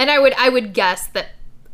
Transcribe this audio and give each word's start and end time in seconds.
And 0.00 0.10
I 0.10 0.18
would 0.18 0.32
I 0.38 0.48
would 0.48 0.72
guess 0.72 1.08
that 1.08 1.26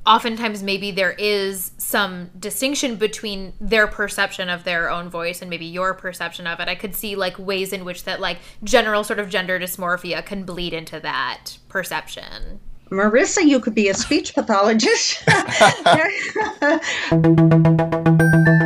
oftentimes 0.04 0.60
maybe 0.60 0.90
there 0.90 1.12
is 1.12 1.70
some 1.78 2.28
distinction 2.36 2.96
between 2.96 3.52
their 3.60 3.86
perception 3.86 4.48
of 4.48 4.64
their 4.64 4.90
own 4.90 5.08
voice 5.08 5.42
and 5.42 5.48
maybe 5.48 5.64
your 5.64 5.94
perception 5.94 6.48
of 6.48 6.58
it. 6.58 6.66
I 6.66 6.74
could 6.74 6.96
see 6.96 7.14
like 7.14 7.38
ways 7.38 7.72
in 7.72 7.84
which 7.84 8.02
that 8.02 8.18
like 8.18 8.38
general 8.64 9.04
sort 9.04 9.20
of 9.20 9.30
gender 9.30 9.60
dysmorphia 9.60 10.26
can 10.26 10.42
bleed 10.42 10.74
into 10.74 10.98
that 10.98 11.56
perception. 11.68 12.58
Marissa, 12.90 13.46
you 13.46 13.60
could 13.60 13.76
be 13.76 13.90
a 13.90 13.94
speech 13.94 14.34
pathologist. 14.34 15.22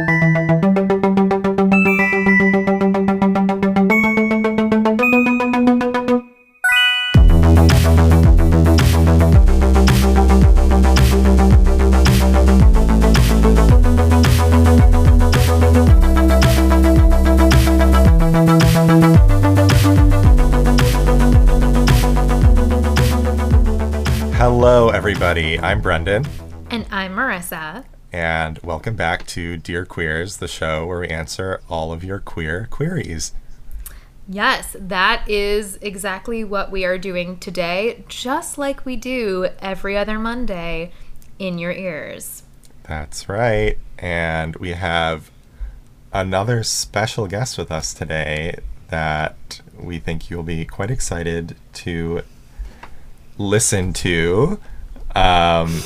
everybody. 25.40 25.66
I'm 25.66 25.80
Brendan, 25.80 26.26
And 26.70 26.86
I'm 26.90 27.12
Marissa. 27.14 27.84
and 28.12 28.58
welcome 28.58 28.94
back 28.94 29.26
to 29.28 29.56
Dear 29.56 29.86
Queers, 29.86 30.36
the 30.36 30.46
show 30.46 30.86
where 30.86 31.00
we 31.00 31.08
answer 31.08 31.62
all 31.70 31.92
of 31.94 32.04
your 32.04 32.18
queer 32.18 32.68
queries. 32.70 33.32
Yes, 34.28 34.76
that 34.78 35.24
is 35.28 35.78
exactly 35.80 36.44
what 36.44 36.70
we 36.70 36.84
are 36.84 36.98
doing 36.98 37.38
today, 37.38 38.04
just 38.06 38.58
like 38.58 38.84
we 38.84 38.96
do 38.96 39.48
every 39.60 39.96
other 39.96 40.18
Monday 40.18 40.92
in 41.38 41.56
your 41.58 41.72
ears. 41.72 42.42
That's 42.82 43.26
right. 43.26 43.78
And 43.98 44.56
we 44.56 44.72
have 44.72 45.30
another 46.12 46.62
special 46.62 47.26
guest 47.26 47.56
with 47.56 47.72
us 47.72 47.94
today 47.94 48.56
that 48.88 49.62
we 49.78 50.00
think 50.00 50.28
you'll 50.28 50.42
be 50.42 50.66
quite 50.66 50.90
excited 50.90 51.56
to 51.74 52.22
listen 53.38 53.94
to. 53.94 54.60
Um, 55.14 55.80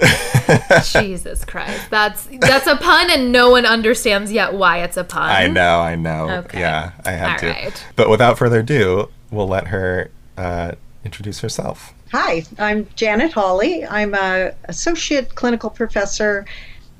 Jesus 0.92 1.44
Christ. 1.44 1.90
That's 1.90 2.28
that's 2.40 2.66
a 2.66 2.76
pun 2.76 3.10
and 3.10 3.32
no 3.32 3.50
one 3.50 3.66
understands 3.66 4.32
yet 4.32 4.54
why 4.54 4.78
it's 4.82 4.96
a 4.96 5.04
pun. 5.04 5.30
I 5.30 5.46
know, 5.46 5.80
I 5.80 5.96
know. 5.96 6.30
Okay. 6.44 6.60
Yeah, 6.60 6.92
I 7.04 7.12
had 7.12 7.32
All 7.32 7.38
to. 7.38 7.46
right. 7.48 7.86
But 7.96 8.08
without 8.08 8.38
further 8.38 8.60
ado, 8.60 9.08
we'll 9.30 9.48
let 9.48 9.68
her 9.68 10.10
uh, 10.36 10.72
introduce 11.04 11.40
herself. 11.40 11.92
Hi, 12.12 12.44
I'm 12.58 12.88
Janet 12.96 13.32
Hawley. 13.32 13.86
I'm 13.86 14.14
a 14.14 14.52
associate 14.64 15.34
clinical 15.34 15.70
professor 15.70 16.44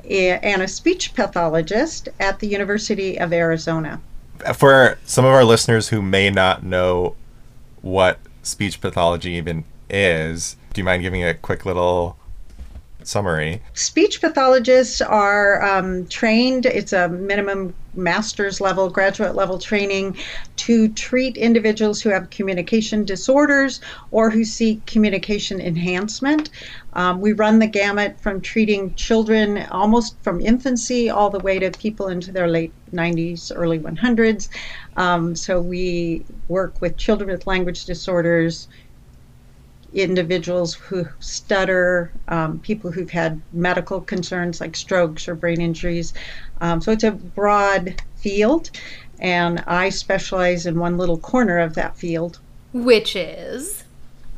and 0.09 0.63
a 0.63 0.69
speech 0.69 1.15
pathologist 1.15 2.09
at 2.21 2.39
the 2.39 2.47
University 2.47 3.19
of 3.19 3.33
Arizona. 3.33 4.01
For 4.55 4.99
some 5.05 5.25
of 5.25 5.33
our 5.33 5.45
listeners 5.45 5.89
who 5.89 6.01
may 6.01 6.31
not 6.31 6.63
know 6.63 7.17
what 7.83 8.19
speech 8.43 8.81
pathology 8.81 9.33
even 9.33 9.65
is, 9.89 10.57
do 10.73 10.81
you 10.81 10.85
mind 10.85 11.03
giving 11.03 11.25
a 11.25 11.35
quick 11.35 11.67
little 11.67 12.17
summary? 13.03 13.63
Speech 13.75 14.21
pathologists 14.21 15.01
are 15.01 15.63
um, 15.63 16.07
trained, 16.07 16.67
it's 16.67 16.93
a 16.93 17.09
minimum 17.09 17.75
master's 17.95 18.61
level, 18.61 18.89
graduate 18.89 19.35
level 19.35 19.59
training 19.59 20.17
to 20.57 20.89
treat 20.91 21.37
individuals 21.37 22.01
who 22.01 22.11
have 22.11 22.31
communication 22.31 23.05
disorders 23.05 23.81
or 24.13 24.31
who 24.31 24.45
seek 24.45 24.87
communication 24.87 25.61
enhancement. 25.61 26.51
Um, 26.93 27.21
we 27.21 27.33
run 27.33 27.59
the 27.59 27.67
gamut 27.67 28.21
from 28.21 28.41
treating 28.41 28.95
children 28.95 29.67
almost 29.71 30.17
from 30.23 30.41
infancy 30.41 31.11
all 31.11 31.31
the 31.31 31.41
way 31.41 31.59
to 31.59 31.71
people 31.73 32.09
into 32.09 32.31
their 32.31 32.49
late 32.49 32.73
90s, 32.93 33.51
early 33.55 33.79
100s. 33.79 34.49
Um, 34.97 35.35
so 35.35 35.61
we 35.61 36.25
work 36.49 36.81
with 36.81 36.97
children 36.97 37.31
with 37.31 37.47
language 37.47 37.87
disorders, 37.87 38.69
individuals 39.95 40.75
who 40.75 41.07
stutter, 41.19 42.13
um, 42.29 42.59
people 42.61 42.91
who've 42.91 43.11
had 43.11 43.41
medical 43.53 44.01
concerns 44.01 44.61
like 44.61 44.77
strokes 44.77 45.29
or 45.29 45.35
brain 45.35 45.61
injuries. 45.61 46.15
Um, 46.61 46.81
so 46.81 46.93
it's 46.93 47.05
a 47.05 47.11
broad 47.11 48.01
field, 48.17 48.71
and 49.19 49.65
I 49.67 49.91
specialize 49.91 50.67
in 50.67 50.79
one 50.79 50.97
little 50.97 51.19
corner 51.19 51.59
of 51.59 51.75
that 51.75 51.97
field. 51.97 52.39
Which 52.73 53.17
is 53.17 53.85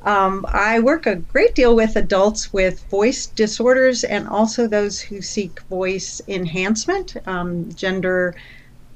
Um, 0.04 0.44
I 0.48 0.80
work 0.80 1.06
a 1.06 1.16
great 1.16 1.54
deal 1.54 1.76
with 1.76 1.94
adults 1.94 2.52
with 2.52 2.82
voice 2.90 3.26
disorders 3.26 4.02
and 4.02 4.26
also 4.26 4.66
those 4.66 5.00
who 5.00 5.22
seek 5.22 5.60
voice 5.70 6.20
enhancement, 6.26 7.14
um, 7.26 7.72
gender 7.74 8.34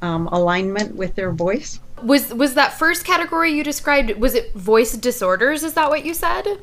um, 0.02 0.28
alignment 0.28 0.96
with 0.96 1.14
their 1.14 1.32
voice. 1.32 1.80
was 2.02 2.32
was 2.34 2.54
that 2.54 2.78
first 2.78 3.04
category 3.04 3.52
you 3.52 3.64
described 3.64 4.10
was 4.18 4.34
it 4.34 4.52
voice 4.54 4.96
disorders 4.96 5.62
is 5.62 5.74
that 5.74 5.88
what 5.88 6.04
you 6.04 6.14
said? 6.14 6.58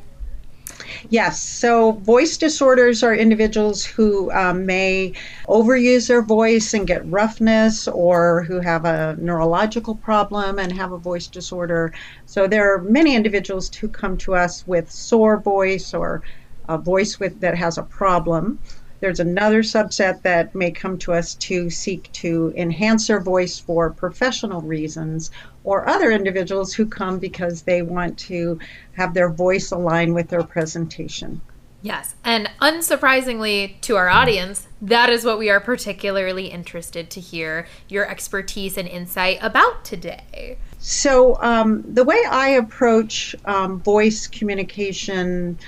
Yes, 1.09 1.41
so 1.41 1.93
voice 1.93 2.37
disorders 2.37 3.03
are 3.03 3.13
individuals 3.13 3.85
who 3.85 4.31
um, 4.31 4.65
may 4.65 5.13
overuse 5.47 6.07
their 6.07 6.21
voice 6.21 6.73
and 6.73 6.87
get 6.87 7.05
roughness, 7.09 7.87
or 7.87 8.43
who 8.43 8.59
have 8.59 8.85
a 8.85 9.15
neurological 9.19 9.95
problem 9.95 10.59
and 10.59 10.71
have 10.73 10.91
a 10.91 10.97
voice 10.97 11.27
disorder. 11.27 11.93
So 12.25 12.47
there 12.47 12.73
are 12.73 12.81
many 12.81 13.15
individuals 13.15 13.73
who 13.75 13.87
come 13.87 14.17
to 14.19 14.35
us 14.35 14.65
with 14.65 14.89
sore 14.89 15.37
voice 15.37 15.93
or 15.93 16.21
a 16.69 16.77
voice 16.77 17.19
with 17.19 17.39
that 17.41 17.55
has 17.55 17.77
a 17.77 17.83
problem. 17.83 18.59
There's 19.03 19.19
another 19.19 19.63
subset 19.63 20.21
that 20.21 20.55
may 20.55 20.71
come 20.71 20.97
to 20.99 21.11
us 21.11 21.35
to 21.35 21.69
seek 21.69 22.09
to 22.13 22.53
enhance 22.55 23.07
their 23.07 23.19
voice 23.19 23.59
for 23.59 23.89
professional 23.89 24.61
reasons, 24.61 25.29
or 25.65 25.89
other 25.89 26.09
individuals 26.09 26.73
who 26.73 26.85
come 26.85 27.19
because 27.19 27.63
they 27.63 27.81
want 27.81 28.17
to 28.19 28.59
have 28.93 29.13
their 29.13 29.29
voice 29.29 29.71
align 29.71 30.13
with 30.13 30.29
their 30.29 30.43
presentation. 30.43 31.41
Yes. 31.81 32.15
And 32.23 32.49
unsurprisingly 32.61 33.81
to 33.81 33.97
our 33.97 34.07
audience, 34.07 34.69
that 34.81 35.09
is 35.09 35.25
what 35.25 35.37
we 35.37 35.49
are 35.49 35.59
particularly 35.59 36.45
interested 36.45 37.09
to 37.09 37.19
hear 37.19 37.67
your 37.89 38.09
expertise 38.09 38.77
and 38.77 38.87
insight 38.87 39.37
about 39.41 39.83
today. 39.83 40.57
So, 40.79 41.37
um, 41.41 41.83
the 41.93 42.05
way 42.05 42.23
I 42.29 42.51
approach 42.51 43.35
um, 43.43 43.81
voice 43.81 44.27
communication 44.27 45.59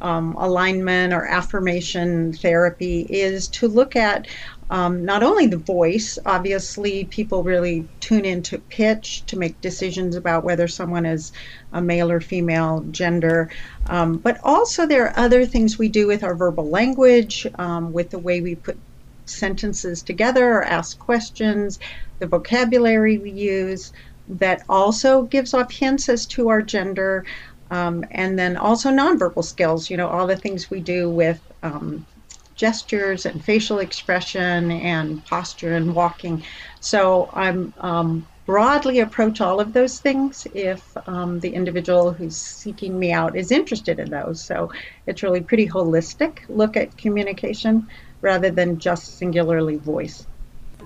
um, 0.00 0.34
alignment 0.38 1.12
or 1.12 1.26
affirmation 1.26 2.32
therapy 2.32 3.02
is 3.08 3.48
to 3.48 3.68
look 3.68 3.96
at 3.96 4.26
um, 4.70 5.04
not 5.04 5.24
only 5.24 5.46
the 5.46 5.56
voice, 5.56 6.16
obviously, 6.24 7.04
people 7.04 7.42
really 7.42 7.88
tune 7.98 8.24
into 8.24 8.58
pitch 8.58 9.26
to 9.26 9.36
make 9.36 9.60
decisions 9.60 10.14
about 10.14 10.44
whether 10.44 10.68
someone 10.68 11.04
is 11.06 11.32
a 11.72 11.82
male 11.82 12.10
or 12.10 12.20
female 12.20 12.84
gender, 12.92 13.50
um, 13.88 14.18
but 14.18 14.38
also 14.44 14.86
there 14.86 15.06
are 15.08 15.18
other 15.18 15.44
things 15.44 15.76
we 15.76 15.88
do 15.88 16.06
with 16.06 16.22
our 16.22 16.36
verbal 16.36 16.70
language, 16.70 17.46
um, 17.58 17.92
with 17.92 18.10
the 18.10 18.18
way 18.18 18.40
we 18.40 18.54
put 18.54 18.78
sentences 19.26 20.02
together 20.04 20.52
or 20.52 20.64
ask 20.64 20.98
questions, 20.98 21.78
the 22.20 22.26
vocabulary 22.26 23.18
we 23.18 23.30
use 23.32 23.92
that 24.28 24.62
also 24.68 25.22
gives 25.22 25.52
off 25.54 25.72
hints 25.72 26.08
as 26.08 26.26
to 26.26 26.48
our 26.48 26.62
gender. 26.62 27.24
Um, 27.70 28.04
and 28.10 28.38
then 28.38 28.56
also 28.56 28.90
nonverbal 28.90 29.44
skills, 29.44 29.90
you 29.90 29.96
know, 29.96 30.08
all 30.08 30.26
the 30.26 30.36
things 30.36 30.70
we 30.70 30.80
do 30.80 31.10
with 31.10 31.40
um, 31.62 32.06
gestures 32.54 33.26
and 33.26 33.44
facial 33.44 33.78
expression 33.78 34.70
and 34.70 35.24
posture 35.24 35.74
and 35.74 35.94
walking. 35.94 36.44
So 36.80 37.30
I'm 37.32 37.72
um, 37.78 38.28
broadly 38.46 39.00
approach 39.00 39.40
all 39.40 39.60
of 39.60 39.72
those 39.72 40.00
things 40.00 40.46
if 40.52 40.84
um, 41.06 41.40
the 41.40 41.54
individual 41.54 42.12
who's 42.12 42.38
seeking 42.38 42.98
me 42.98 43.12
out 43.12 43.36
is 43.36 43.52
interested 43.52 43.98
in 44.00 44.10
those. 44.10 44.44
So 44.44 44.72
it's 45.06 45.22
really 45.22 45.40
pretty 45.40 45.68
holistic 45.68 46.40
look 46.48 46.76
at 46.76 46.96
communication 46.98 47.86
rather 48.20 48.50
than 48.50 48.78
just 48.78 49.16
singularly 49.18 49.76
voice. 49.76 50.26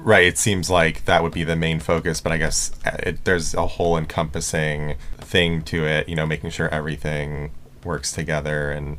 Right. 0.04 0.26
It 0.26 0.36
seems 0.36 0.68
like 0.68 1.06
that 1.06 1.22
would 1.22 1.32
be 1.32 1.44
the 1.44 1.56
main 1.56 1.80
focus, 1.80 2.20
but 2.20 2.30
I 2.30 2.36
guess 2.36 2.72
uh, 2.84 2.98
it, 2.98 3.24
there's 3.24 3.54
a 3.54 3.66
whole 3.66 3.96
encompassing 3.96 4.96
thing 5.16 5.62
to 5.62 5.86
it, 5.86 6.10
you 6.10 6.14
know, 6.14 6.26
making 6.26 6.50
sure 6.50 6.68
everything 6.68 7.52
works 7.82 8.12
together. 8.12 8.70
And 8.70 8.98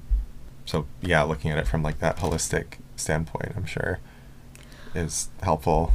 so, 0.65 0.87
yeah, 1.01 1.21
looking 1.21 1.51
at 1.51 1.59
it 1.59 1.67
from 1.67 1.83
like 1.83 1.99
that 1.99 2.17
holistic 2.17 2.79
standpoint, 2.95 3.53
I'm 3.55 3.67
sure 3.67 3.99
is 4.95 5.29
helpful. 5.43 5.93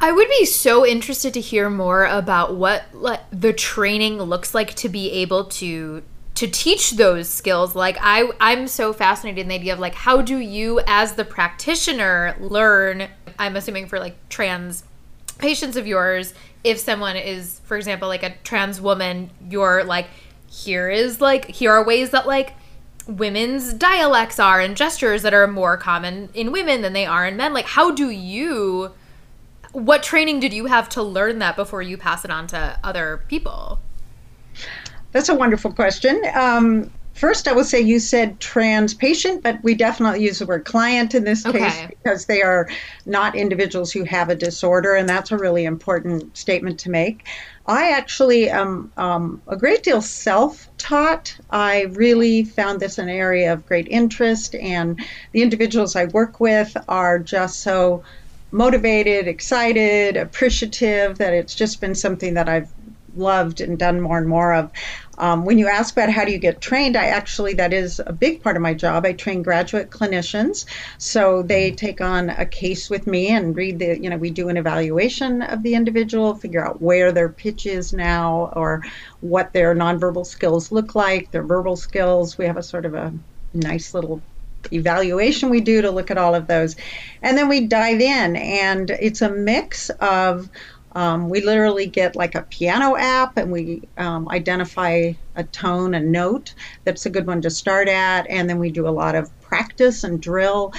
I 0.00 0.10
would 0.10 0.28
be 0.28 0.44
so 0.44 0.84
interested 0.84 1.32
to 1.34 1.40
hear 1.40 1.70
more 1.70 2.04
about 2.04 2.56
what 2.56 2.86
like, 2.92 3.20
the 3.30 3.52
training 3.52 4.20
looks 4.20 4.52
like 4.52 4.74
to 4.74 4.88
be 4.88 5.12
able 5.12 5.44
to 5.44 6.02
to 6.38 6.46
teach 6.46 6.92
those 6.92 7.28
skills. 7.28 7.74
Like 7.74 7.98
I 8.00 8.30
I'm 8.40 8.68
so 8.68 8.92
fascinated 8.92 9.42
in 9.42 9.48
the 9.48 9.56
idea 9.56 9.72
of 9.72 9.80
like 9.80 9.94
how 9.94 10.22
do 10.22 10.38
you 10.38 10.80
as 10.86 11.14
the 11.14 11.24
practitioner 11.24 12.36
learn 12.38 13.08
I'm 13.38 13.56
assuming 13.56 13.86
for 13.86 13.98
like 13.98 14.16
trans 14.28 14.84
patients 15.38 15.76
of 15.76 15.86
yours 15.86 16.34
if 16.64 16.78
someone 16.78 17.16
is 17.16 17.60
for 17.64 17.76
example 17.76 18.08
like 18.08 18.24
a 18.24 18.34
trans 18.42 18.80
woman 18.80 19.30
you're 19.48 19.84
like 19.84 20.08
here 20.48 20.90
is 20.90 21.20
like 21.20 21.44
here 21.46 21.70
are 21.70 21.84
ways 21.84 22.10
that 22.10 22.26
like 22.26 22.54
women's 23.08 23.72
dialects 23.72 24.38
are 24.38 24.60
and 24.60 24.76
gestures 24.76 25.22
that 25.22 25.32
are 25.32 25.46
more 25.46 25.76
common 25.76 26.28
in 26.34 26.52
women 26.52 26.82
than 26.82 26.92
they 26.92 27.06
are 27.06 27.26
in 27.26 27.36
men. 27.36 27.54
Like, 27.54 27.64
how 27.64 27.90
do 27.90 28.10
you, 28.10 28.92
what 29.72 30.02
training 30.02 30.40
did 30.40 30.52
you 30.52 30.66
have 30.66 30.88
to 30.90 31.02
learn 31.02 31.38
that 31.38 31.56
before 31.56 31.82
you 31.82 31.96
pass 31.96 32.24
it 32.24 32.30
on 32.30 32.46
to 32.48 32.78
other 32.84 33.24
people? 33.28 33.80
That's 35.12 35.30
a 35.30 35.34
wonderful 35.34 35.72
question. 35.72 36.22
Um, 36.34 36.92
First, 37.18 37.48
I 37.48 37.52
will 37.52 37.64
say 37.64 37.80
you 37.80 37.98
said 37.98 38.38
trans 38.38 38.94
patient, 38.94 39.42
but 39.42 39.60
we 39.64 39.74
definitely 39.74 40.22
use 40.22 40.38
the 40.38 40.46
word 40.46 40.64
client 40.64 41.16
in 41.16 41.24
this 41.24 41.44
okay. 41.44 41.58
case 41.58 41.86
because 41.88 42.26
they 42.26 42.42
are 42.42 42.68
not 43.06 43.34
individuals 43.34 43.90
who 43.90 44.04
have 44.04 44.28
a 44.28 44.36
disorder, 44.36 44.94
and 44.94 45.08
that's 45.08 45.32
a 45.32 45.36
really 45.36 45.64
important 45.64 46.36
statement 46.36 46.78
to 46.78 46.90
make. 46.90 47.26
I 47.66 47.90
actually 47.90 48.48
am 48.48 48.92
um, 48.96 49.42
a 49.48 49.56
great 49.56 49.82
deal 49.82 50.00
self 50.00 50.68
taught. 50.78 51.36
I 51.50 51.86
really 51.90 52.44
found 52.44 52.78
this 52.78 52.98
an 52.98 53.08
area 53.08 53.52
of 53.52 53.66
great 53.66 53.88
interest, 53.88 54.54
and 54.54 55.00
the 55.32 55.42
individuals 55.42 55.96
I 55.96 56.04
work 56.04 56.38
with 56.38 56.76
are 56.88 57.18
just 57.18 57.62
so 57.62 58.04
motivated, 58.52 59.26
excited, 59.26 60.16
appreciative 60.16 61.18
that 61.18 61.34
it's 61.34 61.56
just 61.56 61.80
been 61.80 61.96
something 61.96 62.34
that 62.34 62.48
I've 62.48 62.70
loved 63.16 63.60
and 63.60 63.76
done 63.76 64.00
more 64.00 64.18
and 64.18 64.28
more 64.28 64.54
of. 64.54 64.70
Um, 65.18 65.44
when 65.44 65.58
you 65.58 65.68
ask 65.68 65.94
about 65.94 66.10
how 66.10 66.24
do 66.24 66.32
you 66.32 66.38
get 66.38 66.60
trained, 66.60 66.96
I 66.96 67.06
actually, 67.06 67.54
that 67.54 67.72
is 67.72 68.00
a 68.04 68.12
big 68.12 68.42
part 68.42 68.56
of 68.56 68.62
my 68.62 68.72
job. 68.72 69.04
I 69.04 69.12
train 69.12 69.42
graduate 69.42 69.90
clinicians. 69.90 70.64
So 70.98 71.42
they 71.42 71.72
take 71.72 72.00
on 72.00 72.30
a 72.30 72.46
case 72.46 72.88
with 72.88 73.06
me 73.06 73.28
and 73.28 73.54
read 73.56 73.78
the, 73.78 73.98
you 74.00 74.08
know, 74.08 74.16
we 74.16 74.30
do 74.30 74.48
an 74.48 74.56
evaluation 74.56 75.42
of 75.42 75.62
the 75.62 75.74
individual, 75.74 76.34
figure 76.36 76.64
out 76.64 76.80
where 76.80 77.12
their 77.12 77.28
pitch 77.28 77.66
is 77.66 77.92
now 77.92 78.52
or 78.54 78.82
what 79.20 79.52
their 79.52 79.74
nonverbal 79.74 80.24
skills 80.24 80.72
look 80.72 80.94
like, 80.94 81.30
their 81.32 81.42
verbal 81.42 81.76
skills. 81.76 82.38
We 82.38 82.46
have 82.46 82.56
a 82.56 82.62
sort 82.62 82.86
of 82.86 82.94
a 82.94 83.12
nice 83.52 83.94
little 83.94 84.22
evaluation 84.72 85.50
we 85.50 85.60
do 85.60 85.82
to 85.82 85.90
look 85.90 86.10
at 86.10 86.18
all 86.18 86.34
of 86.34 86.46
those. 86.46 86.76
And 87.22 87.36
then 87.36 87.48
we 87.48 87.66
dive 87.66 88.00
in, 88.00 88.36
and 88.36 88.90
it's 88.90 89.22
a 89.22 89.30
mix 89.30 89.90
of 90.00 90.48
um, 90.92 91.28
we 91.28 91.42
literally 91.42 91.86
get 91.86 92.16
like 92.16 92.34
a 92.34 92.42
piano 92.42 92.96
app 92.96 93.36
and 93.36 93.52
we 93.52 93.88
um, 93.96 94.28
identify 94.28 95.12
a 95.34 95.44
tone, 95.44 95.94
a 95.94 96.00
note 96.00 96.54
that's 96.84 97.06
a 97.06 97.10
good 97.10 97.26
one 97.26 97.42
to 97.42 97.50
start 97.50 97.88
at. 97.88 98.28
And 98.28 98.48
then 98.48 98.58
we 98.58 98.70
do 98.70 98.88
a 98.88 98.90
lot 98.90 99.14
of 99.14 99.38
practice 99.40 100.04
and 100.04 100.20
drill. 100.20 100.72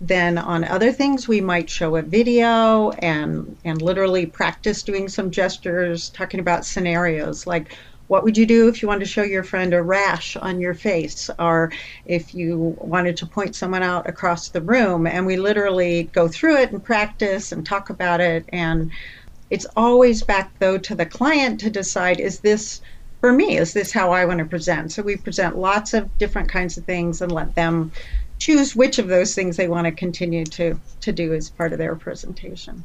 Then 0.00 0.38
on 0.38 0.64
other 0.64 0.92
things, 0.92 1.26
we 1.26 1.40
might 1.40 1.70
show 1.70 1.96
a 1.96 2.02
video 2.02 2.90
and, 2.90 3.56
and 3.64 3.80
literally 3.80 4.26
practice 4.26 4.82
doing 4.82 5.08
some 5.08 5.30
gestures, 5.30 6.10
talking 6.10 6.40
about 6.40 6.66
scenarios 6.66 7.46
like 7.46 7.72
what 8.06 8.22
would 8.22 8.36
you 8.36 8.46
do 8.46 8.68
if 8.68 8.82
you 8.82 8.88
wanted 8.88 9.00
to 9.00 9.10
show 9.10 9.22
your 9.22 9.42
friend 9.42 9.72
a 9.72 9.82
rash 9.82 10.36
on 10.36 10.60
your 10.60 10.74
face 10.74 11.30
or 11.38 11.72
if 12.04 12.34
you 12.34 12.76
wanted 12.78 13.16
to 13.16 13.26
point 13.26 13.56
someone 13.56 13.82
out 13.82 14.08
across 14.08 14.50
the 14.50 14.60
room 14.60 15.06
and 15.06 15.24
we 15.24 15.36
literally 15.36 16.04
go 16.12 16.28
through 16.28 16.56
it 16.58 16.70
and 16.70 16.84
practice 16.84 17.50
and 17.50 17.64
talk 17.64 17.88
about 17.90 18.20
it 18.20 18.44
and 18.50 18.92
it's 19.50 19.66
always 19.76 20.22
back, 20.22 20.58
though, 20.58 20.78
to 20.78 20.94
the 20.94 21.06
client 21.06 21.60
to 21.60 21.70
decide 21.70 22.20
is 22.20 22.40
this 22.40 22.80
for 23.20 23.32
me? 23.32 23.56
Is 23.56 23.72
this 23.72 23.92
how 23.92 24.10
I 24.12 24.24
want 24.24 24.38
to 24.38 24.44
present? 24.44 24.92
So 24.92 25.02
we 25.02 25.16
present 25.16 25.56
lots 25.56 25.94
of 25.94 26.16
different 26.18 26.48
kinds 26.48 26.76
of 26.76 26.84
things 26.84 27.22
and 27.22 27.32
let 27.32 27.54
them 27.54 27.92
choose 28.38 28.74
which 28.74 28.98
of 28.98 29.08
those 29.08 29.34
things 29.34 29.56
they 29.56 29.68
want 29.68 29.86
to 29.86 29.92
continue 29.92 30.44
to, 30.44 30.78
to 31.00 31.12
do 31.12 31.32
as 31.34 31.50
part 31.50 31.72
of 31.72 31.78
their 31.78 31.94
presentation. 31.94 32.84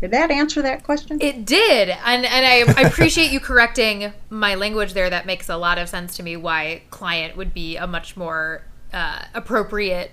Did 0.00 0.12
that 0.12 0.30
answer 0.30 0.62
that 0.62 0.82
question? 0.82 1.18
It 1.20 1.44
did. 1.44 1.90
And 1.90 2.24
and 2.24 2.46
I, 2.46 2.82
I 2.82 2.88
appreciate 2.88 3.30
you 3.32 3.40
correcting 3.40 4.12
my 4.30 4.54
language 4.54 4.94
there. 4.94 5.10
That 5.10 5.26
makes 5.26 5.48
a 5.50 5.56
lot 5.56 5.76
of 5.76 5.90
sense 5.90 6.16
to 6.16 6.22
me 6.22 6.36
why 6.36 6.82
client 6.90 7.36
would 7.36 7.52
be 7.52 7.76
a 7.76 7.86
much 7.86 8.16
more 8.16 8.62
uh, 8.94 9.24
appropriate 9.34 10.12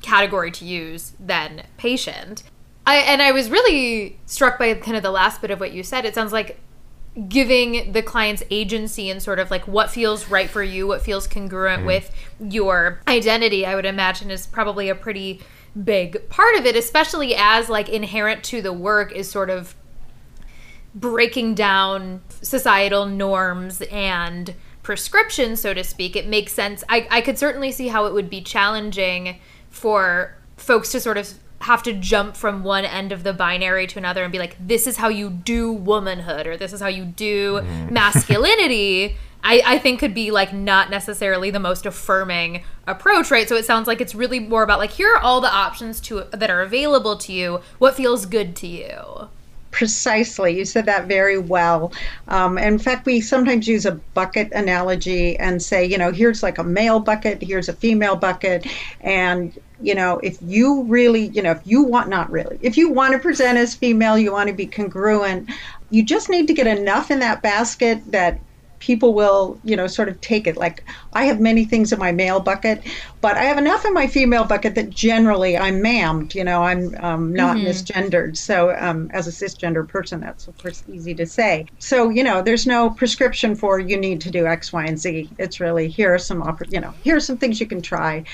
category 0.00 0.52
to 0.52 0.64
use 0.64 1.12
than 1.18 1.64
patient. 1.76 2.44
I 2.86 2.96
and 2.98 3.20
I 3.20 3.32
was 3.32 3.50
really 3.50 4.18
struck 4.26 4.58
by 4.58 4.72
kind 4.74 4.96
of 4.96 5.02
the 5.02 5.10
last 5.10 5.40
bit 5.40 5.50
of 5.50 5.60
what 5.60 5.72
you 5.72 5.82
said. 5.82 6.04
It 6.04 6.14
sounds 6.14 6.32
like 6.32 6.60
giving 7.28 7.92
the 7.92 8.02
clients 8.02 8.42
agency 8.50 9.10
and 9.10 9.22
sort 9.22 9.38
of 9.38 9.50
like 9.50 9.66
what 9.66 9.90
feels 9.90 10.28
right 10.28 10.50
for 10.50 10.62
you, 10.62 10.86
what 10.86 11.00
feels 11.02 11.26
congruent 11.26 11.82
mm. 11.82 11.86
with 11.86 12.14
your 12.38 13.00
identity, 13.08 13.64
I 13.64 13.74
would 13.74 13.86
imagine 13.86 14.30
is 14.30 14.46
probably 14.46 14.90
a 14.90 14.94
pretty 14.94 15.40
big 15.82 16.28
part 16.28 16.56
of 16.56 16.66
it, 16.66 16.76
especially 16.76 17.34
as 17.34 17.68
like 17.68 17.88
inherent 17.88 18.44
to 18.44 18.60
the 18.60 18.72
work 18.72 19.12
is 19.12 19.30
sort 19.30 19.48
of 19.48 19.74
breaking 20.94 21.54
down 21.54 22.22
societal 22.42 23.06
norms 23.06 23.82
and 23.82 24.54
prescriptions, 24.82 25.60
so 25.60 25.74
to 25.74 25.84
speak. 25.84 26.16
It 26.16 26.26
makes 26.26 26.52
sense. 26.52 26.84
I, 26.88 27.06
I 27.10 27.20
could 27.22 27.38
certainly 27.38 27.72
see 27.72 27.88
how 27.88 28.06
it 28.06 28.12
would 28.12 28.30
be 28.30 28.42
challenging 28.42 29.38
for 29.70 30.36
folks 30.56 30.92
to 30.92 31.00
sort 31.00 31.18
of 31.18 31.34
have 31.60 31.82
to 31.84 31.92
jump 31.92 32.36
from 32.36 32.62
one 32.62 32.84
end 32.84 33.12
of 33.12 33.22
the 33.22 33.32
binary 33.32 33.86
to 33.86 33.98
another 33.98 34.22
and 34.22 34.32
be 34.32 34.38
like, 34.38 34.56
this 34.60 34.86
is 34.86 34.98
how 34.98 35.08
you 35.08 35.30
do 35.30 35.72
womanhood 35.72 36.46
or 36.46 36.56
this 36.56 36.72
is 36.72 36.80
how 36.80 36.88
you 36.88 37.04
do 37.04 37.60
mm. 37.60 37.90
masculinity. 37.90 39.16
I, 39.42 39.62
I 39.64 39.78
think 39.78 40.00
could 40.00 40.14
be 40.14 40.32
like 40.32 40.52
not 40.52 40.90
necessarily 40.90 41.50
the 41.50 41.60
most 41.60 41.86
affirming 41.86 42.64
approach, 42.86 43.30
right? 43.30 43.48
So 43.48 43.54
it 43.54 43.64
sounds 43.64 43.86
like 43.86 44.00
it's 44.00 44.14
really 44.14 44.40
more 44.40 44.64
about 44.64 44.80
like 44.80 44.90
here 44.90 45.14
are 45.14 45.20
all 45.20 45.40
the 45.40 45.52
options 45.52 46.00
to 46.02 46.24
that 46.32 46.50
are 46.50 46.62
available 46.62 47.16
to 47.18 47.32
you. 47.32 47.60
What 47.78 47.94
feels 47.94 48.26
good 48.26 48.56
to 48.56 48.66
you? 48.66 49.28
Precisely. 49.70 50.58
You 50.58 50.64
said 50.64 50.86
that 50.86 51.06
very 51.06 51.38
well. 51.38 51.92
Um, 52.28 52.56
in 52.58 52.78
fact, 52.78 53.04
we 53.06 53.20
sometimes 53.20 53.68
use 53.68 53.84
a 53.84 53.92
bucket 53.92 54.50
analogy 54.52 55.38
and 55.38 55.62
say, 55.62 55.84
you 55.84 55.98
know, 55.98 56.10
here's 56.10 56.42
like 56.42 56.58
a 56.58 56.64
male 56.64 56.98
bucket, 56.98 57.42
here's 57.42 57.68
a 57.68 57.74
female 57.74 58.16
bucket. 58.16 58.66
And, 59.02 59.56
you 59.80 59.94
know, 59.94 60.18
if 60.22 60.38
you 60.40 60.82
really, 60.84 61.28
you 61.28 61.42
know, 61.42 61.52
if 61.52 61.60
you 61.64 61.82
want, 61.82 62.08
not 62.08 62.30
really, 62.30 62.58
if 62.62 62.76
you 62.76 62.90
want 62.90 63.12
to 63.12 63.18
present 63.18 63.58
as 63.58 63.74
female, 63.74 64.18
you 64.18 64.32
want 64.32 64.48
to 64.48 64.54
be 64.54 64.66
congruent, 64.66 65.50
you 65.90 66.04
just 66.04 66.28
need 66.28 66.46
to 66.48 66.54
get 66.54 66.66
enough 66.66 67.10
in 67.10 67.20
that 67.20 67.42
basket 67.42 68.00
that 68.12 68.40
people 68.78 69.14
will, 69.14 69.58
you 69.64 69.76
know, 69.76 69.86
sort 69.86 70.08
of 70.08 70.20
take 70.20 70.46
it. 70.46 70.56
Like 70.56 70.84
I 71.12 71.24
have 71.24 71.40
many 71.40 71.64
things 71.64 71.92
in 71.92 71.98
my 71.98 72.12
male 72.12 72.40
bucket, 72.40 72.82
but 73.20 73.36
I 73.36 73.44
have 73.44 73.58
enough 73.58 73.84
in 73.84 73.94
my 73.94 74.06
female 74.06 74.44
bucket 74.44 74.74
that 74.74 74.90
generally 74.90 75.56
I'm 75.56 75.82
mammed. 75.82 76.34
You 76.34 76.44
know, 76.44 76.62
I'm 76.62 76.94
um, 77.02 77.34
not 77.34 77.56
mm-hmm. 77.56 77.66
misgendered. 77.66 78.36
So 78.36 78.76
um, 78.78 79.10
as 79.12 79.26
a 79.26 79.30
cisgender 79.30 79.86
person, 79.86 80.20
that's 80.20 80.46
of 80.46 80.56
course 80.58 80.82
easy 80.92 81.14
to 81.14 81.26
say. 81.26 81.66
So 81.78 82.10
you 82.10 82.22
know, 82.22 82.42
there's 82.42 82.66
no 82.66 82.90
prescription 82.90 83.54
for 83.54 83.78
you 83.80 83.96
need 83.96 84.20
to 84.22 84.30
do 84.30 84.46
X, 84.46 84.72
Y, 84.72 84.84
and 84.84 84.98
Z. 84.98 85.30
It's 85.38 85.60
really 85.60 85.88
here 85.88 86.14
are 86.14 86.18
some, 86.18 86.58
you 86.68 86.80
know, 86.80 86.94
here 87.02 87.16
are 87.16 87.20
some 87.20 87.38
things 87.38 87.60
you 87.60 87.66
can 87.66 87.82
try. 87.82 88.24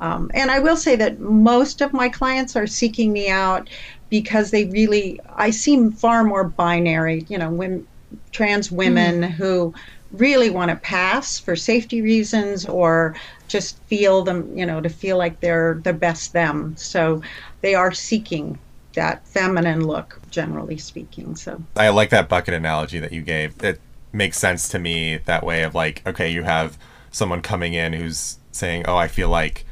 Um, 0.00 0.30
and 0.34 0.50
I 0.50 0.60
will 0.60 0.76
say 0.76 0.96
that 0.96 1.18
most 1.18 1.80
of 1.80 1.92
my 1.92 2.08
clients 2.08 2.56
are 2.56 2.66
seeking 2.66 3.12
me 3.12 3.28
out 3.28 3.68
because 4.10 4.50
they 4.50 4.66
really, 4.66 5.20
I 5.34 5.50
seem 5.50 5.92
far 5.92 6.24
more 6.24 6.44
binary. 6.44 7.26
You 7.28 7.38
know, 7.38 7.50
when 7.50 7.86
trans 8.32 8.70
women 8.70 9.22
mm. 9.22 9.30
who 9.30 9.74
really 10.12 10.50
want 10.50 10.70
to 10.70 10.76
pass 10.76 11.38
for 11.38 11.54
safety 11.54 12.00
reasons 12.00 12.64
or 12.66 13.14
just 13.48 13.78
feel 13.84 14.22
them, 14.22 14.56
you 14.56 14.64
know, 14.64 14.80
to 14.80 14.88
feel 14.88 15.18
like 15.18 15.40
they're 15.40 15.80
the 15.84 15.92
best 15.92 16.32
them. 16.32 16.74
So 16.76 17.22
they 17.60 17.74
are 17.74 17.92
seeking 17.92 18.58
that 18.94 19.26
feminine 19.26 19.86
look, 19.86 20.20
generally 20.30 20.78
speaking. 20.78 21.36
So 21.36 21.62
I 21.76 21.90
like 21.90 22.10
that 22.10 22.28
bucket 22.28 22.54
analogy 22.54 22.98
that 22.98 23.12
you 23.12 23.22
gave. 23.22 23.62
It 23.62 23.80
makes 24.12 24.38
sense 24.38 24.68
to 24.70 24.78
me 24.78 25.18
that 25.18 25.44
way 25.44 25.62
of 25.62 25.74
like, 25.74 26.02
okay, 26.06 26.30
you 26.30 26.42
have 26.42 26.78
someone 27.10 27.42
coming 27.42 27.74
in 27.74 27.92
who's 27.92 28.38
saying, 28.52 28.84
oh, 28.86 28.96
I 28.96 29.08
feel 29.08 29.28
like 29.28 29.66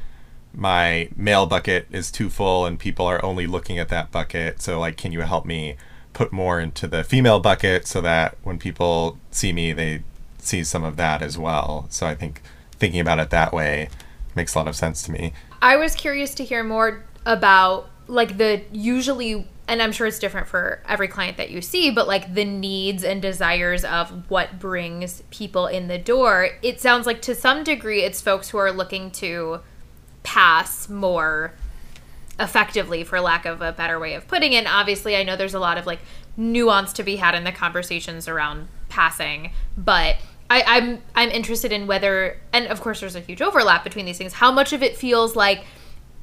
my 0.57 1.09
male 1.15 1.47
bucket 1.47 1.87
is 1.93 2.11
too 2.11 2.31
full 2.31 2.67
and 2.67 2.79
people 2.79 3.07
are 3.07 3.25
only 3.25 3.47
looking 3.47 3.79
at 3.79 3.89
that 3.91 4.11
bucket. 4.11 4.61
So, 4.61 4.81
like, 4.81 4.97
can 4.97 5.13
you 5.13 5.21
help 5.21 5.45
me 5.45 5.77
put 6.17 6.33
more 6.33 6.59
into 6.59 6.89
the 6.89 7.05
female 7.05 7.39
bucket 7.39 7.87
so 7.87 8.01
that 8.01 8.39
when 8.43 8.59
people 8.59 9.19
see 9.31 9.53
me, 9.53 9.75
they 9.75 10.03
see 10.39 10.65
some 10.65 10.83
of 10.83 10.97
that 10.97 11.21
as 11.21 11.37
well. 11.37 11.87
So 11.91 12.07
I 12.07 12.15
think 12.15 12.41
thinking 12.73 13.01
about 13.01 13.19
it 13.19 13.29
that 13.31 13.53
way 13.53 13.91
makes 14.35 14.55
a 14.55 14.59
lot 14.59 14.67
of 14.67 14.75
sense 14.75 15.03
to 15.03 15.13
me. 15.13 15.35
I 15.61 15.77
was 15.77 15.95
curious 15.95 16.35
to 16.37 16.45
hear 16.45 16.65
more 16.65 17.05
about 17.27 17.91
like 18.07 18.39
the 18.39 18.63
usually 18.73 19.47
and 19.69 19.83
I'm 19.83 19.91
sure 19.91 20.07
it's 20.07 20.21
different 20.21 20.47
for 20.47 20.81
every 20.89 21.09
client 21.09 21.37
that 21.39 21.51
you 21.51 21.61
see, 21.61 21.91
but 21.91 22.07
like 22.07 22.35
the 22.35 22.45
needs 22.45 23.03
and 23.03 23.21
desires 23.21 23.85
of 23.85 24.31
what 24.31 24.61
brings 24.61 25.25
people 25.31 25.67
in 25.67 25.89
the 25.89 25.99
door. 25.99 26.51
It 26.63 26.81
sounds 26.81 27.05
like 27.05 27.21
to 27.23 27.35
some 27.35 27.65
degree 27.65 28.05
it's 28.05 28.21
folks 28.23 28.49
who 28.49 28.59
are 28.59 28.71
looking 28.71 29.11
to 29.13 29.61
pass 30.27 30.89
more 30.89 31.53
effectively 32.41 33.05
for 33.05 33.21
lack 33.21 33.47
of 33.47 33.63
a 33.63 33.73
better 33.73 33.99
way 33.99 34.15
of 34.15 34.27
putting 34.27 34.53
it. 34.53 34.67
Obviously, 34.67 35.17
I 35.17 35.23
know 35.23 35.37
there's 35.37 35.55
a 35.55 35.61
lot 35.61 35.79
of 35.79 35.87
like 35.87 36.01
nuance 36.37 36.93
to 36.95 37.05
be 37.05 37.17
had 37.17 37.37
in 37.37 37.45
the 37.45 37.53
conversations 37.53 38.27
around 38.27 38.67
passing, 38.89 39.53
but 39.79 40.17
I, 40.51 40.65
I'm 40.67 41.03
I'm 41.15 41.31
interested 41.31 41.71
in 41.71 41.87
whether 41.87 42.39
and 42.53 42.67
of 42.67 42.81
course 42.81 43.01
there's 43.01 43.15
a 43.15 43.21
huge 43.21 43.41
overlap 43.41 43.85
between 43.85 44.05
these 44.05 44.19
things. 44.19 44.33
How 44.33 44.51
much 44.51 44.73
of 44.73 44.83
it 44.83 44.97
feels 44.97 45.37
like 45.37 45.65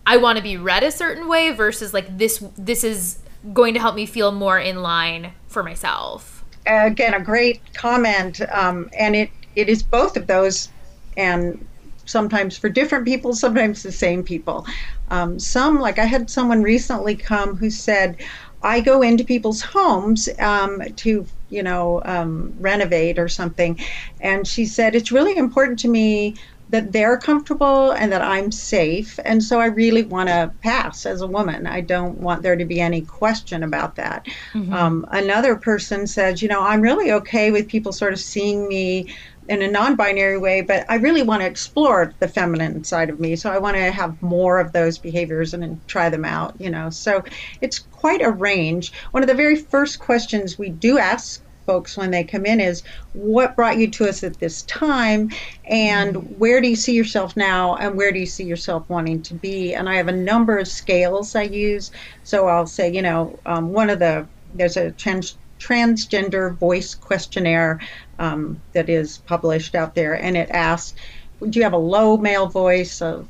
I 0.06 0.18
want 0.18 0.38
to 0.38 0.44
be 0.44 0.58
read 0.58 0.84
a 0.84 0.92
certain 0.92 1.30
way 1.30 1.52
versus 1.52 1.94
like 1.94 2.18
this 2.18 2.44
this 2.58 2.84
is 2.84 3.20
going 3.54 3.74
to 3.74 3.80
help 3.80 3.96
me 3.96 4.06
feel 4.06 4.34
more 4.34 4.60
in 4.60 4.82
line 4.82 5.32
for 5.48 5.64
myself. 5.64 6.44
Again, 6.66 7.14
a 7.14 7.22
great 7.22 7.62
comment, 7.74 8.42
um, 8.52 8.90
and 8.98 9.16
it 9.16 9.30
it 9.56 9.70
is 9.70 9.82
both 9.82 10.18
of 10.18 10.28
those 10.28 10.70
and 11.16 11.66
sometimes 12.06 12.58
for 12.58 12.70
different 12.70 13.06
people, 13.06 13.34
sometimes 13.34 13.84
the 13.84 13.92
same 13.92 14.24
people. 14.24 14.66
Um, 15.10 15.40
some, 15.40 15.80
like 15.80 16.00
I 16.00 16.06
had 16.06 16.30
someone 16.30 16.62
recently 16.64 17.16
come 17.16 17.56
who 17.56 17.70
said, 17.70 18.18
I 18.64 18.80
go 18.80 19.02
into 19.02 19.24
people's 19.24 19.62
homes 19.62 20.30
um, 20.40 20.82
to, 20.98 21.26
you 21.50 21.64
know, 21.64 22.02
um, 22.06 22.54
renovate 22.60 23.20
or 23.20 23.28
something. 23.28 23.80
And 24.22 24.48
she 24.48 24.66
said, 24.66 24.96
It's 24.96 25.12
really 25.12 25.38
important 25.38 25.80
to 25.80 25.90
me 25.90 26.36
that 26.70 26.92
they're 26.92 27.18
comfortable 27.18 27.92
and 27.92 28.12
that 28.12 28.24
I'm 28.24 28.52
safe. 28.52 29.20
And 29.26 29.44
so 29.44 29.60
I 29.60 29.68
really 29.68 30.04
want 30.04 30.30
to 30.30 30.52
pass 30.62 31.06
as 31.06 31.22
a 31.22 31.28
woman. 31.28 31.68
I 31.68 31.82
don't 31.82 32.18
want 32.18 32.42
there 32.42 32.56
to 32.56 32.66
be 32.66 32.82
any 32.82 33.02
question 33.02 33.62
about 33.62 33.96
that. 33.98 34.26
Mm-hmm. 34.54 34.74
Um, 34.74 35.06
another 35.12 35.56
person 35.56 36.08
said, 36.08 36.42
You 36.42 36.48
know, 36.48 36.62
I'm 36.62 36.82
really 36.82 37.12
okay 37.12 37.52
with 37.52 37.68
people 37.68 37.92
sort 37.92 38.14
of 38.14 38.20
seeing 38.20 38.68
me 38.68 39.14
in 39.50 39.62
a 39.62 39.68
non-binary 39.68 40.38
way 40.38 40.62
but 40.62 40.86
i 40.90 40.96
really 40.96 41.24
want 41.24 41.42
to 41.42 41.48
explore 41.48 42.14
the 42.20 42.28
feminine 42.28 42.84
side 42.84 43.10
of 43.10 43.20
me. 43.20 43.36
So 43.36 43.52
i 43.52 43.58
want 43.58 43.76
to 43.78 43.92
have 43.92 44.22
more 44.22 44.60
of 44.60 44.72
those 44.74 44.98
behaviors 44.98 45.54
and, 45.54 45.64
and, 45.64 45.88
try 45.88 46.10
them 46.10 46.26
out 46.26 46.60
you 46.60 46.70
know. 46.70 46.90
So 46.90 47.24
it's 47.62 47.80
quite 47.80 48.22
a 48.22 48.32
range. 48.32 48.94
One 49.12 49.24
of 49.24 49.28
the 49.28 49.36
very 49.36 49.56
first 49.56 50.00
questions 50.00 50.58
we 50.58 50.70
do 50.70 50.98
ask 50.98 51.42
folks 51.66 51.96
when 51.96 52.12
they 52.12 52.24
come 52.24 52.46
in 52.46 52.60
is 52.60 52.84
what 53.14 53.56
brought 53.56 53.78
you 53.78 53.90
to 53.90 54.10
us 54.10 54.24
at 54.24 54.40
this 54.40 54.64
time? 54.64 55.30
And 55.66 56.38
where 56.38 56.60
do 56.60 56.68
you 56.68 56.76
see 56.76 56.94
yourself 56.94 57.38
now? 57.38 57.76
And 57.78 57.96
where 57.96 58.12
do 58.12 58.20
you 58.20 58.26
see 58.26 58.44
yourself 58.44 58.84
wanting 58.90 59.22
to 59.24 59.34
be? 59.34 59.74
And 59.74 59.88
i 59.90 59.96
have 59.96 60.08
a 60.08 60.14
number 60.14 60.58
of 60.58 60.68
scales 60.68 61.36
i 61.36 61.44
use. 61.44 61.92
So 62.24 62.48
i'll 62.48 62.68
say 62.68 62.92
you 62.92 63.02
know 63.02 63.40
um, 63.46 63.72
one 63.72 63.90
of 63.90 64.00
the 64.00 64.28
there's 64.54 64.78
a 64.78 64.92
trans- 64.92 65.38
transgender 65.63 66.58
voice 66.58 66.96
questionnaire 66.96 67.79
um, 68.20 68.62
that 68.74 68.89
is 68.89 69.20
published 69.20 69.75
out 69.75 69.96
there, 69.96 70.13
and 70.13 70.36
it 70.36 70.50
asks, 70.51 70.93
"Do 71.39 71.60
you 71.60 71.63
have 71.63 71.74
a 71.74 71.77
low 71.77 72.17
male 72.17 72.48
voice, 72.48 73.01
a 73.01 73.25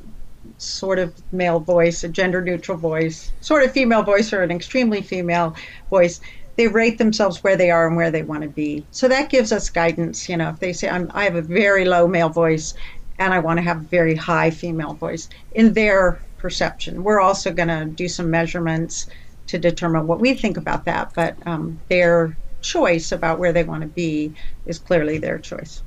sort 0.58 0.98
of 0.98 1.12
male 1.32 1.60
voice, 1.60 2.04
a 2.04 2.08
gender 2.08 2.42
neutral 2.42 2.78
voice, 2.78 3.32
sort 3.40 3.62
of 3.64 3.72
female 3.72 4.02
voice, 4.02 4.32
or 4.32 4.42
an 4.42 4.50
extremely 4.50 5.02
female 5.02 5.54
voice?" 5.90 6.20
They 6.56 6.68
rate 6.68 6.98
themselves 6.98 7.42
where 7.42 7.56
they 7.56 7.72
are 7.72 7.88
and 7.88 7.96
where 7.96 8.12
they 8.12 8.22
want 8.22 8.42
to 8.42 8.48
be. 8.48 8.86
So 8.92 9.08
that 9.08 9.28
gives 9.28 9.50
us 9.50 9.70
guidance. 9.70 10.28
You 10.28 10.36
know, 10.36 10.50
if 10.50 10.60
they 10.60 10.72
say, 10.72 10.88
i 10.88 11.24
have 11.24 11.34
a 11.34 11.42
very 11.42 11.84
low 11.84 12.06
male 12.06 12.28
voice 12.28 12.74
and 13.18 13.32
I 13.32 13.38
want 13.38 13.58
to 13.58 13.62
have 13.62 13.78
a 13.78 13.88
very 13.88 14.14
high 14.14 14.50
female 14.50 14.94
voice 14.94 15.28
in 15.52 15.72
their 15.72 16.20
perception. 16.38 17.04
We're 17.04 17.20
also 17.20 17.52
going 17.52 17.68
to 17.68 17.86
do 17.86 18.08
some 18.08 18.30
measurements 18.30 19.08
to 19.54 19.58
determine 19.60 20.08
what 20.08 20.18
we 20.18 20.34
think 20.34 20.56
about 20.56 20.84
that, 20.84 21.12
but 21.14 21.36
um, 21.46 21.80
their 21.88 22.36
choice 22.60 23.12
about 23.12 23.38
where 23.38 23.52
they 23.52 23.62
want 23.62 23.82
to 23.82 23.86
be 23.88 24.34
is 24.66 24.80
clearly 24.80 25.16
their 25.18 25.38
choice. 25.38 25.82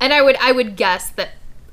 And 0.00 0.12
I 0.12 0.22
would 0.22 0.36
I 0.36 0.52
would 0.52 0.76
guess 0.76 1.10
that 1.10 1.30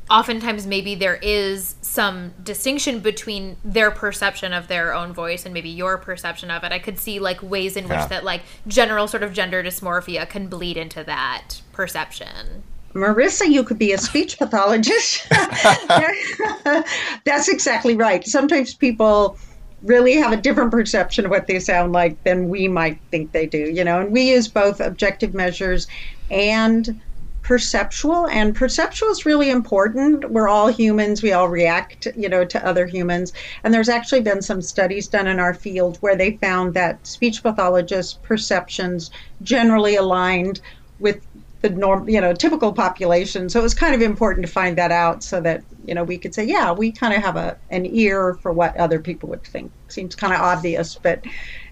oftentimes 0.10 0.66
maybe 0.66 0.96
there 0.96 1.20
is 1.22 1.76
some 1.82 2.34
distinction 2.44 3.00
between 3.00 3.58
their 3.64 3.92
perception 3.92 4.54
of 4.54 4.68
their 4.68 4.94
own 4.94 5.14
voice 5.14 5.46
and 5.46 5.54
maybe 5.54 5.70
your 5.70 6.00
perception 6.00 6.50
of 6.50 6.64
it. 6.64 6.72
I 6.72 6.80
could 6.80 6.98
see 6.98 7.20
like 7.20 7.44
ways 7.44 7.78
in 7.78 7.88
yeah. 7.88 8.02
which 8.02 8.10
that 8.10 8.24
like 8.24 8.42
general 8.68 9.08
sort 9.08 9.22
of 9.22 9.32
gender 9.32 9.64
dysmorphia 9.64 10.28
can 10.28 10.48
bleed 10.48 10.78
into 10.78 11.04
that 11.04 11.62
perception. 11.72 12.64
Marissa, 12.96 13.48
you 13.48 13.64
could 13.64 13.78
be 13.78 13.92
a 13.92 13.98
speech 14.00 14.40
pathologist. 14.40 15.28
That's 17.26 17.50
exactly 17.50 17.96
right. 17.96 18.26
Sometimes 18.26 18.74
people 18.74 19.38
really 19.82 20.14
have 20.16 20.32
a 20.32 20.38
different 20.38 20.72
perception 20.72 21.26
of 21.26 21.32
what 21.32 21.48
they 21.48 21.60
sound 21.60 21.94
like 21.94 22.24
than 22.24 22.50
we 22.50 22.68
might 22.68 23.00
think 23.12 23.32
they 23.32 23.46
do, 23.46 23.70
you 23.72 23.84
know. 23.84 24.02
And 24.02 24.12
we 24.12 24.32
use 24.32 24.48
both 24.48 24.80
objective 24.80 25.34
measures 25.34 25.88
and 26.30 27.02
perceptual 27.46 28.28
and 28.30 28.56
perceptual 28.56 29.10
is 29.10 29.26
really 29.26 29.52
important. 29.52 30.32
We're 30.32 30.48
all 30.48 30.68
humans. 30.68 31.22
We 31.22 31.32
all 31.32 31.48
react 31.48 32.08
you 32.18 32.28
know 32.28 32.44
to 32.44 32.66
other 32.66 32.88
humans. 32.88 33.32
And 33.64 33.72
there's 33.74 33.90
actually 33.90 34.22
been 34.22 34.42
some 34.42 34.62
studies 34.62 35.08
done 35.08 35.28
in 35.28 35.40
our 35.40 35.54
field 35.54 35.98
where 35.98 36.16
they 36.16 36.38
found 36.38 36.74
that 36.74 37.06
speech 37.06 37.44
pathologists 37.44 38.18
perceptions 38.24 39.12
generally 39.44 39.96
aligned 39.96 40.60
with 40.98 41.28
the 41.66 41.76
norm, 41.76 42.08
you 42.08 42.22
know, 42.22 42.34
typical 42.34 42.74
population. 42.74 43.50
So 43.50 43.60
it 43.60 43.64
was 43.64 43.74
kind 43.74 43.96
of 43.96 44.02
important 44.02 44.46
to 44.46 44.52
find 44.52 44.78
that 44.78 44.92
out 44.92 45.24
so 45.24 45.42
that, 45.42 45.64
you 45.86 45.96
know, 45.96 46.04
we 46.04 46.18
could 46.18 46.36
say, 46.36 46.46
yeah, 46.46 46.72
we 46.72 46.92
kind 46.92 47.14
of 47.14 47.24
have 47.24 47.36
a 47.38 47.58
an 47.72 47.86
ear 47.88 48.36
for 48.36 48.54
what 48.54 48.78
other 48.78 49.00
people 49.00 49.30
would 49.30 49.44
think. 49.44 49.72
Seems 49.88 50.16
kind 50.16 50.34
of 50.34 50.42
obvious, 50.42 50.96
but 50.96 51.26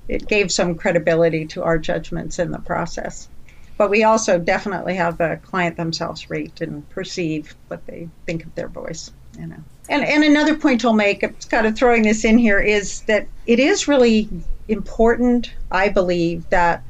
it 0.08 0.28
gave 0.28 0.52
some 0.52 0.76
credibility 0.76 1.46
to 1.48 1.64
our 1.64 1.78
judgments 1.78 2.40
in 2.40 2.52
the 2.52 2.60
process. 2.60 3.30
But 3.78 3.90
we 3.90 4.04
also 4.04 4.40
definitely 4.40 4.96
have 4.96 5.18
the 5.18 5.40
client 5.44 5.78
themselves 5.78 6.30
rate 6.30 6.62
and 6.62 6.88
perceive 6.90 7.56
what 7.68 7.86
they 7.86 8.10
think 8.26 8.46
of 8.46 8.56
their 8.56 8.68
voice, 8.68 9.12
you 9.38 9.48
know. 9.48 9.64
And 9.90 10.04
and 10.04 10.24
another 10.24 10.56
point 10.56 10.86
I'll 10.86 10.94
make, 10.94 11.22
kind 11.50 11.68
of 11.68 11.76
throwing 11.76 12.04
this 12.04 12.26
in 12.26 12.38
here, 12.38 12.60
is 12.60 13.02
that 13.02 13.28
it 13.46 13.60
is 13.60 13.88
really 13.88 14.30
important, 14.68 15.52
I 15.72 15.90
believe, 15.90 16.50
that 16.50 16.84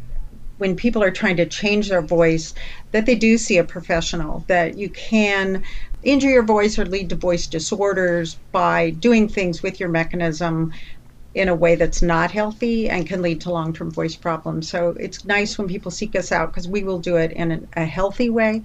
when 0.58 0.76
people 0.76 1.04
are 1.04 1.12
trying 1.12 1.38
to 1.38 1.46
change 1.46 1.90
their 1.90 2.02
voice, 2.02 2.54
that 2.94 3.06
they 3.06 3.16
do 3.16 3.38
see 3.38 3.58
a 3.58 3.64
professional, 3.64 4.46
that 4.48 4.78
you 4.78 4.88
can 4.90 5.64
injure 6.04 6.30
your 6.30 6.44
voice 6.44 6.80
or 6.80 6.86
lead 6.86 7.10
to 7.10 7.16
voice 7.16 7.48
disorders 7.48 8.36
by 8.52 8.92
doing 8.92 9.28
things 9.28 9.62
with 9.62 9.80
your 9.80 9.90
mechanism 9.90 10.72
in 11.34 11.50
a 11.50 11.56
way 11.56 11.76
that's 11.76 12.04
not 12.04 12.30
healthy 12.30 12.88
and 12.90 13.08
can 13.08 13.22
lead 13.22 13.42
to 13.42 13.50
long 13.50 13.74
term 13.74 13.90
voice 13.90 14.16
problems. 14.16 14.70
So 14.70 14.90
it's 15.00 15.26
nice 15.26 15.58
when 15.58 15.68
people 15.68 15.92
seek 15.92 16.16
us 16.16 16.32
out 16.32 16.52
because 16.52 16.68
we 16.68 16.84
will 16.84 17.00
do 17.00 17.18
it 17.18 17.32
in 17.32 17.68
a 17.76 17.86
healthy 17.86 18.30
way 18.30 18.62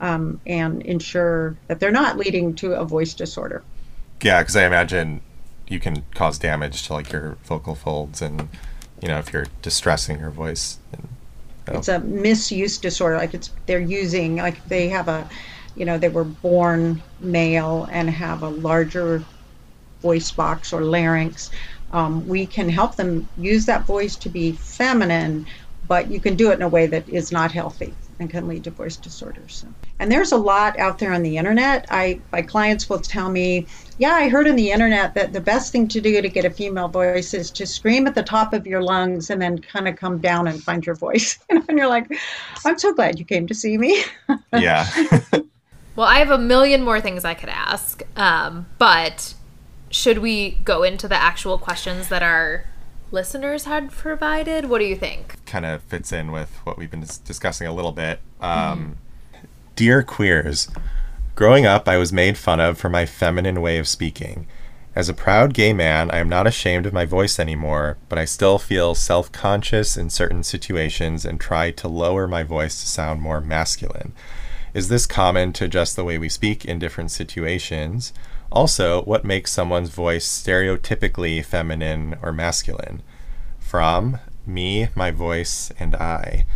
um, 0.00 0.40
and 0.46 0.82
ensure 0.82 1.56
that 1.68 1.80
they're 1.80 1.90
not 1.90 2.18
leading 2.18 2.54
to 2.56 2.74
a 2.74 2.84
voice 2.84 3.14
disorder. 3.14 3.62
Yeah, 4.22 4.42
because 4.42 4.56
I 4.56 4.66
imagine 4.66 5.22
you 5.68 5.80
can 5.80 6.04
cause 6.14 6.38
damage 6.38 6.86
to 6.88 6.92
like 6.92 7.12
your 7.12 7.38
vocal 7.44 7.74
folds 7.74 8.20
and 8.20 8.48
you 9.00 9.08
know 9.08 9.18
if 9.18 9.32
you're 9.32 9.46
distressing 9.62 10.18
your 10.18 10.30
voice 10.30 10.78
and 10.92 11.08
it's 11.70 11.88
a 11.88 12.00
misuse 12.00 12.78
disorder. 12.78 13.16
Like 13.16 13.34
it's 13.34 13.50
they're 13.66 13.80
using 13.80 14.36
like 14.36 14.62
they 14.64 14.88
have 14.88 15.08
a, 15.08 15.28
you 15.74 15.84
know, 15.84 15.98
they 15.98 16.08
were 16.08 16.24
born 16.24 17.02
male 17.20 17.88
and 17.90 18.10
have 18.10 18.42
a 18.42 18.48
larger 18.48 19.24
voice 20.02 20.30
box 20.32 20.72
or 20.72 20.82
larynx. 20.82 21.50
Um, 21.92 22.26
we 22.26 22.46
can 22.46 22.68
help 22.68 22.96
them 22.96 23.28
use 23.36 23.66
that 23.66 23.86
voice 23.86 24.16
to 24.16 24.28
be 24.28 24.52
feminine, 24.52 25.46
but 25.88 26.10
you 26.10 26.20
can 26.20 26.36
do 26.36 26.50
it 26.50 26.54
in 26.54 26.62
a 26.62 26.68
way 26.68 26.86
that 26.86 27.08
is 27.08 27.32
not 27.32 27.52
healthy 27.52 27.94
and 28.20 28.28
can 28.28 28.46
lead 28.46 28.62
to 28.64 28.70
voice 28.70 28.96
disorders. 28.96 29.64
So. 29.64 29.68
And 29.98 30.12
there's 30.12 30.30
a 30.30 30.36
lot 30.36 30.78
out 30.78 30.98
there 30.98 31.12
on 31.12 31.22
the 31.22 31.38
internet. 31.38 31.86
I 31.90 32.20
my 32.30 32.42
clients 32.42 32.88
will 32.88 33.00
tell 33.00 33.30
me, 33.30 33.66
yeah, 33.98 34.12
I 34.12 34.28
heard 34.28 34.46
on 34.46 34.56
the 34.56 34.70
internet 34.70 35.14
that 35.14 35.32
the 35.32 35.40
best 35.40 35.72
thing 35.72 35.88
to 35.88 36.00
do 36.00 36.20
to 36.20 36.28
get 36.28 36.44
a 36.44 36.50
female 36.50 36.88
voice 36.88 37.34
is 37.34 37.50
to 37.52 37.66
scream 37.66 38.06
at 38.06 38.14
the 38.14 38.22
top 38.22 38.52
of 38.52 38.66
your 38.66 38.82
lungs 38.82 39.30
and 39.30 39.40
then 39.40 39.58
kind 39.58 39.88
of 39.88 39.96
come 39.96 40.18
down 40.18 40.46
and 40.46 40.62
find 40.62 40.84
your 40.84 40.94
voice. 40.94 41.38
and 41.48 41.66
you're 41.70 41.88
like, 41.88 42.06
I'm 42.64 42.78
so 42.78 42.92
glad 42.92 43.18
you 43.18 43.24
came 43.24 43.46
to 43.46 43.54
see 43.54 43.78
me. 43.78 44.04
yeah. 44.52 44.86
well, 45.96 46.06
I 46.06 46.18
have 46.18 46.30
a 46.30 46.38
million 46.38 46.82
more 46.82 47.00
things 47.00 47.24
I 47.24 47.34
could 47.34 47.48
ask, 47.48 48.02
um, 48.16 48.66
but 48.78 49.34
should 49.90 50.18
we 50.18 50.52
go 50.62 50.82
into 50.82 51.08
the 51.08 51.16
actual 51.16 51.58
questions 51.58 52.08
that 52.10 52.22
our 52.22 52.66
listeners 53.12 53.64
had 53.64 53.90
provided? 53.90 54.66
What 54.66 54.78
do 54.78 54.84
you 54.84 54.96
think? 54.96 55.44
Kind 55.46 55.66
of 55.66 55.82
fits 55.82 56.12
in 56.12 56.32
with 56.32 56.60
what 56.64 56.78
we've 56.78 56.90
been 56.90 57.04
discussing 57.24 57.66
a 57.66 57.72
little 57.72 57.92
bit. 57.92 58.20
Um, 58.40 58.96
mm. 59.34 59.40
Dear 59.76 60.02
queers, 60.02 60.68
growing 61.34 61.66
up, 61.66 61.88
I 61.88 61.96
was 61.96 62.12
made 62.12 62.36
fun 62.36 62.60
of 62.60 62.78
for 62.78 62.88
my 62.88 63.06
feminine 63.06 63.60
way 63.60 63.78
of 63.78 63.88
speaking. 63.88 64.46
As 64.94 65.08
a 65.08 65.14
proud 65.14 65.54
gay 65.54 65.72
man, 65.72 66.10
I 66.10 66.18
am 66.18 66.28
not 66.28 66.48
ashamed 66.48 66.84
of 66.84 66.92
my 66.92 67.04
voice 67.04 67.38
anymore, 67.38 67.96
but 68.08 68.18
I 68.18 68.24
still 68.24 68.58
feel 68.58 68.94
self 68.94 69.30
conscious 69.30 69.96
in 69.96 70.10
certain 70.10 70.42
situations 70.42 71.24
and 71.24 71.40
try 71.40 71.70
to 71.70 71.88
lower 71.88 72.26
my 72.26 72.42
voice 72.42 72.80
to 72.80 72.88
sound 72.88 73.22
more 73.22 73.40
masculine. 73.40 74.12
Is 74.74 74.88
this 74.88 75.06
common 75.06 75.52
to 75.54 75.68
just 75.68 75.94
the 75.96 76.04
way 76.04 76.18
we 76.18 76.28
speak 76.28 76.64
in 76.64 76.78
different 76.78 77.10
situations? 77.10 78.12
Also, 78.52 79.02
what 79.02 79.24
makes 79.24 79.52
someone's 79.52 79.90
voice 79.90 80.26
stereotypically 80.26 81.44
feminine 81.44 82.16
or 82.22 82.32
masculine? 82.32 83.02
From 83.58 84.18
me, 84.46 84.88
my 84.94 85.10
voice, 85.10 85.70
and 85.78 85.94
I. 85.94 86.46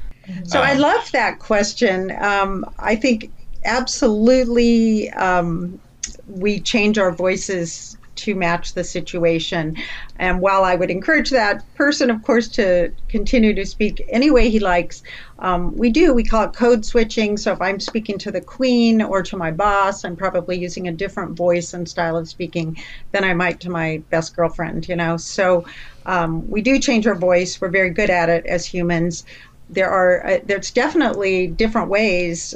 So 0.45 0.59
um, 0.59 0.67
I 0.67 0.73
love 0.75 1.13
that 1.13 1.39
question. 1.39 2.11
Um, 2.21 2.65
I 2.79 2.97
think 2.97 3.31
absolutely 3.65 5.11
um, 5.11 5.81
we 6.27 6.61
change 6.61 6.99
our 6.99 7.13
voices 7.13 7.97
to 8.17 8.35
match 8.35 8.75
the 8.75 8.85
situation. 8.85 9.77
And 10.17 10.41
while 10.41 10.65
I 10.65 10.75
would 10.75 10.91
encourage 10.91 11.31
that 11.31 11.63
person, 11.75 12.11
of 12.11 12.23
course, 12.23 12.49
to 12.49 12.93
continue 13.09 13.55
to 13.55 13.67
speak 13.67 14.05
any 14.09 14.31
way 14.31 14.51
he 14.51 14.59
likes, 14.61 15.03
um, 15.39 15.77
we 15.77 15.91
do. 15.91 16.15
We 16.15 16.25
call 16.25 16.45
it 16.45 16.55
code 16.55 16.85
switching. 16.85 17.37
So 17.37 17.53
if 17.53 17.61
I'm 17.61 17.81
speaking 17.81 18.19
to 18.19 18.31
the 18.31 18.41
queen 18.41 19.03
or 19.03 19.23
to 19.23 19.37
my 19.37 19.51
boss, 19.51 20.05
I'm 20.05 20.17
probably 20.17 20.59
using 20.59 20.89
a 20.89 20.93
different 20.93 21.37
voice 21.37 21.75
and 21.75 21.89
style 21.89 22.17
of 22.17 22.29
speaking 22.29 22.77
than 23.13 23.25
I 23.25 23.35
might 23.35 23.61
to 23.61 23.71
my 23.71 24.03
best 24.11 24.37
girlfriend, 24.37 24.89
you 24.89 24.97
know. 24.97 25.17
So 25.17 25.65
um, 26.07 26.49
we 26.49 26.63
do 26.63 26.79
change 26.79 27.07
our 27.07 27.15
voice. 27.15 27.61
We're 27.61 27.71
very 27.71 27.91
good 27.91 28.11
at 28.11 28.29
it 28.29 28.47
as 28.47 28.67
humans. 28.67 29.25
There 29.71 29.91
are, 29.91 30.27
uh, 30.27 30.39
there's 30.45 30.71
definitely 30.71 31.47
different 31.47 31.89
ways 31.89 32.55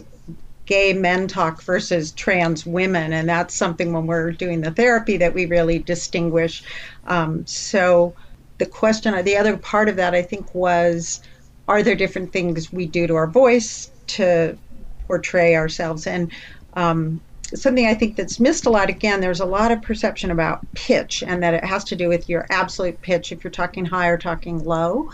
gay 0.69 0.93
men 0.93 1.27
talk 1.27 1.63
versus 1.63 2.13
trans 2.13 2.67
women, 2.67 3.15
and 3.15 3.27
that's 3.27 3.55
something 3.55 3.91
when 3.95 4.07
we're 4.07 4.33
doing 4.33 4.61
the 4.61 4.71
therapy 4.71 5.17
that 5.17 5.33
we 5.33 5.47
really 5.47 5.79
distinguish. 5.79 6.63
Um, 7.07 7.47
so 7.47 8.15
the 8.59 8.67
question, 8.67 9.25
the 9.25 9.39
other 9.39 9.57
part 9.57 9.89
of 9.89 9.97
that, 9.97 10.15
I 10.15 10.21
think, 10.21 10.55
was, 10.55 11.21
are 11.69 11.83
there 11.83 11.95
different 11.95 12.35
things 12.35 12.71
we 12.71 12.85
do 12.85 13.07
to 13.07 13.15
our 13.15 13.27
voice 13.27 13.91
to 14.09 14.59
portray 15.07 15.57
ourselves? 15.57 16.07
And 16.07 16.31
um, 16.75 17.23
something 17.55 17.87
I 17.87 17.95
think 17.95 18.17
that's 18.17 18.39
missed 18.39 18.67
a 18.67 18.71
lot. 18.71 18.91
Again, 18.91 19.23
there's 19.23 19.41
a 19.41 19.47
lot 19.47 19.73
of 19.73 19.81
perception 19.81 20.31
about 20.31 20.61
pitch 20.75 21.25
and 21.27 21.43
that 21.43 21.55
it 21.55 21.65
has 21.65 21.83
to 21.85 21.97
do 21.97 22.11
with 22.11 22.29
your 22.29 22.47
absolute 22.51 23.01
pitch 23.01 23.33
if 23.33 23.43
you're 23.43 23.51
talking 23.51 23.87
high 23.87 24.09
or 24.09 24.19
talking 24.19 24.63
low. 24.63 25.09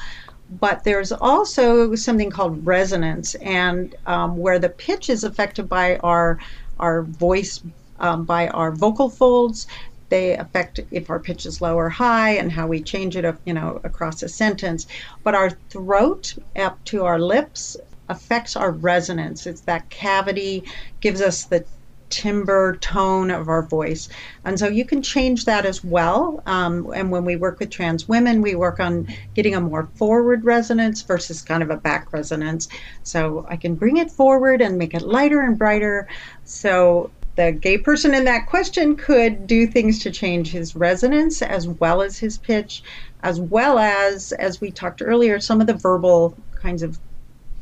But 0.51 0.85
there's 0.85 1.13
also 1.13 1.95
something 1.95 2.31
called 2.31 2.67
resonance, 2.67 3.35
and 3.37 3.95
um, 4.07 4.37
where 4.37 4.59
the 4.59 4.69
pitch 4.69 5.09
is 5.11 5.25
affected 5.25 5.69
by 5.69 5.97
our 5.99 6.39
our 6.79 7.03
voice, 7.03 7.61
um, 7.99 8.25
by 8.25 8.49
our 8.49 8.73
vocal 8.73 9.09
folds. 9.09 9.67
They 10.11 10.37
affect 10.37 10.81
if 10.91 11.09
our 11.11 11.19
pitch 11.19 11.47
is 11.47 11.61
low 11.61 11.77
or 11.77 11.89
high, 11.89 12.33
and 12.33 12.53
how 12.53 12.67
we 12.67 12.83
change 12.83 13.17
it, 13.17 13.35
you 13.45 13.55
know, 13.55 13.81
across 13.85 14.23
a 14.23 14.29
sentence. 14.29 14.87
But 15.23 15.35
our 15.35 15.51
throat 15.71 16.35
up 16.57 16.85
to 16.87 17.05
our 17.05 17.19
lips 17.19 17.77
affects 18.09 18.55
our 18.55 18.71
resonance. 18.71 19.47
It's 19.47 19.63
that 19.63 19.89
cavity 19.91 20.65
gives 21.01 21.21
us 21.21 21.45
the 21.45 21.65
timbre 22.11 22.77
tone 22.81 23.31
of 23.31 23.49
our 23.49 23.63
voice. 23.63 24.09
And 24.45 24.59
so 24.59 24.69
you 24.69 24.85
can 24.85 25.03
change 25.03 25.45
that 25.47 25.67
as 25.67 25.83
well. 25.83 26.43
Um, 26.47 26.93
and 26.95 27.11
when 27.11 27.25
we 27.25 27.37
work 27.37 27.59
with 27.59 27.71
trans 27.71 28.09
women, 28.09 28.43
we 28.43 28.55
work 28.55 28.81
on 28.81 29.09
getting 29.35 29.55
a 29.55 29.61
more 29.61 29.89
forward 29.95 30.45
resonance 30.45 31.03
versus 31.03 31.43
kind 31.43 31.63
of 31.63 31.71
a 31.71 31.77
back 31.77 32.13
resonance. 32.13 32.69
So 33.03 33.47
I 33.49 33.57
can 33.57 33.75
bring 33.75 33.97
it 33.97 34.11
forward 34.11 34.61
and 34.61 34.79
make 34.79 34.95
it 34.95 35.03
lighter 35.03 35.41
and 35.41 35.59
brighter. 35.59 36.09
So 36.45 37.11
the 37.37 37.53
gay 37.53 37.79
person 37.79 38.15
in 38.15 38.25
that 38.27 38.47
question 38.47 38.97
could 38.97 39.47
do 39.47 39.67
things 39.67 40.01
to 40.01 40.11
change 40.11 40.51
his 40.51 40.77
resonance 40.77 41.43
as 41.43 41.67
well 41.67 42.01
as 42.01 42.19
his 42.19 42.39
pitch, 42.39 42.83
as 43.23 43.41
well 43.41 43.79
as, 43.79 44.33
as 44.33 44.61
we 44.61 44.71
talked 44.71 45.03
earlier, 45.03 45.41
some 45.41 45.61
of 45.61 45.67
the 45.67 45.75
verbal 45.75 46.37
kinds 46.55 46.83
of 46.83 46.99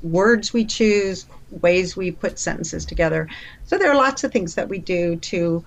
words 0.03 0.53
we 0.53 0.65
choose, 0.65 1.27
ways 1.61 1.97
we 1.97 2.11
put 2.11 2.39
sentences 2.39 2.85
together. 2.85 3.29
So 3.65 3.79
there 3.79 3.91
are 3.91 3.97
lots 3.97 4.25
of 4.25 4.33
things 4.33 4.55
that 4.55 4.69
we 4.69 4.79
do 4.79 5.17
to 5.17 5.65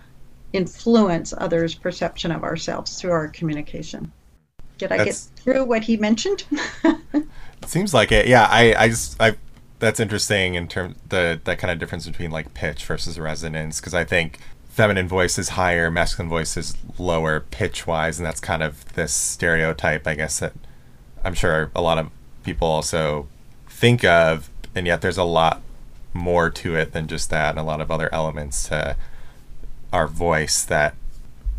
influence 0.54 1.34
others' 1.38 1.76
perception 1.76 2.32
of 2.32 2.44
ourselves 2.44 3.00
through 3.00 3.12
our 3.12 3.28
communication. 3.28 4.12
Did 4.78 4.92
I 4.92 4.98
that's, 4.98 5.28
get 5.28 5.40
through 5.40 5.66
what 5.66 5.84
he 5.84 5.98
mentioned? 5.98 6.46
it 6.84 7.26
seems 7.66 7.94
like 7.94 8.12
it. 8.12 8.28
Yeah, 8.28 8.48
I, 8.50 8.76
I 8.76 8.88
just 8.90 9.22
I 9.22 9.36
that's 9.80 10.00
interesting 10.00 10.56
in 10.56 10.68
terms 10.68 10.96
the 11.10 11.40
that 11.44 11.60
kind 11.60 11.72
of 11.72 11.80
difference 11.80 12.08
between 12.08 12.32
like 12.32 12.54
pitch 12.54 12.86
versus 12.86 13.20
resonance 13.20 13.80
because 13.80 13.94
I 13.94 14.04
think 14.04 14.40
feminine 14.76 15.08
voice 15.08 15.38
is 15.38 15.50
higher, 15.50 15.90
masculine 15.90 16.30
voice 16.30 16.58
is 16.58 16.76
lower 16.98 17.40
pitch 17.40 17.88
wise, 17.88 18.20
and 18.20 18.26
that's 18.26 18.42
kind 18.42 18.62
of 18.62 18.94
this 18.94 19.14
stereotype, 19.14 20.06
I 20.06 20.16
guess 20.16 20.40
that 20.40 20.54
I'm 21.24 21.34
sure 21.34 21.72
a 21.74 21.82
lot 21.82 21.98
of 21.98 22.10
people 22.44 22.68
also 22.68 23.28
think 23.70 24.04
of, 24.04 24.50
and 24.76 24.86
yet 24.86 25.02
there's 25.02 25.18
a 25.18 25.24
lot 25.24 25.62
more 26.16 26.50
to 26.50 26.76
it 26.76 26.94
than 26.94 27.08
just 27.08 27.30
that, 27.30 27.52
and 27.52 27.60
a 27.60 27.64
lot 27.64 27.82
of 27.82 27.92
other 27.92 28.10
elements 28.14 28.70
to 28.70 28.96
our 29.94 30.08
voice 30.08 30.64
that 30.64 30.96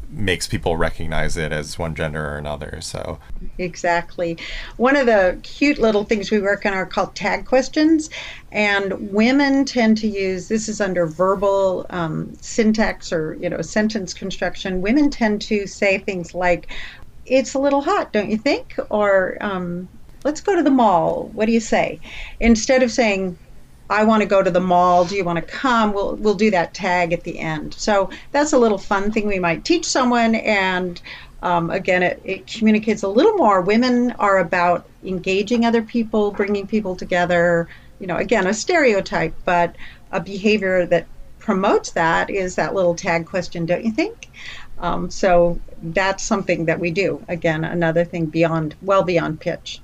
makes 0.09 0.47
people 0.47 0.77
recognize 0.77 1.37
it 1.37 1.53
as 1.53 1.79
one 1.79 1.95
gender 1.95 2.25
or 2.25 2.39
another. 2.39 2.81
So 2.81 3.19
exactly. 3.59 4.39
One 4.77 4.97
of 4.97 5.07
the 5.07 5.39
cute 5.43 5.79
little 5.79 6.05
things 6.05 6.31
we 6.31 6.41
work 6.41 6.65
on 6.65 6.73
are 6.73 6.87
called 6.87 7.15
tag 7.15 7.45
questions, 7.45 8.11
and 8.53 9.13
women 9.13 9.65
tend 9.65 9.99
to 9.99 10.09
use 10.09 10.49
this 10.49 10.69
is 10.69 10.81
under 10.81 11.07
verbal 11.07 11.87
um, 11.91 12.35
syntax 12.41 13.13
or 13.13 13.35
you 13.35 13.51
know 13.51 13.63
sentence 13.63 14.15
construction. 14.15 14.81
Women 14.81 15.11
tend 15.11 15.43
to 15.43 15.67
say 15.67 15.99
things 15.99 16.35
like, 16.35 16.69
"It's 17.27 17.55
a 17.55 17.59
little 17.59 17.83
hot, 17.83 18.13
don't 18.13 18.31
you 18.31 18.39
think?" 18.39 18.77
or 18.91 19.37
um, 19.41 19.89
"Let's 20.25 20.41
go 20.41 20.55
to 20.55 20.63
the 20.63 20.71
mall. 20.71 21.31
What 21.33 21.47
do 21.47 21.53
you 21.53 21.61
say?" 21.61 22.01
Instead 22.41 22.83
of 22.83 22.93
saying 22.93 23.37
I 23.89 24.05
want 24.05 24.23
to 24.23 24.29
go 24.29 24.43
to 24.43 24.51
the 24.51 24.61
mall. 24.61 25.05
Do 25.05 25.17
you 25.17 25.25
want 25.25 25.37
to 25.37 25.43
come? 25.43 25.93
We'll 25.93 26.17
we'll 26.17 26.35
do 26.35 26.51
that 26.51 26.75
tag 26.75 27.13
at 27.13 27.23
the 27.23 27.39
end. 27.39 27.75
So 27.75 28.11
that's 28.33 28.53
a 28.53 28.59
little 28.59 28.79
fun 28.79 29.13
thing 29.13 29.27
we 29.27 29.39
might 29.39 29.65
teach 29.65 29.85
someone. 29.85 30.35
And 30.35 31.01
um, 31.43 31.71
again, 31.71 32.03
it, 32.03 32.21
it 32.25 32.47
communicates 32.47 33.03
a 33.03 33.09
little 33.09 33.35
more. 33.35 33.61
Women 33.61 34.13
are 34.13 34.39
about 34.39 34.89
engaging 35.05 35.65
other 35.65 35.83
people, 35.83 36.33
bringing 36.33 36.67
people 36.67 36.97
together. 36.97 37.69
You 38.01 38.07
know, 38.07 38.17
again, 38.17 38.47
a 38.47 38.55
stereotype, 38.55 39.35
but 39.45 39.77
a 40.11 40.21
behavior 40.21 40.85
that 40.87 41.07
promotes 41.39 41.93
that 41.93 42.29
is 42.29 42.57
that 42.57 42.75
little 42.75 42.95
tag 42.95 43.27
question, 43.27 43.67
don't 43.67 43.85
you 43.85 43.93
think? 43.93 44.29
Um, 44.79 45.11
so 45.11 45.61
that's 45.81 46.25
something 46.25 46.65
that 46.67 46.81
we 46.81 46.91
do. 46.91 47.25
Again, 47.29 47.65
another 47.65 48.05
thing 48.05 48.27
beyond, 48.27 48.75
well 48.83 49.05
beyond 49.05 49.41
pitch, 49.41 49.81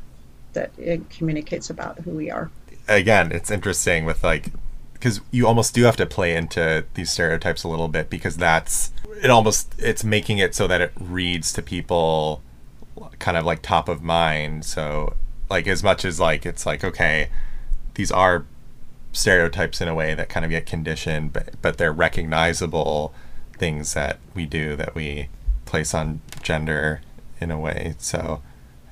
that 0.55 0.73
it 0.77 1.09
communicates 1.09 1.71
about 1.71 1.99
who 2.01 2.11
we 2.11 2.31
are 2.31 2.51
again, 2.89 3.33
it's 3.33 3.51
interesting 3.51 4.05
with 4.05 4.23
like 4.23 4.47
because 4.95 5.21
you 5.31 5.47
almost 5.47 5.75
do 5.75 5.83
have 5.83 5.97
to 5.97 6.07
play 6.07 6.37
into 6.37 6.85
these 6.95 7.11
stereotypes 7.11 7.65
a 7.65 7.69
little 7.69 7.89
bit 7.89 8.09
because 8.09 8.37
that's 8.37 8.93
it 9.23 9.31
almost 9.31 9.75
it's 9.79 10.05
making 10.05 10.39
it 10.39 10.55
so 10.55 10.67
that 10.67 10.81
it 10.81 10.93
reads 10.99 11.53
to 11.53 11.63
people 11.63 12.41
kind 13.19 13.37
of 13.37 13.45
like 13.45 13.63
top 13.63 13.89
of 13.89 14.03
mind. 14.03 14.65
So 14.65 15.15
like 15.51 15.67
as 15.67 15.83
much 15.83 16.05
as 16.05 16.19
like 16.19 16.47
it's 16.47 16.65
like 16.65 16.83
okay 16.83 17.29
these 17.95 18.11
are 18.11 18.47
stereotypes 19.13 19.83
in 19.83 19.89
a 19.89 19.95
way 19.95 20.15
that 20.15 20.31
kind 20.31 20.45
of 20.47 20.51
get 20.51 20.65
conditioned 20.65 21.31
but 21.31 21.51
but 21.61 21.77
they're 21.77 21.93
recognizable 21.93 23.13
things 23.59 23.93
that 23.93 24.19
we 24.35 24.47
do 24.47 24.75
that 24.75 24.95
we 24.95 25.29
place 25.67 25.95
on 25.95 26.21
gender 26.43 27.01
in 27.41 27.51
a 27.51 27.59
way. 27.59 27.95
So 27.99 28.43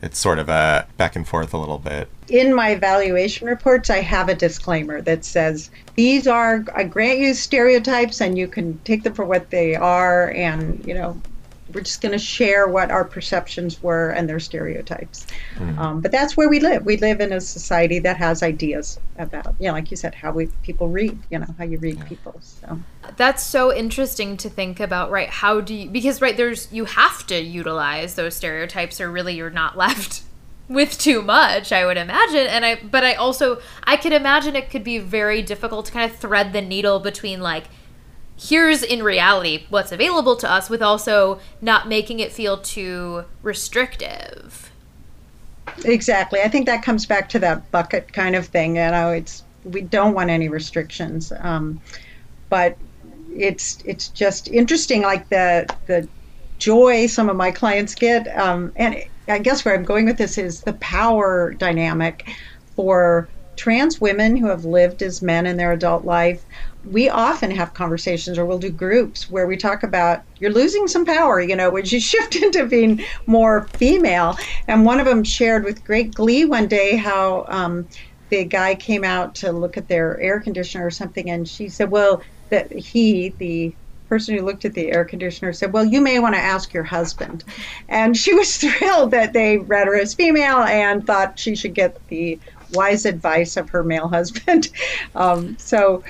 it's 0.02 0.18
sort 0.18 0.38
of 0.38 0.48
a 0.48 0.86
back 0.96 1.16
and 1.16 1.26
forth 1.26 1.52
a 1.52 1.58
little 1.58 1.78
bit. 1.78 2.08
In 2.28 2.54
my 2.54 2.70
evaluation 2.70 3.46
reports, 3.46 3.90
I 3.90 4.00
have 4.00 4.28
a 4.28 4.34
disclaimer 4.34 5.00
that 5.02 5.24
says 5.24 5.70
these 5.96 6.26
are 6.26 6.64
I 6.74 6.84
grant 6.84 7.18
you 7.18 7.34
stereotypes, 7.34 8.20
and 8.20 8.38
you 8.38 8.48
can 8.48 8.78
take 8.84 9.02
them 9.02 9.14
for 9.14 9.24
what 9.24 9.50
they 9.50 9.74
are, 9.74 10.30
and 10.30 10.84
you 10.86 10.94
know 10.94 11.20
we're 11.74 11.82
just 11.82 12.00
going 12.00 12.12
to 12.12 12.18
share 12.18 12.68
what 12.68 12.90
our 12.90 13.04
perceptions 13.04 13.82
were 13.82 14.10
and 14.10 14.28
their 14.28 14.40
stereotypes. 14.40 15.26
Mm. 15.56 15.78
Um, 15.78 16.00
but 16.00 16.12
that's 16.12 16.36
where 16.36 16.48
we 16.48 16.60
live. 16.60 16.84
We 16.84 16.96
live 16.96 17.20
in 17.20 17.32
a 17.32 17.40
society 17.40 17.98
that 18.00 18.16
has 18.16 18.42
ideas 18.42 18.98
about, 19.18 19.54
you 19.58 19.68
know, 19.68 19.72
like 19.72 19.90
you 19.90 19.96
said, 19.96 20.14
how 20.14 20.32
we 20.32 20.46
people 20.62 20.88
read. 20.88 21.18
You 21.30 21.40
know, 21.40 21.54
how 21.58 21.64
you 21.64 21.78
read 21.78 21.98
yeah. 21.98 22.04
people. 22.04 22.40
So 22.40 22.78
that's 23.16 23.42
so 23.42 23.74
interesting 23.74 24.36
to 24.38 24.48
think 24.48 24.80
about. 24.80 25.10
Right? 25.10 25.28
How 25.28 25.60
do 25.60 25.74
you? 25.74 25.90
Because 25.90 26.20
right 26.20 26.36
there's 26.36 26.72
you 26.72 26.84
have 26.84 27.26
to 27.28 27.40
utilize 27.40 28.14
those 28.14 28.34
stereotypes, 28.34 29.00
or 29.00 29.10
really 29.10 29.34
you're 29.34 29.50
not 29.50 29.76
left 29.76 30.22
with 30.68 30.96
too 30.96 31.20
much 31.20 31.72
i 31.72 31.84
would 31.84 31.96
imagine 31.96 32.46
and 32.46 32.64
i 32.64 32.76
but 32.76 33.02
i 33.02 33.14
also 33.14 33.60
i 33.82 33.96
could 33.96 34.12
imagine 34.12 34.54
it 34.54 34.70
could 34.70 34.84
be 34.84 34.98
very 34.98 35.42
difficult 35.42 35.84
to 35.84 35.90
kind 35.90 36.08
of 36.08 36.16
thread 36.16 36.52
the 36.52 36.62
needle 36.62 37.00
between 37.00 37.40
like 37.40 37.64
here's 38.40 38.82
in 38.82 39.02
reality 39.02 39.66
what's 39.68 39.92
available 39.92 40.34
to 40.34 40.50
us 40.50 40.70
with 40.70 40.80
also 40.80 41.38
not 41.60 41.86
making 41.86 42.20
it 42.20 42.32
feel 42.32 42.56
too 42.56 43.24
restrictive. 43.42 44.70
Exactly. 45.84 46.40
I 46.40 46.48
think 46.48 46.66
that 46.66 46.82
comes 46.82 47.06
back 47.06 47.28
to 47.30 47.38
that 47.40 47.70
bucket 47.70 48.12
kind 48.12 48.34
of 48.34 48.46
thing. 48.46 48.76
You 48.76 48.90
know, 48.90 49.10
it's 49.10 49.42
we 49.64 49.82
don't 49.82 50.14
want 50.14 50.30
any 50.30 50.48
restrictions, 50.48 51.32
um, 51.40 51.80
but 52.48 52.76
it's 53.34 53.78
it's 53.84 54.08
just 54.08 54.48
interesting, 54.48 55.02
like 55.02 55.28
the 55.28 55.66
the 55.86 56.08
joy 56.58 57.06
some 57.06 57.28
of 57.28 57.36
my 57.36 57.50
clients 57.50 57.94
get, 57.94 58.26
um, 58.38 58.72
and 58.76 59.02
I 59.28 59.38
guess 59.38 59.64
where 59.64 59.74
I'm 59.74 59.84
going 59.84 60.06
with 60.06 60.18
this 60.18 60.38
is 60.38 60.62
the 60.62 60.72
power 60.74 61.54
dynamic 61.54 62.28
for 62.74 63.28
trans 63.56 64.00
women 64.00 64.36
who 64.36 64.48
have 64.48 64.64
lived 64.64 65.02
as 65.02 65.20
men 65.20 65.46
in 65.46 65.58
their 65.58 65.72
adult 65.72 66.04
life 66.04 66.44
we 66.84 67.08
often 67.08 67.50
have 67.50 67.74
conversations 67.74 68.38
or 68.38 68.46
we'll 68.46 68.58
do 68.58 68.70
groups 68.70 69.28
where 69.28 69.46
we 69.46 69.56
talk 69.56 69.82
about 69.82 70.22
you're 70.38 70.52
losing 70.52 70.88
some 70.88 71.04
power, 71.04 71.40
you 71.40 71.54
know, 71.56 71.70
would 71.70 71.90
you 71.90 72.00
shift 72.12 72.36
into 72.36 72.66
being 72.66 73.02
more 73.26 73.70
female? 73.78 74.36
And 74.66 74.84
one 74.84 75.00
of 75.00 75.06
them 75.06 75.24
shared 75.24 75.64
with 75.64 75.84
great 75.84 76.14
glee 76.14 76.44
one 76.44 76.68
day 76.68 76.96
how 76.96 77.44
um, 77.48 77.88
the 78.30 78.44
guy 78.44 78.74
came 78.74 79.04
out 79.04 79.34
to 79.36 79.52
look 79.52 79.76
at 79.76 79.88
their 79.88 80.18
air 80.20 80.40
conditioner 80.40 80.86
or 80.86 80.90
something, 80.90 81.28
and 81.30 81.46
she 81.48 81.68
said, 81.68 81.90
well, 81.90 82.22
that 82.50 82.72
he, 82.72 83.34
the 83.38 83.76
person 84.08 84.36
who 84.36 84.44
looked 84.44 84.64
at 84.64 84.74
the 84.74 84.90
air 84.90 85.04
conditioner 85.04 85.52
said, 85.52 85.72
Well, 85.72 85.84
you 85.84 86.00
may 86.00 86.18
want 86.18 86.34
to 86.34 86.40
ask 86.40 86.74
your 86.74 86.82
husband. 86.82 87.44
And 87.88 88.16
she 88.16 88.34
was 88.34 88.56
thrilled 88.58 89.12
that 89.12 89.32
they 89.32 89.58
read 89.58 89.86
her 89.86 89.96
as 89.96 90.14
female 90.14 90.58
and 90.58 91.06
thought 91.06 91.38
she 91.38 91.54
should 91.54 91.74
get 91.74 91.96
the 92.08 92.40
wise 92.68 93.04
advice 93.04 93.56
of 93.56 93.70
her 93.70 93.84
male 93.84 94.08
husband. 94.08 94.68
Um, 95.14 95.56
so 95.58 96.02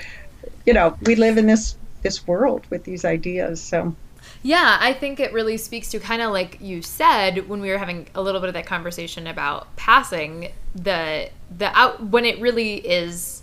you 0.65 0.73
know, 0.73 0.97
we 1.03 1.15
live 1.15 1.37
in 1.37 1.47
this 1.47 1.75
this 2.01 2.25
world 2.27 2.65
with 2.69 2.83
these 2.83 3.05
ideas. 3.05 3.61
So 3.61 3.95
yeah, 4.43 4.77
I 4.79 4.93
think 4.93 5.19
it 5.19 5.33
really 5.33 5.57
speaks 5.57 5.89
to 5.89 5.99
kind 5.99 6.21
of 6.21 6.31
like 6.31 6.59
you 6.61 6.81
said 6.81 7.47
when 7.47 7.61
we 7.61 7.69
were 7.69 7.77
having 7.77 8.07
a 8.15 8.21
little 8.21 8.41
bit 8.41 8.47
of 8.47 8.53
that 8.53 8.65
conversation 8.65 9.27
about 9.27 9.75
passing 9.75 10.51
the 10.73 11.29
the 11.55 11.77
out 11.77 12.03
when 12.03 12.25
it 12.25 12.39
really 12.39 12.75
is 12.75 13.41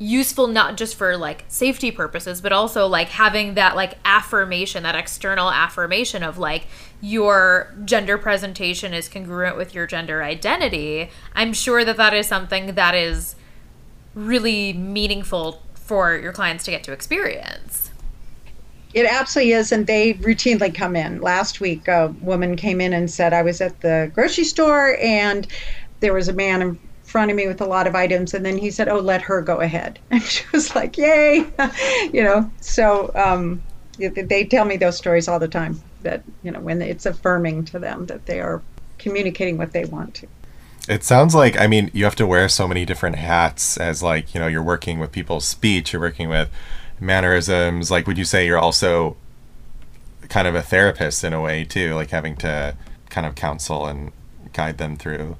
useful 0.00 0.46
not 0.46 0.76
just 0.76 0.94
for 0.94 1.16
like 1.16 1.44
safety 1.48 1.90
purposes 1.90 2.40
but 2.40 2.52
also 2.52 2.86
like 2.86 3.08
having 3.08 3.54
that 3.54 3.74
like 3.74 3.98
affirmation 4.04 4.84
that 4.84 4.94
external 4.94 5.50
affirmation 5.50 6.22
of 6.22 6.38
like 6.38 6.68
your 7.00 7.74
gender 7.84 8.16
presentation 8.16 8.94
is 8.94 9.08
congruent 9.08 9.56
with 9.56 9.74
your 9.74 9.88
gender 9.88 10.22
identity 10.22 11.10
i'm 11.34 11.52
sure 11.52 11.84
that 11.84 11.96
that 11.96 12.14
is 12.14 12.28
something 12.28 12.76
that 12.76 12.94
is 12.94 13.34
really 14.14 14.72
meaningful 14.72 15.60
for 15.88 16.14
your 16.14 16.32
clients 16.32 16.64
to 16.64 16.70
get 16.70 16.84
to 16.84 16.92
experience. 16.92 17.90
It 18.92 19.06
absolutely 19.06 19.52
is 19.52 19.72
and 19.72 19.86
they 19.86 20.14
routinely 20.14 20.74
come 20.74 20.94
in. 20.94 21.20
Last 21.20 21.60
week 21.60 21.88
a 21.88 22.14
woman 22.20 22.56
came 22.56 22.80
in 22.80 22.92
and 22.92 23.10
said 23.10 23.32
i 23.32 23.42
was 23.42 23.60
at 23.60 23.80
the 23.80 24.10
grocery 24.14 24.44
store 24.44 24.96
and 25.00 25.46
there 26.00 26.12
was 26.12 26.28
a 26.28 26.32
man 26.32 26.62
in 26.62 26.78
front 27.04 27.30
of 27.30 27.36
me 27.36 27.46
with 27.46 27.60
a 27.62 27.66
lot 27.66 27.86
of 27.86 27.94
items 27.94 28.34
and 28.34 28.44
then 28.44 28.58
he 28.58 28.70
said 28.70 28.88
oh 28.88 28.98
let 28.98 29.22
her 29.22 29.40
go 29.40 29.60
ahead. 29.60 29.98
And 30.10 30.22
she 30.22 30.44
was 30.52 30.74
like 30.74 30.98
yay 30.98 31.46
you 32.12 32.22
know? 32.22 32.50
So 32.60 33.10
um, 33.14 33.62
they 33.98 34.44
tell 34.44 34.66
me 34.66 34.76
those 34.76 34.96
stories 34.98 35.26
all 35.26 35.38
the 35.38 35.48
time 35.48 35.80
that 36.02 36.22
you 36.42 36.50
know 36.50 36.60
when 36.60 36.82
it's 36.82 37.06
affirming 37.06 37.64
to 37.66 37.78
them 37.78 38.06
that 38.06 38.26
they 38.26 38.40
are 38.40 38.62
communicating 38.98 39.56
what 39.56 39.72
they 39.72 39.86
want 39.86 40.14
to 40.14 40.26
it 40.88 41.04
sounds 41.04 41.34
like 41.34 41.58
i 41.58 41.66
mean 41.66 41.90
you 41.92 42.04
have 42.04 42.16
to 42.16 42.26
wear 42.26 42.48
so 42.48 42.66
many 42.66 42.84
different 42.84 43.16
hats 43.16 43.76
as 43.76 44.02
like 44.02 44.34
you 44.34 44.40
know 44.40 44.46
you're 44.46 44.62
working 44.62 44.98
with 44.98 45.12
people's 45.12 45.44
speech 45.44 45.92
you're 45.92 46.02
working 46.02 46.28
with 46.28 46.48
mannerisms 47.00 47.90
like 47.90 48.06
would 48.06 48.18
you 48.18 48.24
say 48.24 48.46
you're 48.46 48.58
also 48.58 49.16
kind 50.28 50.48
of 50.48 50.54
a 50.54 50.62
therapist 50.62 51.22
in 51.22 51.32
a 51.32 51.40
way 51.40 51.64
too 51.64 51.94
like 51.94 52.10
having 52.10 52.36
to 52.36 52.74
kind 53.08 53.26
of 53.26 53.34
counsel 53.34 53.86
and 53.86 54.12
guide 54.52 54.78
them 54.78 54.96
through 54.96 55.36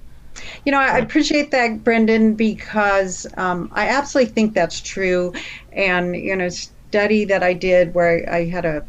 you 0.65 0.73
know, 0.73 0.79
I 0.79 0.99
appreciate 0.99 1.51
that, 1.51 1.83
Brendan, 1.83 2.35
because 2.35 3.27
um, 3.37 3.71
I 3.75 3.89
absolutely 3.89 4.33
think 4.33 4.55
that's 4.55 4.81
true. 4.81 5.33
And, 5.73 6.15
you 6.15 6.37
know, 6.37 6.49
study 6.49 7.25
that 7.27 7.43
I 7.43 7.55
did 7.55 7.95
where 7.95 8.31
I 8.33 8.45
had 8.45 8.65
a 8.65 8.85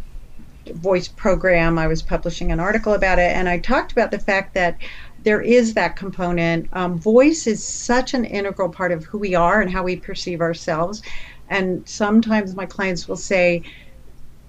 voice 0.74 1.08
program, 1.08 1.78
I 1.78 1.88
was 1.88 2.02
publishing 2.02 2.52
an 2.52 2.60
article 2.60 2.94
about 2.94 3.20
it, 3.20 3.36
and 3.36 3.50
I 3.50 3.60
talked 3.60 3.92
about 3.92 4.12
the 4.12 4.20
fact 4.20 4.54
that 4.54 4.78
there 5.24 5.42
is 5.42 5.74
that 5.74 5.96
component. 5.96 6.70
Um, 6.74 6.98
voice 6.98 7.48
is 7.48 7.64
such 7.64 8.14
an 8.14 8.26
integral 8.26 8.70
part 8.70 8.92
of 8.92 9.04
who 9.06 9.18
we 9.18 9.36
are 9.36 9.62
and 9.62 9.72
how 9.72 9.84
we 9.84 9.96
perceive 9.96 10.42
ourselves. 10.42 11.02
And 11.50 11.88
sometimes 11.88 12.56
my 12.56 12.66
clients 12.66 13.08
will 13.08 13.18
say, 13.18 13.64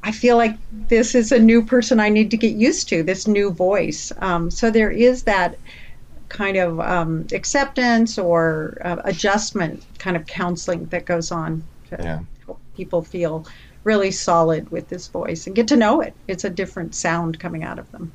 I 0.03 0.13
feel 0.13 0.37
like 0.37 0.57
this 0.89 1.15
is 1.15 1.33
a 1.33 1.39
new 1.39 1.65
person 1.65 2.01
I 2.01 2.09
need 2.09 2.31
to 2.31 2.37
get 2.37 2.55
used 2.55 2.89
to, 2.89 3.03
this 3.03 3.27
new 3.27 3.51
voice. 3.51 4.13
Um, 4.19 4.51
so 4.51 4.71
there 4.71 4.91
is 4.91 5.25
that 5.25 5.59
kind 6.29 6.57
of 6.57 6.81
um, 6.81 7.27
acceptance 7.33 8.17
or 8.17 8.79
uh, 8.83 8.97
adjustment 9.05 9.85
kind 9.99 10.17
of 10.17 10.27
counseling 10.27 10.87
that 10.87 11.05
goes 11.05 11.31
on 11.31 11.63
to 11.91 11.97
yeah. 12.03 12.21
help 12.47 12.61
people 12.77 13.03
feel 13.03 13.47
really 13.85 14.11
solid 14.11 14.71
with 14.71 14.89
this 14.89 15.09
voice 15.09 15.47
and 15.47 15.57
get 15.57 15.69
to 15.69 15.77
know 15.77 16.01
it. 16.01 16.15
It's 16.29 16.45
a 16.45 16.51
different 16.51 16.95
sound 16.95 17.41
coming 17.41 17.65
out 17.65 17.79
of 17.79 17.91
them. 17.93 18.13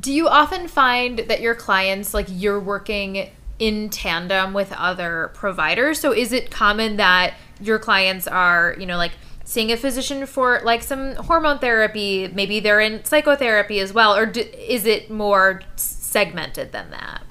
Do 0.00 0.12
you 0.12 0.28
often 0.28 0.68
find 0.68 1.20
that 1.20 1.40
your 1.40 1.54
clients, 1.54 2.14
like 2.14 2.26
you're 2.28 2.60
working 2.60 3.30
in 3.58 3.90
tandem 3.90 4.52
with 4.52 4.72
other 4.72 5.30
providers? 5.34 6.00
So 6.00 6.12
is 6.12 6.32
it 6.32 6.50
common 6.50 6.96
that 6.96 7.34
your 7.60 7.78
clients 7.78 8.26
are, 8.26 8.74
you 8.78 8.86
know, 8.86 8.96
like 8.96 9.12
seeing 9.44 9.70
a 9.70 9.76
physician 9.76 10.26
for 10.26 10.60
like 10.64 10.82
some 10.82 11.14
hormone 11.16 11.58
therapy, 11.58 12.28
maybe 12.34 12.60
they're 12.60 12.80
in 12.80 13.04
psychotherapy 13.04 13.78
as 13.78 13.92
well, 13.92 14.16
or 14.16 14.26
do, 14.26 14.40
is 14.40 14.86
it 14.86 15.10
more 15.10 15.62
segmented 15.76 16.72
than 16.72 16.90
that? 16.90 17.22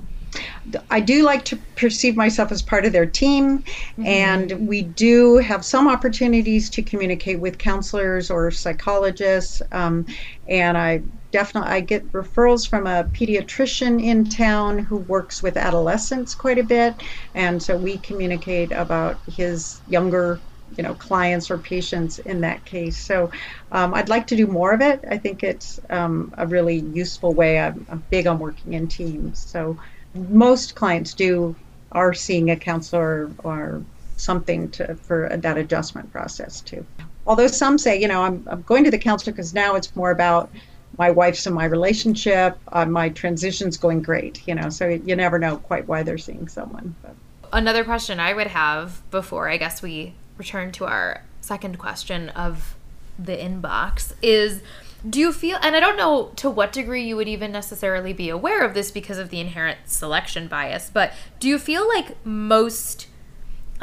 I 0.90 1.02
do 1.02 1.24
like 1.24 1.44
to 1.46 1.58
perceive 1.76 2.16
myself 2.16 2.52
as 2.52 2.62
part 2.62 2.86
of 2.86 2.94
their 2.94 3.06
team, 3.06 3.60
mm-hmm. 3.60 4.06
and 4.06 4.68
we 4.68 4.82
do 4.84 5.38
have 5.38 5.66
some 5.66 5.88
opportunities 5.88 6.70
to 6.72 6.82
communicate 6.82 7.40
with 7.40 7.58
counselors 7.58 8.32
or 8.32 8.50
psychologists. 8.50 9.62
Um, 9.72 10.06
and 10.48 10.78
I 10.78 11.02
definitely 11.34 11.72
I 11.72 11.80
get 11.82 12.10
referrals 12.14 12.70
from 12.70 12.86
a 12.86 13.04
pediatrician 13.06 14.02
in 14.02 14.24
town 14.24 14.78
who 14.78 14.98
works 14.98 15.42
with 15.42 15.58
adolescents 15.58 16.36
quite 16.36 16.60
a 16.60 16.64
bit, 16.64 16.94
and 17.34 17.62
so 17.62 17.76
we 17.76 17.98
communicate 17.98 18.72
about 18.72 19.18
his 19.28 19.82
younger 19.90 20.40
you 20.78 20.84
know 20.84 20.94
clients 20.94 21.52
or 21.52 21.58
patients 21.58 22.20
in 22.20 22.42
that 22.42 22.64
case. 22.66 22.98
So 22.98 23.32
um, 23.72 23.94
i'd 23.96 24.10
like 24.10 24.28
to 24.28 24.36
do 24.36 24.48
more 24.48 24.72
of 24.74 24.82
it. 24.82 25.04
I 25.10 25.18
think 25.18 25.44
it's 25.44 25.80
um, 25.90 26.34
a 26.38 26.46
really 26.46 26.80
useful 26.94 27.34
way. 27.34 27.60
I'm, 27.60 27.86
I'm, 27.90 28.04
big 28.10 28.28
on 28.28 28.38
working 28.40 28.74
in 28.74 28.88
teams. 28.88 29.40
So 29.40 29.78
most 30.14 30.76
clients 30.76 31.16
do 31.16 31.56
are 31.92 32.14
seeing 32.14 32.52
a 32.52 32.56
counselor 32.56 33.32
or 33.44 33.84
something 34.18 34.70
to 34.72 34.96
for 34.96 35.30
that 35.36 35.58
adjustment 35.58 36.12
process 36.12 36.62
too. 36.62 36.86
Although 37.26 37.48
some 37.48 37.78
say, 37.78 38.00
you 38.00 38.08
know, 38.08 38.22
I'm, 38.22 38.46
I'm 38.48 38.62
going 38.64 38.84
to 38.84 38.92
the 38.92 38.98
counselor 38.98 39.34
because 39.34 39.54
now 39.54 39.76
it's 39.76 39.96
more 39.96 40.12
about 40.12 40.52
my 40.98 41.12
wife's 41.12 41.46
and 41.46 41.56
my 41.56 41.66
relationship. 41.66 42.58
Uh, 42.68 42.86
my 42.86 43.10
transition's 43.10 43.78
going 43.78 44.02
great, 44.02 44.48
you 44.48 44.56
know. 44.56 44.70
So 44.70 44.88
you 44.88 45.16
never 45.16 45.40
know 45.40 45.58
quite 45.58 45.88
why 45.88 46.04
they're 46.04 46.18
seeing 46.18 46.48
someone. 46.48 46.96
But. 47.02 47.16
Another 47.52 47.84
question 47.84 48.20
I 48.20 48.34
would 48.34 48.48
have 48.48 49.02
before 49.12 49.50
I 49.50 49.58
guess 49.58 49.82
we 49.82 50.14
return 50.38 50.72
to 50.74 50.86
our 50.86 51.24
second 51.42 51.78
question 51.78 52.30
of 52.30 52.76
the 53.20 53.36
inbox 53.36 54.14
is 54.22 54.62
do 55.08 55.20
you 55.20 55.34
feel 55.34 55.58
and 55.62 55.76
i 55.76 55.80
don't 55.80 55.98
know 55.98 56.32
to 56.36 56.50
what 56.50 56.72
degree 56.72 57.04
you 57.04 57.16
would 57.16 57.28
even 57.28 57.52
necessarily 57.52 58.14
be 58.14 58.30
aware 58.30 58.64
of 58.64 58.74
this 58.74 58.90
because 58.90 59.18
of 59.18 59.30
the 59.30 59.40
inherent 59.40 59.78
selection 59.86 60.48
bias 60.48 60.90
but 60.92 61.14
do 61.40 61.48
you 61.48 61.60
feel 61.60 61.88
like 61.88 62.26
most 62.26 63.08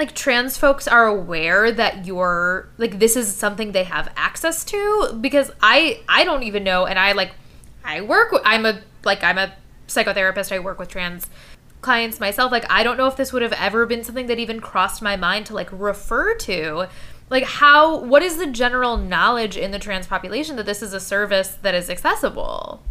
like 0.00 0.14
trans 0.14 0.56
folks 0.56 0.88
are 0.88 1.06
aware 1.06 1.70
that 1.70 2.06
you're 2.06 2.68
like 2.78 2.98
this 2.98 3.16
is 3.16 3.32
something 3.34 3.72
they 3.72 3.84
have 3.84 4.10
access 4.16 4.64
to 4.64 5.16
because 5.20 5.50
i 5.60 6.00
i 6.08 6.24
don't 6.24 6.42
even 6.42 6.64
know 6.64 6.86
and 6.86 6.98
i 6.98 7.12
like 7.12 7.32
i 7.84 8.00
work 8.00 8.34
i'm 8.44 8.64
a 8.64 8.80
like 9.04 9.22
i'm 9.22 9.38
a 9.38 9.54
psychotherapist 9.86 10.50
i 10.50 10.58
work 10.58 10.78
with 10.78 10.88
trans 10.88 11.28
clients 11.82 12.18
myself 12.18 12.50
like 12.50 12.64
i 12.70 12.82
don't 12.82 12.96
know 12.96 13.06
if 13.06 13.16
this 13.16 13.32
would 13.32 13.42
have 13.42 13.52
ever 13.52 13.86
been 13.86 14.02
something 14.02 14.26
that 14.26 14.38
even 14.38 14.58
crossed 14.60 15.02
my 15.02 15.16
mind 15.16 15.46
to 15.46 15.54
like 15.54 15.68
refer 15.72 16.34
to. 16.36 16.88
Like 17.28 17.44
how 17.44 18.00
what 18.00 18.22
is 18.22 18.38
the 18.38 18.46
general 18.46 18.96
knowledge 18.96 19.56
in 19.56 19.70
the 19.70 19.78
trans 19.78 20.06
population 20.06 20.56
that 20.56 20.66
this 20.66 20.82
is 20.82 20.92
a 20.92 21.00
service 21.00 21.56
that 21.62 21.74
is 21.74 21.88
accessible 21.88 22.82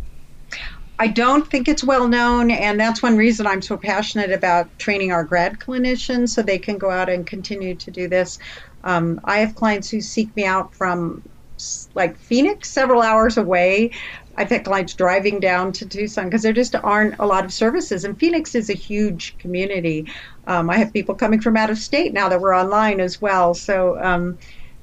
I 1.01 1.07
don't 1.07 1.49
think 1.49 1.69
it's 1.69 1.83
well 1.83 2.09
known, 2.09 2.51
and 2.51 2.77
that's 2.77 3.01
one 3.01 3.15
reason 3.15 3.47
I'm 3.47 3.61
so 3.61 3.77
passionate 3.77 4.33
about 4.33 4.77
training 4.77 5.13
our 5.13 5.23
grad 5.23 5.57
clinicians 5.57 6.29
so 6.29 6.41
they 6.41 6.59
can 6.59 6.77
go 6.77 6.91
out 6.91 7.09
and 7.09 7.25
continue 7.25 7.75
to 7.75 7.89
do 7.89 8.09
this. 8.09 8.37
Um, 8.83 9.21
I 9.23 9.37
have 9.37 9.55
clients 9.55 9.89
who 9.89 10.01
seek 10.01 10.35
me 10.35 10.43
out 10.43 10.75
from 10.75 11.23
like 11.95 12.17
Phoenix, 12.17 12.69
several 12.69 13.01
hours 13.01 13.37
away. 13.37 13.91
I've 14.35 14.49
had 14.49 14.65
clients 14.65 14.93
driving 14.93 15.39
down 15.39 15.71
to 15.73 15.85
Tucson 15.85 16.25
because 16.25 16.41
there 16.41 16.53
just 16.53 16.75
aren't 16.75 17.17
a 17.19 17.25
lot 17.25 17.45
of 17.45 17.53
services, 17.53 18.03
and 18.03 18.19
Phoenix 18.19 18.53
is 18.53 18.69
a 18.69 18.73
huge 18.73 19.37
community. 19.37 20.11
Um, 20.47 20.69
I 20.69 20.77
have 20.77 20.91
people 20.91 21.15
coming 21.15 21.39
from 21.39 21.55
out 21.55 21.69
of 21.69 21.77
state 21.77 22.11
now 22.11 22.27
that 22.27 22.41
we're 22.41 22.55
online 22.55 22.99
as 22.99 23.21
well. 23.21 23.53
So 23.53 23.97
um, 24.03 24.37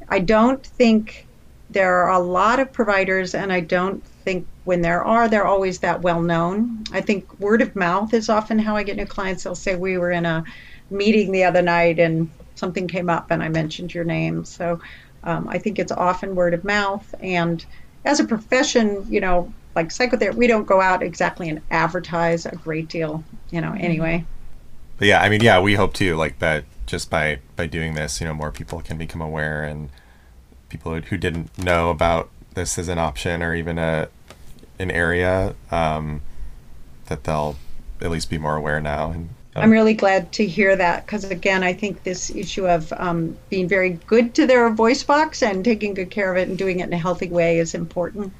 I 0.08 0.20
don't 0.20 0.64
think 0.64 1.26
there 1.68 2.04
are 2.04 2.12
a 2.12 2.18
lot 2.20 2.58
of 2.58 2.72
providers, 2.72 3.34
and 3.34 3.52
I 3.52 3.60
don't 3.60 4.02
think 4.26 4.44
when 4.64 4.82
there 4.82 5.04
are, 5.04 5.28
they're 5.28 5.46
always 5.46 5.78
that 5.78 6.02
well 6.02 6.20
known. 6.20 6.82
I 6.90 7.00
think 7.00 7.38
word 7.38 7.62
of 7.62 7.76
mouth 7.76 8.12
is 8.12 8.28
often 8.28 8.58
how 8.58 8.74
I 8.74 8.82
get 8.82 8.96
new 8.96 9.06
clients. 9.06 9.44
They'll 9.44 9.54
say, 9.54 9.76
We 9.76 9.98
were 9.98 10.10
in 10.10 10.26
a 10.26 10.42
meeting 10.90 11.30
the 11.30 11.44
other 11.44 11.62
night 11.62 12.00
and 12.00 12.28
something 12.56 12.88
came 12.88 13.08
up 13.08 13.30
and 13.30 13.40
I 13.40 13.48
mentioned 13.48 13.94
your 13.94 14.02
name. 14.02 14.44
So 14.44 14.80
um, 15.22 15.46
I 15.48 15.58
think 15.58 15.78
it's 15.78 15.92
often 15.92 16.34
word 16.34 16.54
of 16.54 16.64
mouth. 16.64 17.14
And 17.20 17.64
as 18.04 18.18
a 18.18 18.24
profession, 18.24 19.06
you 19.08 19.20
know, 19.20 19.52
like 19.76 19.92
psychotherapy, 19.92 20.36
we 20.36 20.48
don't 20.48 20.66
go 20.66 20.80
out 20.80 21.04
exactly 21.04 21.48
and 21.48 21.62
advertise 21.70 22.46
a 22.46 22.56
great 22.56 22.88
deal, 22.88 23.22
you 23.52 23.60
know, 23.60 23.76
anyway. 23.78 24.24
But 24.98 25.06
yeah, 25.06 25.22
I 25.22 25.28
mean, 25.28 25.40
yeah, 25.40 25.60
we 25.60 25.74
hope 25.74 25.94
too, 25.94 26.16
like 26.16 26.40
that 26.40 26.64
just 26.86 27.10
by 27.10 27.38
by 27.54 27.66
doing 27.66 27.94
this, 27.94 28.20
you 28.20 28.26
know, 28.26 28.34
more 28.34 28.50
people 28.50 28.80
can 28.80 28.96
become 28.96 29.20
aware, 29.20 29.62
and 29.64 29.90
people 30.68 30.94
who, 30.94 31.00
who 31.00 31.16
didn't 31.16 31.58
know 31.58 31.90
about 31.90 32.30
this 32.54 32.78
as 32.78 32.88
an 32.88 32.98
option 32.98 33.42
or 33.42 33.54
even 33.54 33.78
a 33.78 34.08
an 34.78 34.90
area 34.90 35.54
um, 35.70 36.20
that 37.06 37.24
they'll 37.24 37.56
at 38.00 38.10
least 38.10 38.30
be 38.30 38.38
more 38.38 38.56
aware 38.56 38.80
now. 38.80 39.10
And 39.10 39.28
um, 39.54 39.64
I'm 39.64 39.70
really 39.70 39.94
glad 39.94 40.32
to 40.32 40.46
hear 40.46 40.76
that 40.76 41.06
because 41.06 41.24
again, 41.24 41.62
I 41.62 41.72
think 41.72 42.02
this 42.02 42.30
issue 42.30 42.68
of 42.68 42.92
um, 42.96 43.36
being 43.48 43.68
very 43.68 43.90
good 44.06 44.34
to 44.34 44.46
their 44.46 44.68
voice 44.70 45.02
box 45.02 45.42
and 45.42 45.64
taking 45.64 45.94
good 45.94 46.10
care 46.10 46.30
of 46.30 46.36
it 46.36 46.48
and 46.48 46.58
doing 46.58 46.80
it 46.80 46.86
in 46.86 46.92
a 46.92 46.98
healthy 46.98 47.28
way 47.28 47.58
is 47.58 47.74
important. 47.74 48.32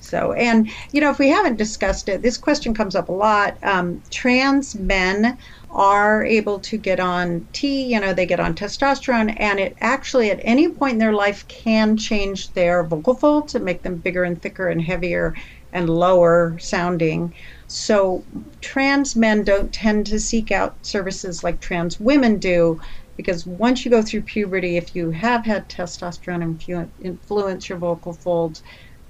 So, 0.00 0.32
and 0.32 0.70
you 0.92 1.00
know, 1.00 1.10
if 1.10 1.18
we 1.18 1.28
haven't 1.28 1.56
discussed 1.56 2.08
it, 2.08 2.22
this 2.22 2.38
question 2.38 2.74
comes 2.74 2.94
up 2.94 3.08
a 3.08 3.12
lot. 3.12 3.58
Um, 3.62 4.02
trans 4.10 4.76
men 4.76 5.36
are 5.70 6.24
able 6.24 6.60
to 6.60 6.78
get 6.78 7.00
on 7.00 7.46
T, 7.52 7.92
you 7.92 8.00
know, 8.00 8.14
they 8.14 8.24
get 8.24 8.40
on 8.40 8.54
testosterone, 8.54 9.34
and 9.38 9.58
it 9.58 9.76
actually 9.80 10.30
at 10.30 10.38
any 10.42 10.68
point 10.68 10.94
in 10.94 10.98
their 10.98 11.12
life 11.12 11.46
can 11.48 11.96
change 11.96 12.52
their 12.52 12.84
vocal 12.84 13.14
folds 13.14 13.54
and 13.54 13.64
make 13.64 13.82
them 13.82 13.96
bigger 13.96 14.24
and 14.24 14.40
thicker 14.40 14.68
and 14.68 14.80
heavier 14.80 15.34
and 15.76 15.90
lower 15.90 16.56
sounding. 16.58 17.34
So, 17.66 18.24
trans 18.62 19.14
men 19.14 19.44
don't 19.44 19.72
tend 19.72 20.06
to 20.06 20.18
seek 20.18 20.50
out 20.50 20.74
services 20.80 21.44
like 21.44 21.60
trans 21.60 22.00
women 22.00 22.38
do 22.38 22.80
because 23.16 23.46
once 23.46 23.84
you 23.84 23.90
go 23.90 24.02
through 24.02 24.22
puberty, 24.22 24.76
if 24.78 24.96
you 24.96 25.10
have 25.10 25.44
had 25.44 25.68
testosterone 25.68 26.42
influ- 26.44 26.90
influence 27.02 27.68
your 27.68 27.78
vocal 27.78 28.14
folds, 28.14 28.62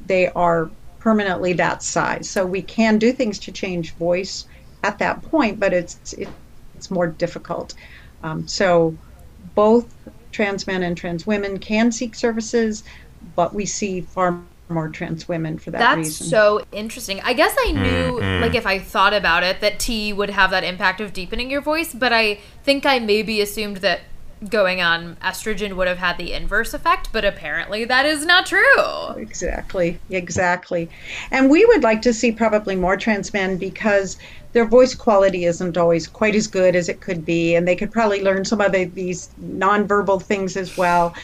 they 0.05 0.29
are 0.31 0.71
permanently 0.99 1.53
that 1.53 1.85
size. 1.85 2.29
So 2.29 2.45
we 2.45 2.63
can 2.63 2.99
do 2.99 3.13
things 3.13 3.39
to 3.41 3.53
change 3.53 3.95
voice 3.95 4.45
at 4.83 4.99
that 4.99 5.23
point, 5.23 5.61
but 5.61 5.73
it's 5.73 6.13
it, 6.15 6.29
it's 6.75 6.91
more 6.91 7.07
difficult. 7.07 7.75
Um, 8.25 8.49
so 8.49 8.99
both 9.55 9.95
trans 10.33 10.67
men 10.67 10.83
and 10.83 10.97
trans 10.97 11.27
women 11.27 11.59
can 11.59 11.93
seek 11.93 12.17
services, 12.17 12.83
but 13.37 13.55
we 13.55 13.67
see 13.67 14.01
far 14.01 14.43
more 14.69 14.89
trans 14.89 15.29
women 15.29 15.59
for 15.59 15.71
that 15.71 15.79
reason. 15.79 16.03
That's 16.03 16.21
reason. 16.21 16.27
so 16.29 16.65
interesting. 16.73 17.21
I 17.23 17.33
guess 17.33 17.55
I 17.59 17.73
knew, 17.73 18.21
Mm-mm. 18.21 18.41
like, 18.41 18.55
if 18.55 18.67
I 18.67 18.79
thought 18.79 19.15
about 19.15 19.43
it, 19.43 19.61
that 19.61 19.79
T 19.79 20.13
would 20.13 20.31
have 20.31 20.51
that 20.51 20.65
impact 20.65 21.01
of 21.01 21.13
deepening 21.13 21.51
your 21.51 21.61
voice, 21.61 21.95
but 21.95 22.13
I 22.13 22.41
think 22.65 22.85
I 22.87 22.99
maybe 22.99 23.41
assumed 23.41 23.79
that 23.79 24.01
going 24.51 24.83
on 24.83 25.17
estrogen 25.17 25.77
would 25.77 25.89
have 25.89 25.99
had 25.99 26.19
the 26.19 26.33
inverse 26.33 26.75
effect, 26.75 27.09
but 27.11 27.25
apparently 27.25 27.85
that 27.87 28.05
is 28.05 28.27
not 28.27 28.47
true. 28.47 29.09
Exactly, 29.17 29.99
exactly. 30.11 30.91
And 31.31 31.49
we 31.49 31.65
would 31.65 31.83
like 31.83 32.03
to 32.03 32.13
see 32.13 32.33
probably 32.33 32.77
more 32.77 32.97
trans 32.97 33.33
men 33.33 33.57
because 33.57 34.19
their 34.53 34.67
voice 34.67 34.95
quality 34.95 35.47
isn't 35.47 35.77
always 35.77 36.07
quite 36.07 36.35
as 36.35 36.47
good 36.47 36.77
as 36.77 36.89
it 36.89 37.01
could 37.01 37.25
be, 37.25 37.55
and 37.55 37.67
they 37.67 37.77
could 37.77 37.91
probably 37.91 38.23
learn 38.23 38.45
some 38.45 38.61
of 38.61 38.73
the, 38.73 38.85
these 38.85 39.31
nonverbal 39.43 40.23
things 40.23 40.57
as 40.57 40.77
well, 40.77 41.15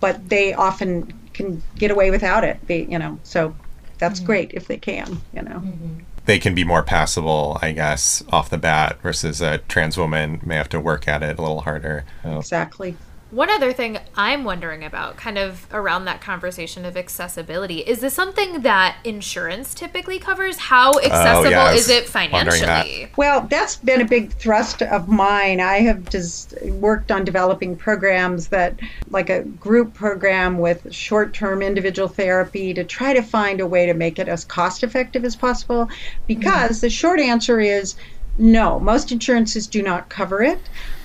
but 0.00 0.28
they 0.28 0.54
often 0.54 1.12
can 1.34 1.62
get 1.76 1.90
away 1.90 2.10
without 2.10 2.44
it. 2.44 2.66
Be, 2.66 2.86
you 2.88 2.98
know, 2.98 3.18
so 3.22 3.54
that's 3.98 4.18
mm-hmm. 4.20 4.26
great 4.26 4.50
if 4.54 4.66
they 4.68 4.78
can. 4.78 5.20
You 5.32 5.42
know. 5.42 5.56
Mm-hmm. 5.56 5.98
They 6.26 6.38
can 6.38 6.54
be 6.54 6.64
more 6.64 6.82
passable, 6.82 7.58
I 7.60 7.72
guess, 7.72 8.24
off 8.32 8.48
the 8.48 8.56
bat 8.56 9.00
versus 9.02 9.42
a 9.42 9.58
trans 9.58 9.98
woman 9.98 10.40
may 10.42 10.56
have 10.56 10.70
to 10.70 10.80
work 10.80 11.06
at 11.06 11.22
it 11.22 11.38
a 11.38 11.42
little 11.42 11.60
harder. 11.60 12.04
Oh. 12.24 12.38
Exactly. 12.38 12.96
One 13.34 13.50
other 13.50 13.72
thing 13.72 13.98
I'm 14.14 14.44
wondering 14.44 14.84
about, 14.84 15.16
kind 15.16 15.38
of 15.38 15.66
around 15.72 16.04
that 16.04 16.20
conversation 16.20 16.84
of 16.84 16.96
accessibility, 16.96 17.80
is 17.80 17.98
this 17.98 18.14
something 18.14 18.62
that 18.62 18.96
insurance 19.02 19.74
typically 19.74 20.20
covers? 20.20 20.56
How 20.56 20.92
oh, 20.92 21.00
accessible 21.00 21.50
yeah, 21.50 21.64
I 21.64 21.72
is 21.72 21.88
it 21.88 22.14
wondering 22.14 22.60
that. 22.60 22.84
financially? 22.84 23.10
Well, 23.16 23.40
that's 23.50 23.74
been 23.74 24.00
a 24.00 24.04
big 24.04 24.32
thrust 24.34 24.82
of 24.82 25.08
mine. 25.08 25.58
I 25.58 25.80
have 25.80 26.08
just 26.08 26.54
worked 26.62 27.10
on 27.10 27.24
developing 27.24 27.74
programs 27.74 28.46
that, 28.48 28.78
like 29.10 29.30
a 29.30 29.42
group 29.42 29.94
program 29.94 30.58
with 30.58 30.94
short 30.94 31.34
term 31.34 31.60
individual 31.60 32.06
therapy, 32.06 32.72
to 32.74 32.84
try 32.84 33.14
to 33.14 33.22
find 33.22 33.60
a 33.60 33.66
way 33.66 33.86
to 33.86 33.94
make 33.94 34.20
it 34.20 34.28
as 34.28 34.44
cost 34.44 34.84
effective 34.84 35.24
as 35.24 35.34
possible. 35.34 35.88
Because 36.28 36.76
mm-hmm. 36.76 36.86
the 36.86 36.90
short 36.90 37.18
answer 37.18 37.58
is 37.58 37.96
no, 38.38 38.80
most 38.80 39.12
insurances 39.12 39.66
do 39.66 39.82
not 39.82 40.08
cover 40.08 40.42
it. 40.42 40.58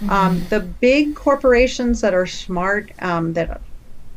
Um, 0.09 0.43
the 0.49 0.59
big 0.59 1.15
corporations 1.15 2.01
that 2.01 2.13
are 2.13 2.25
smart, 2.25 2.91
um, 2.99 3.33
that 3.33 3.61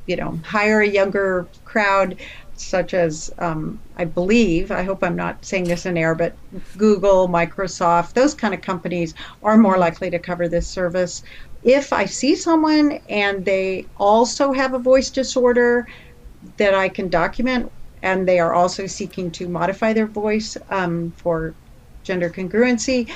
you 0.07 0.17
know, 0.17 0.39
hire 0.45 0.81
a 0.81 0.89
younger 0.89 1.47
crowd, 1.65 2.19
such 2.57 2.95
as 2.95 3.31
um, 3.39 3.81
I 3.97 4.05
believe, 4.05 4.71
I 4.71 4.83
hope 4.83 5.03
I'm 5.03 5.17
not 5.17 5.45
saying 5.45 5.65
this 5.65 5.87
in 5.87 5.97
error, 5.97 6.15
but 6.15 6.37
Google, 6.77 7.29
Microsoft, 7.29 8.15
those 8.15 8.35
kind 8.35 8.55
of 8.55 8.63
companies 8.63 9.15
are 9.43 9.57
more 9.57 9.79
likely 9.79 10.11
to 10.11 10.19
cover 10.19 10.49
this 10.49 10.67
service. 10.67 11.23
If 11.63 11.93
I 11.93 12.07
see 12.07 12.35
someone 12.35 13.01
and 13.09 13.45
they 13.45 13.87
also 13.97 14.53
have 14.53 14.75
a 14.75 14.79
voice 14.79 15.11
disorder 15.11 15.87
that 16.57 16.75
I 16.75 16.89
can 16.89 17.09
document, 17.09 17.71
and 18.03 18.27
they 18.27 18.41
are 18.41 18.53
also 18.53 18.87
seeking 18.87 19.31
to 19.33 19.49
modify 19.49 19.93
their 19.93 20.07
voice 20.07 20.57
um, 20.71 21.13
for 21.17 21.55
gender 22.03 22.31
congruency, 22.31 23.11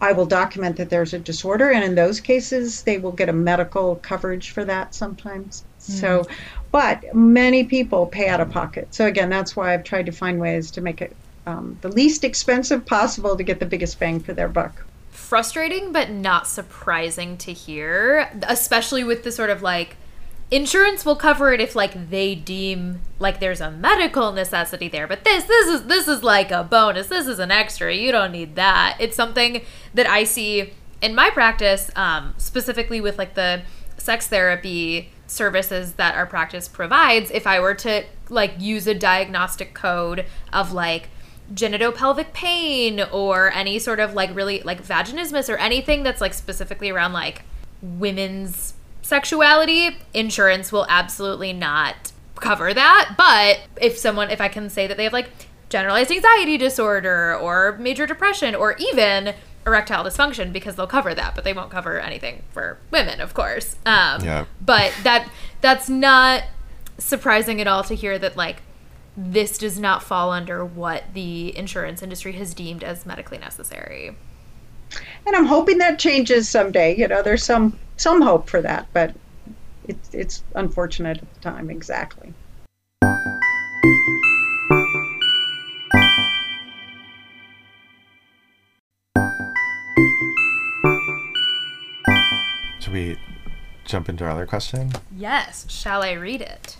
I 0.00 0.12
will 0.12 0.26
document 0.26 0.76
that 0.76 0.90
there's 0.90 1.12
a 1.12 1.18
disorder, 1.18 1.70
and 1.70 1.82
in 1.82 1.94
those 1.94 2.20
cases, 2.20 2.82
they 2.82 2.98
will 2.98 3.12
get 3.12 3.28
a 3.28 3.32
medical 3.32 3.96
coverage 3.96 4.50
for 4.50 4.64
that 4.64 4.94
sometimes. 4.94 5.64
So, 5.78 6.26
but 6.70 7.14
many 7.14 7.64
people 7.64 8.06
pay 8.06 8.28
out 8.28 8.40
of 8.40 8.50
pocket. 8.50 8.88
So, 8.94 9.06
again, 9.06 9.30
that's 9.30 9.56
why 9.56 9.72
I've 9.72 9.84
tried 9.84 10.06
to 10.06 10.12
find 10.12 10.38
ways 10.38 10.70
to 10.72 10.80
make 10.80 11.00
it 11.00 11.16
um, 11.46 11.78
the 11.80 11.88
least 11.88 12.24
expensive 12.24 12.84
possible 12.84 13.36
to 13.36 13.42
get 13.42 13.58
the 13.58 13.66
biggest 13.66 13.98
bang 13.98 14.20
for 14.20 14.34
their 14.34 14.48
buck. 14.48 14.84
Frustrating, 15.10 15.92
but 15.92 16.10
not 16.10 16.46
surprising 16.46 17.36
to 17.38 17.52
hear, 17.52 18.30
especially 18.42 19.02
with 19.02 19.24
the 19.24 19.32
sort 19.32 19.50
of 19.50 19.62
like 19.62 19.96
insurance 20.50 21.04
will 21.04 21.16
cover 21.16 21.52
it 21.52 21.60
if 21.60 21.76
like 21.76 22.10
they 22.10 22.34
deem 22.34 23.00
like 23.18 23.38
there's 23.38 23.60
a 23.60 23.70
medical 23.70 24.32
necessity 24.32 24.88
there 24.88 25.06
but 25.06 25.22
this 25.22 25.44
this 25.44 25.66
is 25.68 25.84
this 25.84 26.08
is 26.08 26.22
like 26.22 26.50
a 26.50 26.64
bonus. 26.64 27.08
This 27.08 27.26
is 27.26 27.38
an 27.38 27.50
extra. 27.50 27.94
You 27.94 28.12
don't 28.12 28.32
need 28.32 28.56
that. 28.56 28.96
It's 28.98 29.16
something 29.16 29.62
that 29.94 30.06
i 30.06 30.24
see 30.24 30.72
in 31.00 31.14
my 31.14 31.30
practice 31.30 31.90
um, 31.96 32.34
specifically 32.38 33.00
with 33.00 33.18
like 33.18 33.34
the 33.34 33.62
sex 33.98 34.26
therapy 34.26 35.10
services 35.26 35.94
that 35.94 36.14
our 36.14 36.26
practice 36.26 36.66
provides. 36.66 37.30
If 37.30 37.46
i 37.46 37.60
were 37.60 37.74
to 37.74 38.04
like 38.30 38.54
use 38.58 38.86
a 38.86 38.94
diagnostic 38.94 39.74
code 39.74 40.24
of 40.52 40.72
like 40.72 41.10
genitopelvic 41.52 42.32
pain 42.32 43.00
or 43.12 43.50
any 43.52 43.78
sort 43.78 44.00
of 44.00 44.14
like 44.14 44.34
really 44.34 44.60
like 44.62 44.82
vaginismus 44.82 45.52
or 45.52 45.56
anything 45.56 46.02
that's 46.02 46.20
like 46.20 46.34
specifically 46.34 46.90
around 46.90 47.12
like 47.12 47.42
women's 47.80 48.74
sexuality, 49.08 49.96
insurance 50.12 50.70
will 50.70 50.86
absolutely 50.88 51.52
not 51.52 52.12
cover 52.36 52.74
that. 52.74 53.14
But 53.16 53.60
if 53.80 53.96
someone, 53.98 54.30
if 54.30 54.40
I 54.40 54.48
can 54.48 54.68
say 54.68 54.86
that 54.86 54.96
they 54.96 55.04
have 55.04 55.12
like 55.12 55.30
generalized 55.70 56.10
anxiety 56.10 56.56
disorder 56.58 57.34
or 57.36 57.76
major 57.78 58.06
depression 58.06 58.54
or 58.54 58.76
even 58.78 59.34
erectile 59.66 60.04
dysfunction, 60.04 60.52
because 60.52 60.76
they'll 60.76 60.86
cover 60.86 61.14
that, 61.14 61.34
but 61.34 61.44
they 61.44 61.52
won't 61.54 61.70
cover 61.70 61.98
anything 61.98 62.42
for 62.50 62.78
women, 62.90 63.20
of 63.20 63.34
course. 63.34 63.76
Um, 63.86 64.22
Yeah. 64.22 64.44
But 64.60 64.92
that 65.02 65.30
that's 65.60 65.88
not 65.88 66.44
surprising 66.98 67.60
at 67.60 67.66
all 67.66 67.82
to 67.84 67.94
hear 67.94 68.18
that 68.18 68.36
like 68.36 68.62
this 69.16 69.58
does 69.58 69.80
not 69.80 70.02
fall 70.02 70.32
under 70.32 70.64
what 70.64 71.04
the 71.14 71.56
insurance 71.56 72.02
industry 72.02 72.32
has 72.32 72.54
deemed 72.54 72.84
as 72.84 73.04
medically 73.06 73.38
necessary. 73.38 74.16
And 75.26 75.36
I'm 75.36 75.46
hoping 75.46 75.78
that 75.78 75.98
changes 75.98 76.48
someday. 76.48 76.96
You 76.96 77.08
know, 77.08 77.22
there's 77.22 77.44
some 77.44 77.78
some 77.96 78.22
hope 78.22 78.48
for 78.48 78.62
that, 78.62 78.86
but 78.92 79.14
it's 79.86 80.14
it's 80.14 80.42
unfortunate 80.54 81.18
at 81.18 81.34
the 81.34 81.40
time. 81.40 81.70
Exactly. 81.70 82.32
Should 92.80 92.92
we 92.92 93.18
jump 93.84 94.08
into 94.08 94.24
our 94.24 94.30
other 94.30 94.46
question? 94.46 94.92
Yes, 95.14 95.66
shall 95.68 96.02
I 96.02 96.12
read 96.12 96.40
it? 96.40 96.76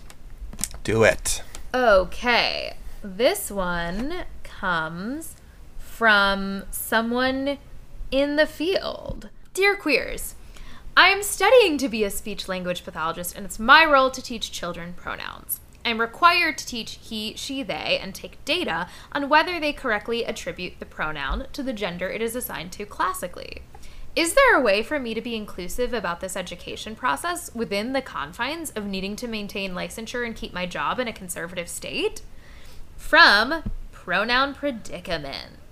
Do 0.83 1.03
it. 1.03 1.43
Okay. 1.73 2.73
This 3.03 3.51
one 3.51 4.23
comes 4.43 5.35
from 5.77 6.63
someone 6.71 7.57
in 8.11 8.35
the 8.35 8.47
field. 8.47 9.29
Dear 9.53 9.75
queers, 9.75 10.35
I 10.97 11.09
am 11.09 11.23
studying 11.23 11.77
to 11.77 11.89
be 11.89 12.03
a 12.03 12.09
speech 12.09 12.47
language 12.47 12.83
pathologist, 12.83 13.35
and 13.35 13.45
it's 13.45 13.59
my 13.59 13.85
role 13.85 14.11
to 14.11 14.21
teach 14.21 14.51
children 14.51 14.93
pronouns. 14.97 15.59
I'm 15.85 16.01
required 16.01 16.57
to 16.57 16.65
teach 16.65 16.99
he, 17.01 17.33
she, 17.35 17.63
they, 17.63 17.99
and 18.01 18.13
take 18.13 18.43
data 18.45 18.87
on 19.11 19.29
whether 19.29 19.59
they 19.59 19.73
correctly 19.73 20.25
attribute 20.25 20.79
the 20.79 20.85
pronoun 20.85 21.47
to 21.53 21.63
the 21.63 21.73
gender 21.73 22.09
it 22.09 22.21
is 22.21 22.35
assigned 22.35 22.71
to 22.73 22.85
classically. 22.85 23.61
Is 24.15 24.33
there 24.33 24.57
a 24.57 24.61
way 24.61 24.83
for 24.83 24.99
me 24.99 25.13
to 25.13 25.21
be 25.21 25.35
inclusive 25.35 25.93
about 25.93 26.19
this 26.19 26.35
education 26.35 26.95
process 26.95 27.53
within 27.55 27.93
the 27.93 28.01
confines 28.01 28.71
of 28.71 28.85
needing 28.85 29.15
to 29.17 29.27
maintain 29.27 29.73
licensure 29.73 30.25
and 30.25 30.35
keep 30.35 30.51
my 30.51 30.65
job 30.65 30.99
in 30.99 31.07
a 31.07 31.13
conservative 31.13 31.69
state? 31.69 32.21
From 32.97 33.63
Pronoun 33.91 34.53
Predicament. 34.53 35.68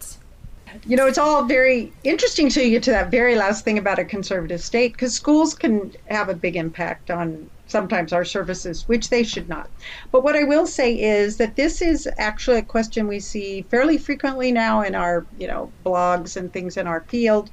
You 0.86 0.98
know, 0.98 1.08
it's 1.08 1.18
all 1.18 1.44
very 1.44 1.92
interesting 2.04 2.50
till 2.50 2.64
you 2.64 2.72
get 2.72 2.84
to 2.84 2.92
that 2.92 3.12
very 3.12 3.36
last 3.36 3.64
thing 3.64 3.78
about 3.78 4.00
a 4.00 4.06
conservative 4.06 4.62
state, 4.62 4.94
because 4.94 5.14
schools 5.14 5.54
can 5.54 5.94
have 6.10 6.30
a 6.30 6.34
big 6.34 6.56
impact 6.56 7.10
on 7.10 7.50
sometimes 7.68 8.14
our 8.14 8.24
services, 8.24 8.88
which 8.88 9.10
they 9.10 9.24
should 9.24 9.50
not. 9.50 9.70
But 10.12 10.24
what 10.24 10.36
I 10.36 10.44
will 10.44 10.66
say 10.66 10.98
is 11.00 11.38
that 11.38 11.56
this 11.56 11.82
is 11.82 12.08
actually 12.18 12.60
a 12.60 12.64
question 12.64 13.08
we 13.08 13.20
see 13.20 13.64
fairly 13.64 13.98
frequently 13.98 14.52
now 14.52 14.82
in 14.82 14.96
our, 14.96 15.26
you 15.38 15.48
know, 15.48 15.72
blogs 15.86 16.38
and 16.38 16.52
things 16.52 16.78
in 16.78 16.88
our 16.88 17.02
field. 17.02 17.50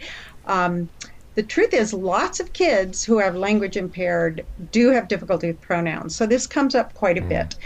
Um, 0.47 0.89
the 1.35 1.43
truth 1.43 1.75
is, 1.75 1.93
lots 1.93 2.39
of 2.39 2.53
kids 2.53 3.05
who 3.05 3.19
have 3.19 3.35
language 3.35 3.77
impaired 3.77 4.47
do 4.71 4.91
have 4.91 5.09
difficulty 5.09 5.49
with 5.49 5.61
pronouns. 5.61 6.15
So 6.15 6.27
this 6.27 6.47
comes 6.47 6.77
up 6.77 6.95
quite 6.95 7.19
a 7.19 7.23
bit. 7.23 7.57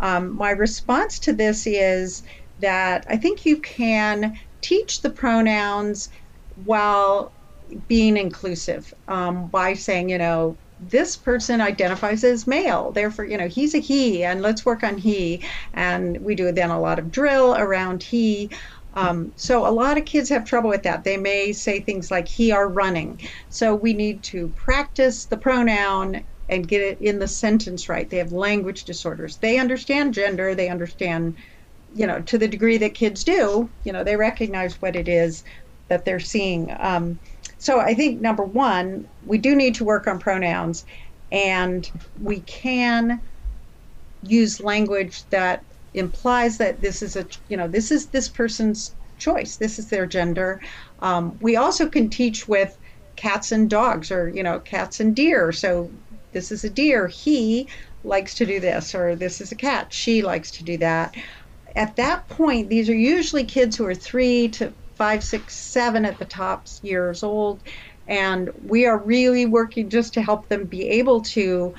Um, 0.00 0.36
my 0.36 0.50
response 0.50 1.18
to 1.20 1.32
this 1.32 1.66
is 1.66 2.22
that 2.60 3.04
I 3.08 3.16
think 3.16 3.44
you 3.44 3.56
can 3.58 4.38
teach 4.68 5.02
the 5.02 5.10
pronouns 5.10 6.08
while 6.54 7.34
being 7.88 8.16
inclusive 8.16 8.92
um, 9.08 9.48
by 9.48 9.74
saying, 9.74 10.08
you 10.08 10.18
know, 10.18 10.58
this 10.78 11.16
person 11.16 11.60
identifies 11.60 12.22
as 12.22 12.46
male, 12.46 12.92
therefore, 12.92 13.24
you 13.24 13.38
know, 13.38 13.48
he's 13.48 13.74
a 13.74 13.78
he, 13.78 14.24
and 14.24 14.42
let's 14.42 14.66
work 14.66 14.82
on 14.82 14.98
he. 14.98 15.42
And 15.72 16.18
we 16.20 16.34
do 16.34 16.52
then 16.52 16.70
a 16.70 16.80
lot 16.80 16.98
of 16.98 17.10
drill 17.10 17.54
around 17.54 18.02
he. 18.02 18.52
Um, 18.92 19.32
so 19.36 19.66
a 19.66 19.72
lot 19.82 19.98
of 19.98 20.04
kids 20.04 20.28
have 20.28 20.44
trouble 20.44 20.70
with 20.70 20.82
that. 20.82 21.04
They 21.04 21.16
may 21.16 21.52
say 21.52 21.80
things 21.80 22.10
like 22.10 22.28
he 22.28 22.52
are 22.52 22.68
running. 22.68 23.20
So 23.48 23.74
we 23.74 23.94
need 23.94 24.22
to 24.24 24.48
practice 24.50 25.26
the 25.26 25.36
pronoun 25.38 26.24
and 26.48 26.68
get 26.68 26.80
it 26.82 26.98
in 27.00 27.18
the 27.18 27.28
sentence 27.28 27.88
right. 27.88 28.08
They 28.08 28.18
have 28.18 28.32
language 28.32 28.84
disorders. 28.84 29.38
They 29.38 29.58
understand 29.58 30.14
gender. 30.14 30.54
They 30.54 30.68
understand, 30.68 31.38
you 31.96 32.06
know, 32.06 32.20
to 32.20 32.38
the 32.38 32.48
degree 32.48 32.76
that 32.78 32.94
kids 32.94 33.24
do. 33.24 33.68
You 33.84 33.92
know, 33.92 34.04
they 34.04 34.16
recognize 34.16 34.80
what 34.82 34.96
it 34.96 35.08
is 35.08 35.42
that 35.88 36.04
they're 36.04 36.20
seeing. 36.20 36.74
Um, 36.78 37.18
so 37.58 37.80
I 37.80 37.94
think 37.94 38.20
number 38.20 38.44
one, 38.44 39.08
we 39.26 39.38
do 39.38 39.56
need 39.56 39.74
to 39.76 39.84
work 39.84 40.06
on 40.06 40.18
pronouns, 40.18 40.84
and 41.32 41.90
we 42.22 42.40
can 42.40 43.20
use 44.22 44.60
language 44.60 45.24
that 45.30 45.64
implies 45.94 46.58
that 46.58 46.80
this 46.80 47.02
is 47.02 47.16
a 47.16 47.26
you 47.48 47.56
know 47.56 47.68
this 47.68 47.90
is 47.90 48.06
this 48.06 48.28
person's 48.28 48.94
choice 49.18 49.56
this 49.56 49.78
is 49.78 49.88
their 49.88 50.04
gender 50.04 50.60
um, 51.00 51.36
we 51.40 51.56
also 51.56 51.88
can 51.88 52.10
teach 52.10 52.46
with 52.46 52.76
cats 53.16 53.50
and 53.50 53.70
dogs 53.70 54.10
or 54.10 54.28
you 54.28 54.42
know 54.42 54.60
cats 54.60 55.00
and 55.00 55.16
deer 55.16 55.52
so 55.52 55.90
this 56.32 56.52
is 56.52 56.64
a 56.64 56.70
deer 56.70 57.06
he 57.06 57.66
likes 58.04 58.34
to 58.34 58.44
do 58.44 58.60
this 58.60 58.94
or 58.94 59.16
this 59.16 59.40
is 59.40 59.52
a 59.52 59.56
cat 59.56 59.90
she 59.90 60.22
likes 60.22 60.50
to 60.50 60.62
do 60.62 60.76
that 60.76 61.14
at 61.76 61.96
that 61.96 62.28
point 62.28 62.70
these 62.70 62.88
are 62.88 62.96
usually 62.96 63.44
kids 63.44 63.76
who 63.76 63.86
are 63.86 63.94
three 63.94 64.48
to 64.48 64.74
five 64.96 65.22
six 65.22 65.56
seven 65.56 66.04
at 66.04 66.18
the 66.18 66.24
top 66.24 66.66
years 66.82 67.22
old 67.22 67.62
and 68.08 68.50
we 68.60 68.86
are 68.86 69.02
really 69.04 69.46
working 69.46 69.90
just 69.90 70.14
to 70.14 70.22
help 70.22 70.48
them 70.48 70.66
be 70.66 70.88
able 70.88 71.20
to 71.22 71.74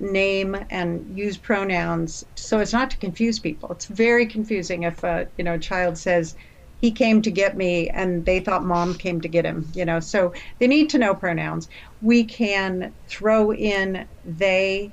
name 0.00 0.56
and 0.70 1.16
use 1.16 1.38
pronouns 1.38 2.24
so 2.36 2.58
as 2.58 2.72
not 2.72 2.90
to 2.90 2.98
confuse 2.98 3.40
people. 3.40 3.70
It's 3.72 3.86
very 3.86 4.26
confusing 4.26 4.84
if 4.84 5.02
a 5.02 5.28
you 5.36 5.44
know 5.44 5.54
a 5.54 5.58
child 5.58 5.98
says 5.98 6.34
he 6.80 6.92
came 6.92 7.22
to 7.22 7.30
get 7.30 7.56
me 7.56 7.88
and 7.90 8.24
they 8.24 8.38
thought 8.40 8.64
mom 8.64 8.94
came 8.94 9.20
to 9.20 9.28
get 9.28 9.44
him, 9.44 9.72
you 9.74 9.84
know. 9.84 9.98
So 9.98 10.32
they 10.60 10.68
need 10.68 10.90
to 10.90 10.98
know 10.98 11.14
pronouns. 11.14 11.68
We 12.00 12.24
can 12.24 12.94
throw 13.08 13.52
in 13.52 14.08
they 14.24 14.92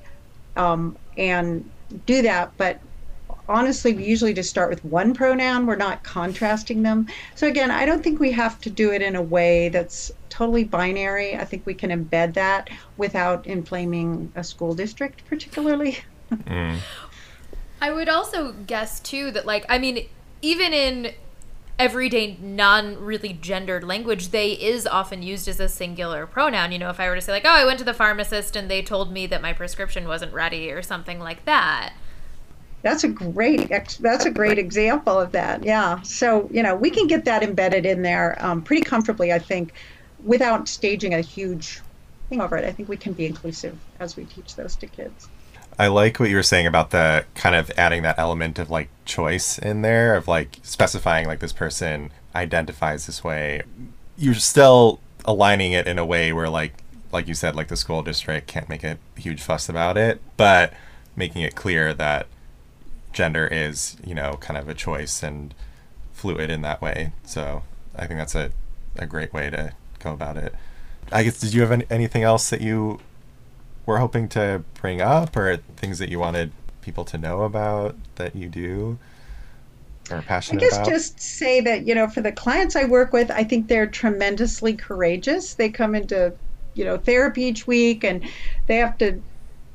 um, 0.56 0.98
and 1.16 1.70
do 2.04 2.22
that, 2.22 2.54
but 2.56 2.80
honestly, 3.48 3.94
we 3.94 4.04
usually 4.04 4.34
just 4.34 4.50
start 4.50 4.70
with 4.70 4.84
one 4.84 5.14
pronoun. 5.14 5.66
We're 5.66 5.76
not 5.76 6.02
contrasting 6.02 6.82
them. 6.82 7.08
So 7.34 7.46
again, 7.46 7.70
I 7.70 7.86
don't 7.86 8.02
think 8.02 8.20
we 8.20 8.32
have 8.32 8.60
to 8.62 8.70
do 8.70 8.92
it 8.92 9.02
in 9.02 9.16
a 9.16 9.22
way 9.22 9.68
that's 9.68 10.12
totally 10.28 10.64
binary. 10.64 11.36
I 11.36 11.44
think 11.44 11.66
we 11.66 11.74
can 11.74 11.90
embed 11.90 12.34
that 12.34 12.70
without 12.96 13.46
inflaming 13.46 14.32
a 14.34 14.44
school 14.44 14.74
district, 14.74 15.24
particularly. 15.26 15.98
Mm. 16.28 16.78
I 17.80 17.92
would 17.92 18.08
also 18.08 18.50
guess 18.50 18.98
too 18.98 19.30
that, 19.30 19.46
like, 19.46 19.64
I 19.68 19.78
mean, 19.78 20.08
even 20.42 20.72
in 20.72 21.14
everyday 21.78 22.36
non 22.40 22.98
really 22.98 23.34
gendered 23.34 23.84
language 23.84 24.30
they 24.30 24.52
is 24.52 24.86
often 24.86 25.22
used 25.22 25.46
as 25.46 25.60
a 25.60 25.68
singular 25.68 26.26
pronoun 26.26 26.72
you 26.72 26.78
know 26.78 26.88
if 26.88 26.98
i 26.98 27.06
were 27.06 27.14
to 27.14 27.20
say 27.20 27.32
like 27.32 27.44
oh 27.44 27.50
i 27.50 27.66
went 27.66 27.78
to 27.78 27.84
the 27.84 27.92
pharmacist 27.92 28.56
and 28.56 28.70
they 28.70 28.80
told 28.80 29.12
me 29.12 29.26
that 29.26 29.42
my 29.42 29.52
prescription 29.52 30.08
wasn't 30.08 30.32
ready 30.32 30.70
or 30.70 30.80
something 30.80 31.18
like 31.18 31.44
that 31.44 31.92
that's 32.86 33.02
a 33.02 33.08
great 33.08 33.68
that's 33.68 34.24
a 34.24 34.30
great 34.30 34.58
example 34.58 35.18
of 35.18 35.32
that. 35.32 35.64
Yeah. 35.64 36.00
So 36.02 36.48
you 36.52 36.62
know 36.62 36.76
we 36.76 36.90
can 36.90 37.06
get 37.08 37.24
that 37.24 37.42
embedded 37.42 37.84
in 37.84 38.02
there 38.02 38.36
um, 38.38 38.62
pretty 38.62 38.82
comfortably, 38.82 39.32
I 39.32 39.40
think, 39.40 39.72
without 40.24 40.68
staging 40.68 41.12
a 41.12 41.20
huge 41.20 41.80
thing 42.28 42.40
over 42.40 42.56
it. 42.56 42.64
I 42.64 42.70
think 42.70 42.88
we 42.88 42.96
can 42.96 43.12
be 43.12 43.26
inclusive 43.26 43.76
as 43.98 44.16
we 44.16 44.24
teach 44.24 44.54
those 44.54 44.76
to 44.76 44.86
kids. 44.86 45.28
I 45.78 45.88
like 45.88 46.18
what 46.20 46.30
you 46.30 46.36
were 46.36 46.42
saying 46.42 46.66
about 46.66 46.90
the 46.90 47.26
kind 47.34 47.54
of 47.54 47.70
adding 47.76 48.02
that 48.02 48.18
element 48.18 48.58
of 48.58 48.70
like 48.70 48.88
choice 49.04 49.58
in 49.58 49.82
there 49.82 50.14
of 50.14 50.28
like 50.28 50.58
specifying 50.62 51.26
like 51.26 51.40
this 51.40 51.52
person 51.52 52.12
identifies 52.34 53.06
this 53.06 53.24
way. 53.24 53.62
You're 54.16 54.34
still 54.34 55.00
aligning 55.24 55.72
it 55.72 55.88
in 55.88 55.98
a 55.98 56.06
way 56.06 56.32
where 56.32 56.48
like 56.48 56.74
like 57.12 57.26
you 57.26 57.34
said 57.34 57.56
like 57.56 57.68
the 57.68 57.76
school 57.76 58.02
district 58.02 58.46
can't 58.46 58.68
make 58.68 58.84
a 58.84 58.98
huge 59.16 59.42
fuss 59.42 59.68
about 59.68 59.96
it, 59.96 60.20
but 60.36 60.72
making 61.16 61.42
it 61.42 61.56
clear 61.56 61.92
that 61.92 62.26
gender 63.16 63.46
is, 63.46 63.96
you 64.04 64.14
know, 64.14 64.36
kind 64.40 64.58
of 64.58 64.68
a 64.68 64.74
choice 64.74 65.22
and 65.22 65.54
fluid 66.12 66.50
in 66.50 66.60
that 66.60 66.82
way. 66.82 67.12
So 67.24 67.62
I 67.96 68.06
think 68.06 68.18
that's 68.20 68.34
a, 68.34 68.52
a 68.96 69.06
great 69.06 69.32
way 69.32 69.48
to 69.50 69.72
go 69.98 70.12
about 70.12 70.36
it. 70.36 70.54
I 71.10 71.22
guess, 71.22 71.40
did 71.40 71.54
you 71.54 71.62
have 71.62 71.72
any, 71.72 71.86
anything 71.88 72.22
else 72.22 72.50
that 72.50 72.60
you 72.60 73.00
were 73.86 73.98
hoping 73.98 74.28
to 74.30 74.62
bring 74.80 75.00
up 75.00 75.34
or 75.34 75.56
things 75.56 75.98
that 75.98 76.10
you 76.10 76.18
wanted 76.18 76.52
people 76.82 77.04
to 77.06 77.16
know 77.16 77.42
about 77.42 77.96
that 78.16 78.36
you 78.36 78.48
do? 78.48 78.98
Or 80.10 80.20
passionate 80.20 80.62
I 80.62 80.66
guess 80.66 80.76
about? 80.76 80.88
just 80.88 81.18
say 81.18 81.60
that, 81.62 81.86
you 81.86 81.94
know, 81.94 82.08
for 82.08 82.20
the 82.20 82.32
clients 82.32 82.76
I 82.76 82.84
work 82.84 83.14
with, 83.14 83.30
I 83.30 83.44
think 83.44 83.68
they're 83.68 83.86
tremendously 83.86 84.74
courageous. 84.74 85.54
They 85.54 85.70
come 85.70 85.94
into, 85.94 86.34
you 86.74 86.84
know, 86.84 86.98
therapy 86.98 87.44
each 87.44 87.66
week 87.66 88.04
and 88.04 88.22
they 88.66 88.76
have 88.76 88.98
to 88.98 89.20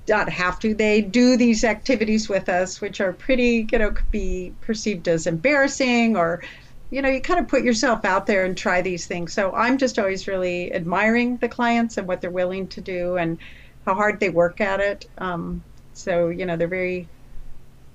not 0.08 0.30
have 0.30 0.60
to. 0.60 0.74
They 0.74 1.02
do 1.02 1.38
these 1.38 1.64
activities 1.64 2.28
with 2.28 2.50
us, 2.50 2.82
which 2.82 3.02
are 3.02 3.14
pretty, 3.14 3.68
you 3.72 3.80
know, 3.80 3.92
could 3.92 4.12
be 4.12 4.54
perceived 4.62 5.08
as 5.08 5.28
embarrassing 5.28 6.18
or, 6.18 6.44
you 6.90 7.02
know, 7.02 7.10
you 7.10 7.22
kind 7.22 7.40
of 7.40 7.48
put 7.48 7.64
yourself 7.64 8.04
out 8.04 8.26
there 8.26 8.46
and 8.46 8.58
try 8.58 8.82
these 8.82 9.06
things. 9.06 9.34
So 9.34 9.52
I'm 9.52 9.78
just 9.78 10.00
always 10.00 10.28
really 10.28 10.74
admiring 10.74 11.38
the 11.38 11.50
clients 11.50 11.98
and 11.98 12.08
what 12.08 12.22
they're 12.22 12.32
willing 12.32 12.68
to 12.70 12.82
do 12.82 13.18
and 13.18 13.38
how 13.86 13.96
hard 13.96 14.20
they 14.20 14.30
work 14.30 14.60
at 14.60 14.80
it. 14.80 15.08
Um, 15.18 15.64
so, 15.94 16.30
you 16.30 16.46
know, 16.46 16.58
they're 16.58 16.68
very, 16.68 17.08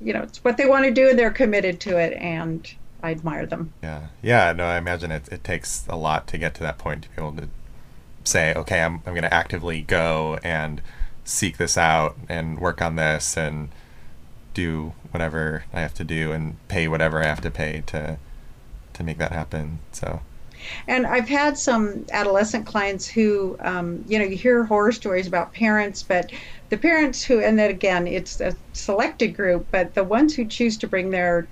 you 0.01 0.13
know, 0.13 0.23
it's 0.23 0.43
what 0.43 0.57
they 0.57 0.67
want 0.67 0.85
to 0.85 0.91
do 0.91 1.11
and 1.11 1.19
they're 1.19 1.31
committed 1.31 1.81
to 1.81 1.99
it. 1.99 2.13
And 2.15 2.73
I 3.03 3.11
admire 3.11 3.47
them. 3.47 3.73
Yeah. 3.83 4.07
Yeah. 4.23 4.53
No, 4.53 4.65
I 4.65 4.79
imagine 4.79 5.11
it, 5.11 5.29
it 5.31 5.45
takes 5.45 5.87
a 5.89 5.97
lot 5.97 6.27
to 6.29 6.39
get 6.39 6.55
to 6.55 6.61
that 6.63 6.79
point 6.79 7.03
to 7.03 7.09
be 7.11 7.15
able 7.19 7.37
to 7.37 7.49
say, 8.25 8.55
okay, 8.55 8.83
I'm, 8.83 8.95
I'm 9.07 9.13
going 9.13 9.23
to 9.23 9.35
actively 9.35 9.83
go 9.83 10.39
and 10.43 10.81
seek 11.27 11.59
this 11.59 11.77
out 11.77 12.17
and 12.29 12.59
work 12.59 12.81
on 12.81 12.97
this 12.97 13.37
and 13.37 13.69
do 14.55 14.95
whatever 15.11 15.65
I 15.75 15.81
have 15.81 15.93
to 15.95 16.05
do 16.05 16.33
and 16.33 16.57
pay 16.69 16.89
whatever 16.89 17.23
I 17.23 17.27
have 17.27 17.43
to 17.43 17.51
pay 17.51 17.83
to 17.89 18.17
to 18.95 19.05
make 19.05 19.19
that 19.19 19.33
happen. 19.33 19.81
So. 19.93 20.23
And 20.89 21.07
I've 21.07 21.29
had 21.29 21.59
some 21.59 22.07
adolescent 22.11 22.65
clients 22.65 23.07
who, 23.07 23.59
um, 23.61 24.03
you 24.09 24.19
know, 24.19 24.25
you 24.25 24.37
hear 24.37 24.65
horror 24.65 24.93
stories 24.93 25.27
about 25.27 25.53
parents, 25.53 26.03
but 26.03 26.33
the 26.71 26.79
parents 26.79 27.23
who, 27.23 27.41
and 27.41 27.59
then 27.59 27.71
again, 27.71 28.07
it's 28.07 28.41
a 28.41 28.57
selected 28.73 29.37
group, 29.37 29.67
but 29.71 29.95
the 29.95 30.03
ones 30.03 30.35
who 30.35 30.47
choose 30.47 30.79
to 30.79 30.87
bring 30.87 31.11
their 31.11 31.47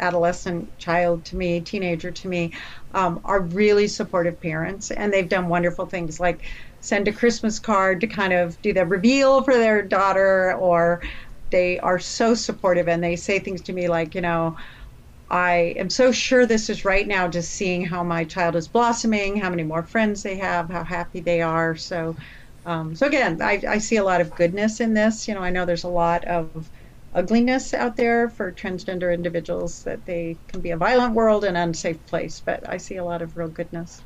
adolescent 0.00 0.76
child 0.78 1.24
to 1.26 1.36
me, 1.36 1.60
teenager 1.60 2.10
to 2.10 2.28
me, 2.28 2.52
um, 2.94 3.20
are 3.24 3.40
really 3.40 3.86
supportive 3.86 4.40
parents, 4.40 4.90
and 4.90 5.12
they've 5.12 5.28
done 5.28 5.48
wonderful 5.48 5.84
things 5.86 6.18
like 6.18 6.40
send 6.80 7.08
a 7.08 7.12
Christmas 7.12 7.58
card 7.58 8.00
to 8.00 8.06
kind 8.06 8.32
of 8.32 8.60
do 8.62 8.72
the 8.72 8.86
reveal 8.86 9.42
for 9.42 9.54
their 9.54 9.82
daughter, 9.82 10.54
or 10.54 11.02
they 11.50 11.78
are 11.80 11.98
so 11.98 12.34
supportive 12.34 12.88
and 12.88 13.02
they 13.02 13.16
say 13.16 13.38
things 13.38 13.62
to 13.62 13.72
me 13.72 13.88
like, 13.88 14.14
you 14.14 14.20
know, 14.20 14.56
I 15.30 15.74
am 15.78 15.90
so 15.90 16.12
sure 16.12 16.46
this 16.46 16.70
is 16.70 16.84
right 16.84 17.06
now, 17.06 17.28
just 17.28 17.52
seeing 17.52 17.84
how 17.84 18.02
my 18.02 18.24
child 18.24 18.56
is 18.56 18.68
blossoming, 18.68 19.36
how 19.36 19.50
many 19.50 19.62
more 19.64 19.82
friends 19.84 20.22
they 20.22 20.36
have, 20.38 20.70
how 20.70 20.84
happy 20.84 21.20
they 21.20 21.42
are. 21.42 21.76
So, 21.76 22.16
um, 22.64 22.94
so 22.94 23.06
again, 23.06 23.40
I, 23.42 23.62
I 23.68 23.78
see 23.78 23.96
a 23.96 24.04
lot 24.04 24.20
of 24.20 24.34
goodness 24.34 24.80
in 24.80 24.94
this. 24.94 25.28
You 25.28 25.34
know, 25.34 25.42
I 25.42 25.50
know 25.50 25.66
there's 25.66 25.84
a 25.84 25.88
lot 25.88 26.24
of 26.24 26.70
ugliness 27.12 27.74
out 27.74 27.96
there 27.96 28.28
for 28.30 28.52
transgender 28.52 29.12
individuals 29.12 29.82
that 29.84 30.04
they 30.06 30.38
can 30.48 30.60
be 30.60 30.70
a 30.70 30.76
violent 30.76 31.14
world 31.14 31.44
and 31.44 31.56
unsafe 31.56 32.04
place, 32.06 32.42
but 32.44 32.68
I 32.68 32.78
see 32.78 32.96
a 32.96 33.04
lot 33.04 33.22
of 33.22 33.36
real 33.36 33.48
goodness. 33.48 34.04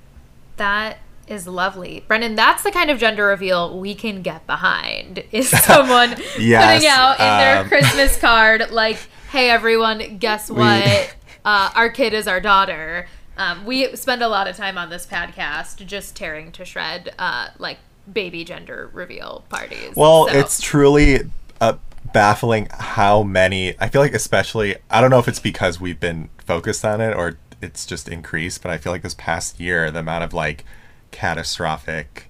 That 0.56 0.98
is 1.32 1.48
lovely. 1.48 2.04
Brendan, 2.06 2.36
that's 2.36 2.62
the 2.62 2.70
kind 2.70 2.90
of 2.90 2.98
gender 2.98 3.26
reveal 3.26 3.78
we 3.78 3.94
can 3.94 4.22
get 4.22 4.46
behind. 4.46 5.24
Is 5.32 5.48
someone 5.48 6.10
yes, 6.38 6.74
putting 6.74 6.88
out 6.88 7.18
in 7.18 7.26
um, 7.26 7.38
their 7.38 7.64
Christmas 7.64 8.16
card 8.20 8.70
like, 8.70 8.98
"Hey 9.30 9.50
everyone, 9.50 10.18
guess 10.18 10.50
what? 10.50 10.84
We... 10.84 11.30
Uh, 11.44 11.70
our 11.74 11.88
kid 11.88 12.12
is 12.12 12.28
our 12.28 12.40
daughter." 12.40 13.08
Um, 13.36 13.64
we 13.64 13.96
spend 13.96 14.22
a 14.22 14.28
lot 14.28 14.46
of 14.46 14.56
time 14.56 14.76
on 14.76 14.90
this 14.90 15.06
podcast 15.06 15.84
just 15.86 16.14
tearing 16.14 16.52
to 16.52 16.64
shred 16.66 17.14
uh, 17.18 17.48
like 17.58 17.78
baby 18.12 18.44
gender 18.44 18.90
reveal 18.92 19.44
parties. 19.48 19.96
Well, 19.96 20.28
so. 20.28 20.38
it's 20.38 20.60
truly 20.60 21.20
uh, 21.60 21.78
baffling 22.12 22.68
how 22.70 23.22
many. 23.22 23.74
I 23.80 23.88
feel 23.88 24.02
like, 24.02 24.14
especially, 24.14 24.76
I 24.90 25.00
don't 25.00 25.10
know 25.10 25.18
if 25.18 25.28
it's 25.28 25.40
because 25.40 25.80
we've 25.80 25.98
been 25.98 26.28
focused 26.44 26.84
on 26.84 27.00
it 27.00 27.16
or 27.16 27.38
it's 27.62 27.86
just 27.86 28.08
increased, 28.08 28.62
but 28.62 28.70
I 28.70 28.76
feel 28.76 28.92
like 28.92 29.02
this 29.02 29.14
past 29.14 29.58
year, 29.58 29.90
the 29.90 30.00
amount 30.00 30.24
of 30.24 30.34
like 30.34 30.64
catastrophic 31.12 32.28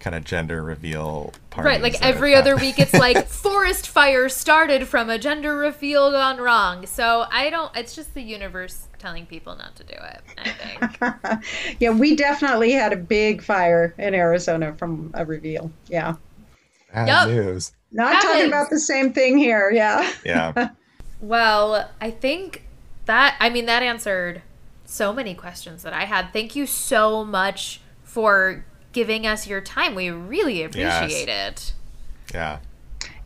kind 0.00 0.14
of 0.14 0.24
gender 0.24 0.62
reveal 0.62 1.32
parties. 1.50 1.66
Right, 1.66 1.82
like 1.82 2.00
every 2.00 2.34
other 2.34 2.56
week 2.56 2.78
it's 2.78 2.94
like 2.94 3.26
forest 3.26 3.88
fire 3.88 4.28
started 4.28 4.86
from 4.86 5.10
a 5.10 5.18
gender 5.18 5.56
reveal 5.56 6.10
gone 6.10 6.38
wrong. 6.38 6.86
So 6.86 7.26
I 7.30 7.50
don't 7.50 7.76
it's 7.76 7.94
just 7.94 8.14
the 8.14 8.22
universe 8.22 8.86
telling 8.98 9.26
people 9.26 9.56
not 9.56 9.74
to 9.76 9.84
do 9.84 9.94
it, 9.94 10.22
I 10.38 10.50
think. 10.50 11.76
yeah, 11.80 11.90
we 11.90 12.16
definitely 12.16 12.72
had 12.72 12.92
a 12.92 12.96
big 12.96 13.42
fire 13.42 13.94
in 13.98 14.14
Arizona 14.14 14.74
from 14.74 15.10
a 15.14 15.24
reveal. 15.24 15.70
Yeah. 15.88 16.14
Bad 16.92 17.08
yep. 17.08 17.28
news. 17.28 17.72
Not 17.92 18.14
Happens. 18.14 18.32
talking 18.32 18.48
about 18.48 18.70
the 18.70 18.80
same 18.80 19.12
thing 19.12 19.38
here, 19.38 19.70
yeah. 19.70 20.10
Yeah. 20.24 20.70
well, 21.20 21.90
I 22.00 22.10
think 22.10 22.64
that 23.06 23.36
I 23.40 23.50
mean 23.50 23.66
that 23.66 23.82
answered 23.82 24.42
so 24.84 25.12
many 25.12 25.34
questions 25.34 25.82
that 25.82 25.92
I 25.92 26.04
had. 26.04 26.32
Thank 26.32 26.56
you 26.56 26.66
so 26.66 27.24
much 27.24 27.80
for 28.08 28.64
giving 28.92 29.26
us 29.26 29.46
your 29.46 29.60
time. 29.60 29.94
We 29.94 30.08
really 30.08 30.62
appreciate 30.62 31.28
it. 31.28 31.74
Yeah. 32.32 32.58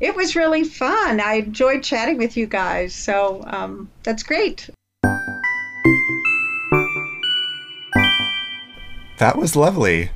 It 0.00 0.16
was 0.16 0.34
really 0.34 0.64
fun. 0.64 1.20
I 1.20 1.34
enjoyed 1.34 1.84
chatting 1.84 2.18
with 2.18 2.36
you 2.36 2.46
guys. 2.46 2.92
So 2.92 3.44
um, 3.46 3.88
that's 4.02 4.24
great. 4.24 4.68
That 9.18 9.36
was 9.36 9.54
lovely. 9.54 10.10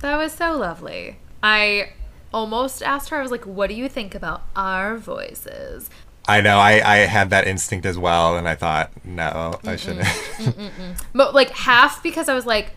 That 0.00 0.16
was 0.16 0.32
so 0.32 0.56
lovely. 0.56 1.18
I 1.42 1.90
almost 2.32 2.82
asked 2.82 3.10
her, 3.10 3.18
I 3.18 3.22
was 3.22 3.30
like, 3.30 3.44
what 3.44 3.68
do 3.68 3.74
you 3.74 3.86
think 3.88 4.14
about 4.14 4.44
our 4.56 4.96
voices? 4.96 5.90
I 6.26 6.40
know. 6.40 6.58
I, 6.58 6.80
I 6.82 6.96
had 7.00 7.28
that 7.30 7.46
instinct 7.46 7.84
as 7.84 7.98
well, 7.98 8.38
and 8.38 8.48
I 8.48 8.54
thought, 8.54 8.90
no, 9.04 9.60
I 9.64 9.76
shouldn't. 9.76 10.08
But 11.14 11.34
like 11.34 11.50
half 11.50 12.02
because 12.02 12.30
I 12.30 12.34
was 12.34 12.46
like, 12.46 12.72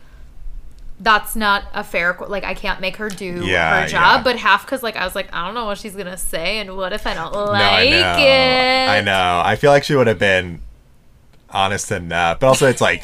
that's 1.02 1.36
not 1.36 1.64
a 1.74 1.84
fair 1.84 2.18
like 2.28 2.44
I 2.44 2.54
can't 2.54 2.82
make 2.82 2.98
her 2.98 3.10
do 3.10 3.46
Yeah, 3.46 3.82
her 3.84 3.88
job, 3.88 4.18
yeah. 4.20 4.24
but 4.24 4.36
half 4.38 4.66
because 4.66 4.84
like 4.84 4.96
I 4.98 5.06
was 5.06 5.16
like 5.16 5.34
I 5.34 5.46
don't 5.46 5.54
know 5.54 5.66
what 5.66 5.78
she's 5.78 5.96
gonna 5.96 6.18
say 6.18 6.60
and 6.60 6.76
what 6.76 6.92
if 6.94 7.08
I 7.08 7.14
don't 7.14 7.32
no, 7.34 7.46
like 7.46 7.62
I 7.62 7.82
it. 8.22 8.88
I 8.90 9.02
know. 9.02 9.42
I 9.44 9.56
feel 9.56 9.72
like 9.72 9.84
she 9.84 9.96
would 9.96 10.08
have 10.08 10.20
been 10.20 10.62
honest 11.50 11.92
enough, 11.92 12.40
but 12.40 12.48
also 12.48 12.68
it's 12.68 12.82
like, 12.82 13.04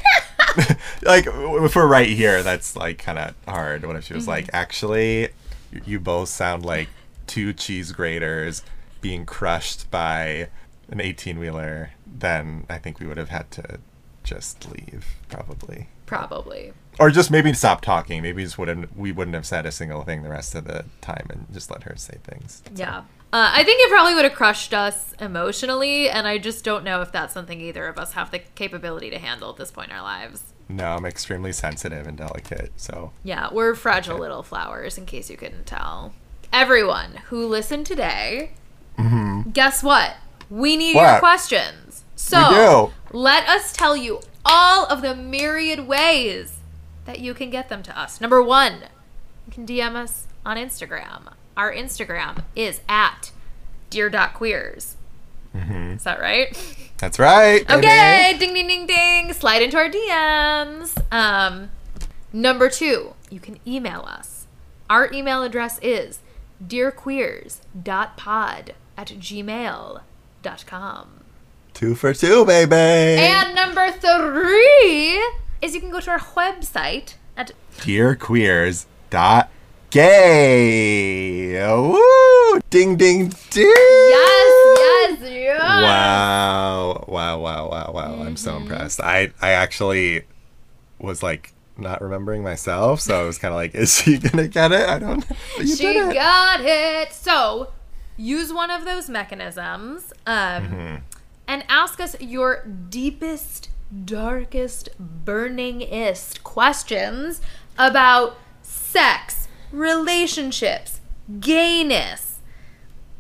like 1.04 1.26
if 1.28 1.76
we're 1.76 1.88
right 1.88 2.10
here, 2.10 2.44
that's 2.44 2.76
like 2.76 2.98
kind 3.00 3.18
of 3.18 3.34
hard. 3.48 3.86
What 3.86 3.96
if 3.96 4.06
she 4.06 4.14
was 4.14 4.28
like, 4.28 4.46
Mm-hmm. 4.48 4.56
actually, 4.56 5.20
you- 5.72 5.82
you 5.86 6.00
both 6.00 6.30
sound 6.30 6.66
like 6.66 6.90
two 7.28 7.54
cheese 7.54 7.92
graters 7.92 8.62
being 9.02 9.26
crushed 9.26 9.90
by 9.92 10.50
an 10.90 11.02
18 11.02 11.40
wheeler? 11.40 11.92
Then 12.06 12.66
I 12.70 12.78
think 12.78 13.00
we 13.00 13.08
would 13.08 13.18
have 13.18 13.30
had 13.30 13.50
to 13.52 13.80
just 14.24 14.70
leave, 14.72 15.06
probably. 15.30 15.88
Probably. 16.06 16.74
Or 17.00 17.10
just 17.10 17.30
maybe 17.32 17.52
stop 17.54 17.82
talking. 17.82 18.22
Maybe 18.22 18.44
just 18.44 18.58
wouldn't 18.58 18.96
we 18.98 19.12
wouldn't 19.12 19.36
have 19.36 19.46
said 19.46 19.66
a 19.66 19.72
single 19.72 20.04
thing 20.04 20.24
the 20.24 20.30
rest 20.30 20.56
of 20.56 20.66
the 20.66 20.86
time 21.02 21.28
and 21.30 21.46
just 21.54 21.70
let 21.72 21.84
her 21.84 21.96
say 21.98 22.18
things. 22.24 22.64
Yeah. 22.76 23.00
Uh, 23.34 23.52
I 23.54 23.64
think 23.66 23.82
it 23.82 23.90
probably 23.90 24.14
would 24.16 24.24
have 24.24 24.34
crushed 24.34 24.74
us 24.74 25.14
emotionally, 25.20 26.10
and 26.10 26.26
I 26.26 26.38
just 26.38 26.64
don't 26.64 26.86
know 26.86 27.02
if 27.02 27.12
that's 27.12 27.34
something 27.34 27.60
either 27.60 27.86
of 27.88 27.98
us 27.98 28.14
have 28.14 28.32
the 28.32 28.40
capability 28.40 29.10
to 29.10 29.18
handle 29.20 29.50
at 29.50 29.58
this 29.58 29.72
point 29.72 29.90
in 29.90 29.96
our 29.98 30.02
lives. 30.04 30.54
No, 30.70 30.86
I'm 30.96 31.06
extremely 31.06 31.52
sensitive 31.52 32.08
and 32.08 32.18
delicate, 32.18 32.72
so 32.78 33.12
Yeah, 33.24 33.50
we're 33.52 33.76
fragile 33.76 34.18
little 34.18 34.42
flowers, 34.42 34.98
in 34.98 35.06
case 35.06 35.30
you 35.30 35.36
couldn't 35.36 35.66
tell. 35.66 36.14
Everyone 36.54 37.16
who 37.26 37.46
listened 37.46 37.86
today, 37.88 38.52
guess 39.52 39.84
what? 39.84 40.16
We 40.50 40.78
need 40.78 40.96
your 40.96 41.04
Mm-hmm. 41.04 41.20
Questions. 41.20 42.06
So 42.16 42.38
We 42.50 42.56
do. 42.56 42.94
let 43.18 43.48
us 43.50 43.74
tell 43.74 43.98
you 43.98 44.22
all 44.46 44.86
of 44.86 45.02
the 45.02 45.14
myriad 45.16 45.88
ways 45.88 46.60
that 47.06 47.20
you 47.20 47.34
can 47.34 47.50
get 47.50 47.70
them 47.70 47.82
to 47.84 47.98
us. 47.98 48.20
Number 48.20 48.42
one, 48.42 48.84
you 49.46 49.54
can 49.54 49.66
DM 49.66 49.96
us 49.96 50.28
on 50.46 50.58
Instagram. 50.58 51.32
Our 51.56 51.74
Instagram 51.74 52.44
is 52.56 52.82
at 52.90 53.32
dear.queers. 53.90 54.98
Is 55.54 56.04
that 56.04 56.20
right? 56.20 56.58
that's 56.98 57.18
right. 57.18 57.66
baby. 57.66 57.88
Okay, 57.88 58.36
ding 58.38 58.54
ding 58.54 58.68
ding 58.68 58.86
ding. 58.86 59.32
Slide 59.34 59.62
into 59.62 59.78
our 59.78 59.90
DMs. 59.90 61.02
Um, 61.14 61.70
number 62.34 62.70
two, 62.70 63.14
you 63.30 63.40
can 63.40 63.58
email 63.66 64.02
us. 64.02 64.48
Our 64.90 65.10
email 65.14 65.44
address 65.44 65.80
is 65.82 66.20
dearqueers.pod 66.66 68.74
at 68.98 69.08
gmail.com. 69.08 71.10
Two 71.74 71.96
for 71.96 72.14
two, 72.14 72.46
baby. 72.46 72.76
And 72.76 73.56
number 73.56 73.92
three 73.92 75.22
is 75.66 75.74
you 75.76 75.82
can 75.82 75.90
go 75.90 76.00
to 76.00 76.12
our 76.12 76.20
website 76.20 77.16
at 77.36 77.52
dearqueers.gay. 80.36 81.68
Woo! 81.78 82.60
Ding 82.70 82.96
ding 82.98 83.30
ding. 83.50 83.74
yes, 83.76 84.78
yes, 84.78 85.20
yes. 85.22 85.62
Wow. 85.62 87.06
Wow, 87.08 87.40
wow, 87.40 87.70
wow, 87.70 87.92
wow. 87.94 88.14
I'm 88.14 88.26
Mm-hmm. 88.26 88.36
so 88.36 88.58
impressed. 88.58 89.00
I 89.02 89.32
I 89.42 89.52
actually 89.52 90.24
was 91.00 91.22
like 91.24 91.54
not 91.78 92.02
remembering 92.02 92.44
myself, 92.44 93.02
so 93.02 93.20
I 93.22 93.24
was 93.26 93.38
kind 93.38 93.54
of 93.54 93.58
like, 93.58 93.76
is 93.84 93.96
she 94.02 94.18
gonna 94.18 94.48
get 94.48 94.72
it? 94.72 94.88
I 94.88 95.00
don't. 95.00 95.26
You 95.60 95.76
she 95.76 95.88
it. 95.88 96.14
got 96.14 96.62
it. 96.62 97.14
So 97.14 97.72
use 98.18 98.52
one 98.54 98.72
of 98.72 98.86
those 98.86 99.10
mechanisms 99.10 100.14
um, 100.26 100.64
Mm-hmm. 100.64 100.96
and 101.48 101.64
ask 101.70 102.00
us 102.00 102.16
your 102.22 102.66
deepest, 102.90 103.70
darkest, 104.04 104.90
burningest 105.26 106.44
questions 106.44 107.42
about 107.78 108.38
sex, 108.62 109.48
relationships, 109.72 111.00
gayness, 111.40 112.40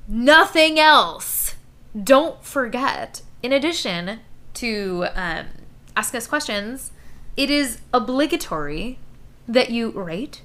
nothing 0.07 0.79
else. 0.79 1.55
Don't 2.01 2.43
forget, 2.43 3.21
in 3.41 3.51
addition 3.53 4.19
to 4.55 5.07
um, 5.15 5.47
ask 5.95 6.13
us 6.15 6.27
questions, 6.27 6.91
it 7.37 7.49
is 7.49 7.79
obligatory 7.93 8.99
that 9.47 9.69
you 9.69 9.91
rate, 9.91 10.41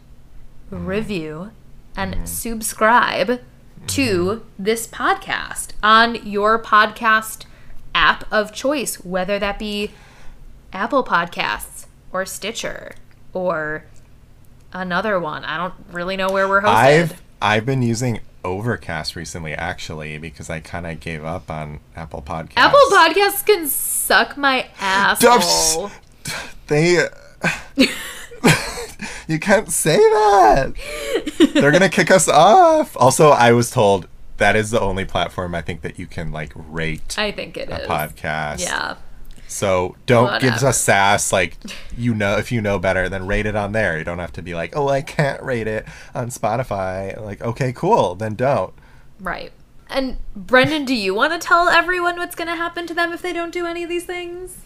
mm-hmm. 0.71 0.87
review, 0.87 1.51
and 1.97 2.15
mm-hmm. 2.15 2.25
subscribe 2.25 3.41
to 3.87 4.25
mm-hmm. 4.25 4.45
this 4.59 4.87
podcast 4.87 5.73
on 5.83 6.15
your 6.27 6.63
podcast 6.63 7.45
app 7.95 8.25
of 8.31 8.53
choice, 8.53 8.97
whether 9.05 9.39
that 9.39 9.59
be 9.59 9.91
Apple 10.73 11.05
Podcasts 11.05 11.87
or 12.13 12.25
Stitcher 12.27 12.93
or 13.33 13.85
another 14.73 15.19
one. 15.19 15.45
I 15.45 15.57
don't 15.57 15.75
really 15.91 16.17
know 16.17 16.31
where 16.31 16.49
we're 16.49 16.63
hosted. 16.63 16.67
I've 16.75 17.23
I've 17.43 17.67
been 17.67 17.83
using 17.83 18.21
Overcast 18.45 19.17
recently, 19.17 19.53
actually, 19.53 20.17
because 20.19 20.49
I 20.49 20.61
kind 20.61 20.87
of 20.87 21.01
gave 21.01 21.25
up 21.25 21.51
on 21.51 21.81
Apple 21.95 22.23
Podcasts. 22.23 22.53
Apple 22.57 22.81
Podcasts 22.91 23.45
can 23.45 23.69
suck 23.69 24.37
my 24.37 24.69
asshole. 24.81 25.91
They. 26.69 27.05
you 29.27 29.41
can't 29.41 29.71
say 29.73 29.97
that. 29.97 30.73
They're 31.55 31.73
gonna 31.73 31.89
kick 31.89 32.13
us 32.13 32.29
off. 32.29 32.97
Also, 32.97 33.31
I 33.31 33.51
was 33.53 33.71
told 33.73 34.07
that 34.37 34.55
is 34.55 34.71
the 34.71 34.81
only 34.81 35.05
platform 35.05 35.55
I 35.55 35.63
think 35.63 35.83
that 35.83 35.99
you 35.99 36.07
can 36.07 36.31
like 36.31 36.53
rate 36.55 37.17
I 37.19 37.33
think 37.33 37.57
it 37.57 37.69
a 37.71 37.83
is. 37.83 37.89
podcast. 37.89 38.61
Yeah. 38.61 38.97
So 39.51 39.97
don't 40.07 40.41
give 40.41 40.53
Whatever. 40.53 40.69
us 40.69 40.79
sass 40.81 41.33
like 41.33 41.57
you 41.97 42.15
know 42.15 42.39
if 42.39 42.53
you 42.53 42.61
know 42.61 42.79
better, 42.79 43.09
then 43.09 43.27
rate 43.27 43.47
it 43.47 43.57
on 43.57 43.73
there. 43.73 43.99
You 43.99 44.05
don't 44.05 44.21
have 44.21 44.33
to 44.35 44.43
be 44.43 44.55
like, 44.55 44.77
oh, 44.77 44.89
I 44.89 45.03
can't 45.03 45.43
rate 45.43 45.67
it 45.67 45.87
on 46.15 46.29
Spotify. 46.31 47.21
Like, 47.21 47.43
okay, 47.43 47.73
cool, 47.73 48.15
then 48.15 48.37
don't. 48.37 48.73
Right. 49.19 49.53
And 49.89 50.19
Brendan, 50.37 50.85
do 50.85 50.95
you 50.95 51.15
want 51.15 51.33
to 51.33 51.45
tell 51.45 51.69
everyone 51.69 52.17
what's 52.17 52.37
going 52.37 52.47
to 52.47 52.55
happen 52.55 52.87
to 52.87 52.95
them 52.95 53.13
if 53.13 53.23
they 53.23 53.33
don't 53.33 53.53
do 53.53 53.67
any 53.67 53.83
of 53.83 53.89
these 53.89 54.05
things? 54.05 54.59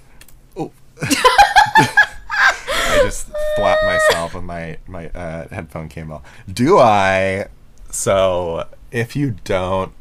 Oh. 0.55 0.71
I 1.03 3.01
just 3.03 3.29
flapped 3.57 3.85
myself 3.85 4.35
with 4.35 4.45
my 4.45 4.77
my 4.87 5.09
uh, 5.09 5.49
headphone 5.49 5.89
cable. 5.89 6.23
Do 6.53 6.79
I? 6.79 7.47
So 7.91 8.69
if 8.91 9.17
you 9.17 9.37
don't 9.45 9.93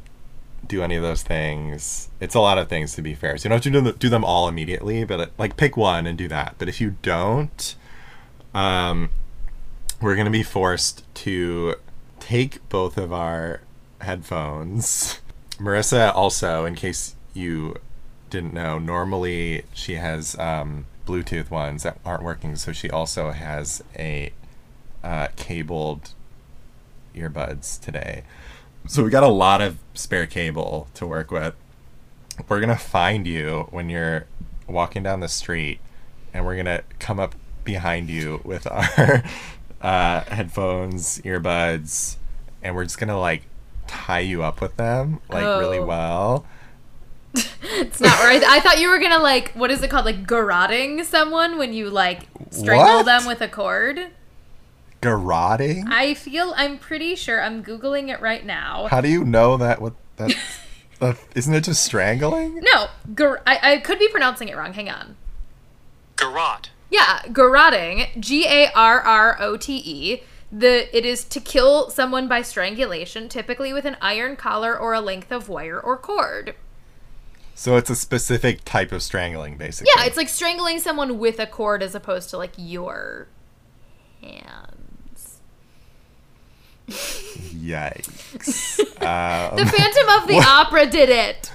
do 0.67 0.83
any 0.83 0.95
of 0.95 1.03
those 1.03 1.23
things, 1.23 2.09
it's 2.19 2.35
a 2.35 2.39
lot 2.39 2.57
of 2.57 2.69
things 2.69 2.95
to 2.95 3.01
be 3.01 3.15
fair. 3.15 3.37
So 3.37 3.47
you 3.47 3.49
don't 3.49 3.85
have 3.85 3.93
to 3.93 3.99
do 3.99 4.09
them, 4.09 4.23
all 4.23 4.47
immediately, 4.47 5.03
but 5.03 5.31
like 5.37 5.57
pick 5.57 5.75
one 5.75 6.07
and 6.07 6.17
do 6.17 6.27
that. 6.29 6.55
But 6.57 6.69
if 6.69 6.79
you 6.79 6.95
don't, 7.01 7.75
um, 8.53 9.09
we're 10.01 10.15
gonna 10.15 10.29
be 10.29 10.43
forced 10.43 11.03
to 11.15 11.75
take 12.19 12.67
both 12.69 12.97
of 12.97 13.11
our 13.11 13.61
headphones. 14.01 15.19
Marissa 15.59 16.13
also, 16.13 16.65
in 16.65 16.75
case 16.75 17.15
you 17.33 17.75
didn't 18.29 18.53
know, 18.53 18.79
normally 18.79 19.63
she 19.73 19.95
has 19.95 20.37
um, 20.39 20.85
Bluetooth 21.05 21.49
ones 21.51 21.83
that 21.83 21.99
aren't 22.05 22.23
working, 22.23 22.55
so 22.55 22.71
she 22.71 22.89
also 22.89 23.31
has 23.31 23.83
a 23.97 24.31
uh, 25.03 25.27
cabled 25.35 26.11
earbuds 27.15 27.79
today. 27.79 28.23
So 28.87 29.03
we 29.03 29.09
got 29.09 29.23
a 29.23 29.27
lot 29.27 29.61
of 29.61 29.77
spare 29.93 30.27
cable 30.27 30.87
to 30.95 31.07
work 31.07 31.31
with. 31.31 31.55
We're 32.49 32.59
gonna 32.59 32.75
find 32.77 33.25
you 33.27 33.67
when 33.71 33.89
you're 33.89 34.25
walking 34.67 35.03
down 35.03 35.19
the 35.19 35.27
street, 35.27 35.79
and 36.33 36.45
we're 36.45 36.55
gonna 36.57 36.81
come 36.99 37.19
up 37.19 37.35
behind 37.63 38.09
you 38.09 38.41
with 38.43 38.67
our 38.67 39.23
uh, 39.81 40.21
headphones, 40.25 41.19
earbuds, 41.19 42.17
and 42.61 42.75
we're 42.75 42.83
just 42.83 42.97
gonna 42.99 43.19
like 43.19 43.43
tie 43.87 44.19
you 44.19 44.43
up 44.43 44.61
with 44.61 44.75
them 44.77 45.19
like 45.29 45.43
really 45.43 45.77
Oh. 45.79 45.85
well. 45.85 46.45
It's 47.75 47.99
not 48.01 48.19
right. 48.23 48.43
I 48.43 48.59
thought 48.59 48.79
you 48.79 48.89
were 48.89 48.99
going 48.99 49.11
to 49.11 49.19
like, 49.19 49.51
what 49.53 49.71
is 49.71 49.81
it 49.81 49.89
called? 49.89 50.05
Like 50.05 50.27
garroting 50.27 51.03
someone 51.05 51.57
when 51.57 51.73
you 51.73 51.89
like 51.89 52.27
strangle 52.51 52.97
What? 52.97 53.05
them 53.05 53.25
with 53.25 53.41
a 53.41 53.47
cord? 53.47 53.99
Garroting? 55.03 55.85
I 55.89 56.13
feel, 56.13 56.53
I'm 56.55 56.77
pretty 56.77 57.15
sure, 57.15 57.41
I'm 57.41 57.63
Googling 57.63 58.09
it 58.09 58.21
right 58.21 58.45
now. 58.45 58.87
How 58.87 59.01
do 59.01 59.09
you 59.09 59.23
know 59.23 59.57
that? 59.57 59.81
What 59.81 59.93
that? 60.17 60.35
that 60.99 61.01
uh, 61.01 61.13
isn't 61.35 61.53
it 61.53 61.63
just 61.65 61.83
strangling? 61.83 62.61
No, 62.61 62.87
gar- 63.13 63.41
I, 63.45 63.73
I 63.73 63.77
could 63.79 63.99
be 63.99 64.07
pronouncing 64.07 64.47
it 64.49 64.57
wrong. 64.57 64.73
Hang 64.73 64.89
on. 64.89 65.17
Garrote. 66.15 66.69
Yeah, 66.89 67.21
garroting, 67.27 68.19
G 68.19 68.45
A 68.47 68.71
R 68.73 68.99
R 69.01 69.37
O 69.39 69.57
T 69.57 69.81
E. 69.83 70.23
The 70.51 70.95
it 70.95 71.05
is 71.05 71.23
to 71.25 71.39
kill 71.39 71.89
someone 71.89 72.27
by 72.27 72.43
strangulation, 72.43 73.27
typically 73.27 73.73
with 73.73 73.85
an 73.85 73.97
iron 73.99 74.35
collar 74.35 74.77
or 74.77 74.93
a 74.93 75.01
length 75.01 75.31
of 75.31 75.49
wire 75.49 75.79
or 75.79 75.97
cord. 75.97 76.53
So 77.55 77.77
it's 77.77 77.89
a 77.89 77.95
specific 77.95 78.63
type 78.63 78.91
of 78.91 79.01
strangling, 79.01 79.57
basically. 79.57 79.91
Yeah, 79.95 80.05
it's 80.05 80.17
like 80.17 80.29
strangling 80.29 80.79
someone 80.79 81.17
with 81.17 81.39
a 81.39 81.47
cord 81.47 81.81
as 81.81 81.95
opposed 81.95 82.29
to 82.31 82.37
like 82.37 82.53
your 82.57 83.27
hands. 84.21 84.82
Yikes. 86.87 88.79
um, 89.01 89.57
The 89.57 89.65
Phantom 89.65 90.21
of 90.21 90.27
the 90.27 90.39
Opera 90.47 90.85
did 90.85 91.09
it. 91.09 91.51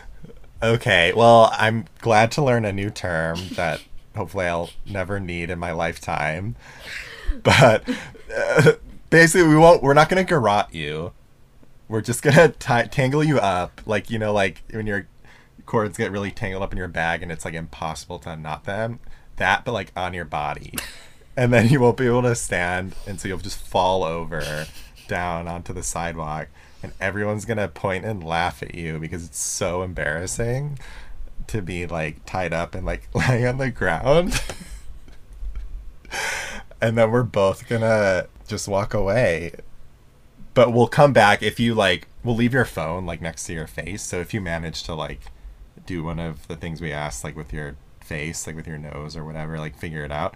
okay, 0.63 1.13
well, 1.15 1.51
I'm 1.57 1.87
glad 2.01 2.33
to 2.33 2.43
learn 2.45 2.65
a 2.65 2.73
new 2.73 2.91
term 2.91 3.39
that 3.53 3.81
hopefully 4.17 4.47
I'll 4.47 4.71
never 4.87 5.21
need 5.21 5.51
in 5.51 5.59
my 5.59 5.73
lifetime. 5.73 6.57
But 7.43 7.89
uh, 8.35 8.73
basically, 9.11 9.47
we 9.49 9.57
won't. 9.57 9.83
We're 9.83 9.95
not 9.95 10.09
gonna 10.09 10.25
garrote 10.25 10.73
you. 10.73 11.13
We're 11.89 12.01
just 12.01 12.23
gonna 12.23 12.49
tangle 12.49 13.23
you 13.25 13.39
up, 13.39 13.81
like 13.87 14.11
you 14.11 14.19
know, 14.19 14.33
like 14.33 14.63
when 14.73 14.87
your 14.87 15.07
cords 15.67 15.99
get 15.99 16.11
really 16.11 16.31
tangled 16.31 16.63
up 16.63 16.73
in 16.73 16.79
your 16.79 16.89
bag 16.89 17.23
and 17.23 17.31
it's 17.31 17.45
like 17.45 17.55
impossible 17.55 18.19
to 18.21 18.31
unknot 18.33 18.65
them. 18.65 18.99
That, 19.37 19.65
but 19.65 19.73
like 19.73 19.93
on 19.95 20.15
your 20.15 20.25
body, 20.25 20.75
and 21.37 21.53
then 21.53 21.69
you 21.69 21.79
won't 21.81 21.97
be 21.99 22.07
able 22.07 22.23
to 22.23 22.35
stand, 22.35 22.95
and 23.07 23.21
so 23.21 23.29
you'll 23.29 23.39
just 23.39 23.61
fall 23.61 24.03
over 24.03 24.67
down 25.09 25.49
onto 25.49 25.73
the 25.73 25.83
sidewalk, 25.83 26.49
and 26.83 26.93
everyone's 27.01 27.45
gonna 27.45 27.67
point 27.67 28.05
and 28.05 28.23
laugh 28.23 28.63
at 28.63 28.75
you 28.75 28.99
because 28.99 29.25
it's 29.25 29.41
so 29.41 29.83
embarrassing 29.83 30.79
to 31.49 31.61
be 31.63 31.87
like 31.87 32.25
tied 32.25 32.53
up 32.53 32.75
and 32.75 32.87
like 32.87 33.09
lying 33.15 33.47
on 33.47 33.59
the 33.59 33.71
ground. 33.71 34.41
and 36.81 36.97
then 36.97 37.11
we're 37.11 37.25
both 37.25 37.69
gonna 37.69 38.29
just 38.47 38.69
walk 38.69 38.95
away. 38.95 39.53
But 40.55 40.73
we'll 40.73 40.89
come 40.89 41.13
back 41.13 41.43
if 41.43 41.59
you 41.59 41.75
like 41.75 42.07
we'll 42.25 42.37
leave 42.37 42.53
your 42.53 42.65
phone 42.65 43.07
like 43.07 43.21
next 43.21 43.45
to 43.47 43.53
your 43.53 43.67
face. 43.67 44.03
So 44.03 44.21
if 44.21 44.33
you 44.35 44.41
manage 44.41 44.83
to 44.85 44.95
like 44.95 45.33
do 45.87 46.05
one 46.05 46.19
of 46.19 46.47
the 46.49 46.57
things 46.57 46.81
we 46.81 46.93
asked, 46.93 47.25
like 47.25 47.37
with 47.37 47.53
your 47.53 47.77
face, 48.01 48.47
like 48.47 48.57
with 48.57 48.67
your 48.67 48.79
nose 48.79 49.17
or 49.17 49.25
whatever, 49.25 49.59
like 49.59 49.77
figure 49.77 50.05
it 50.05 50.13
out, 50.13 50.35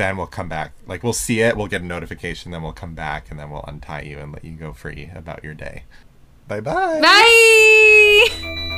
then 0.00 0.16
we'll 0.16 0.26
come 0.26 0.48
back. 0.48 0.72
Like 0.86 1.02
we'll 1.02 1.12
see 1.12 1.40
it, 1.40 1.56
we'll 1.56 1.66
get 1.66 1.82
a 1.82 1.84
notification, 1.84 2.52
then 2.52 2.62
we'll 2.62 2.72
come 2.72 2.94
back, 2.94 3.30
and 3.30 3.38
then 3.38 3.50
we'll 3.50 3.64
untie 3.66 4.02
you 4.02 4.18
and 4.18 4.32
let 4.32 4.44
you 4.44 4.52
go 4.52 4.72
free 4.72 5.10
about 5.14 5.44
your 5.44 5.54
day. 5.54 5.84
Bye-bye. 6.48 7.00
Bye. 7.00 8.76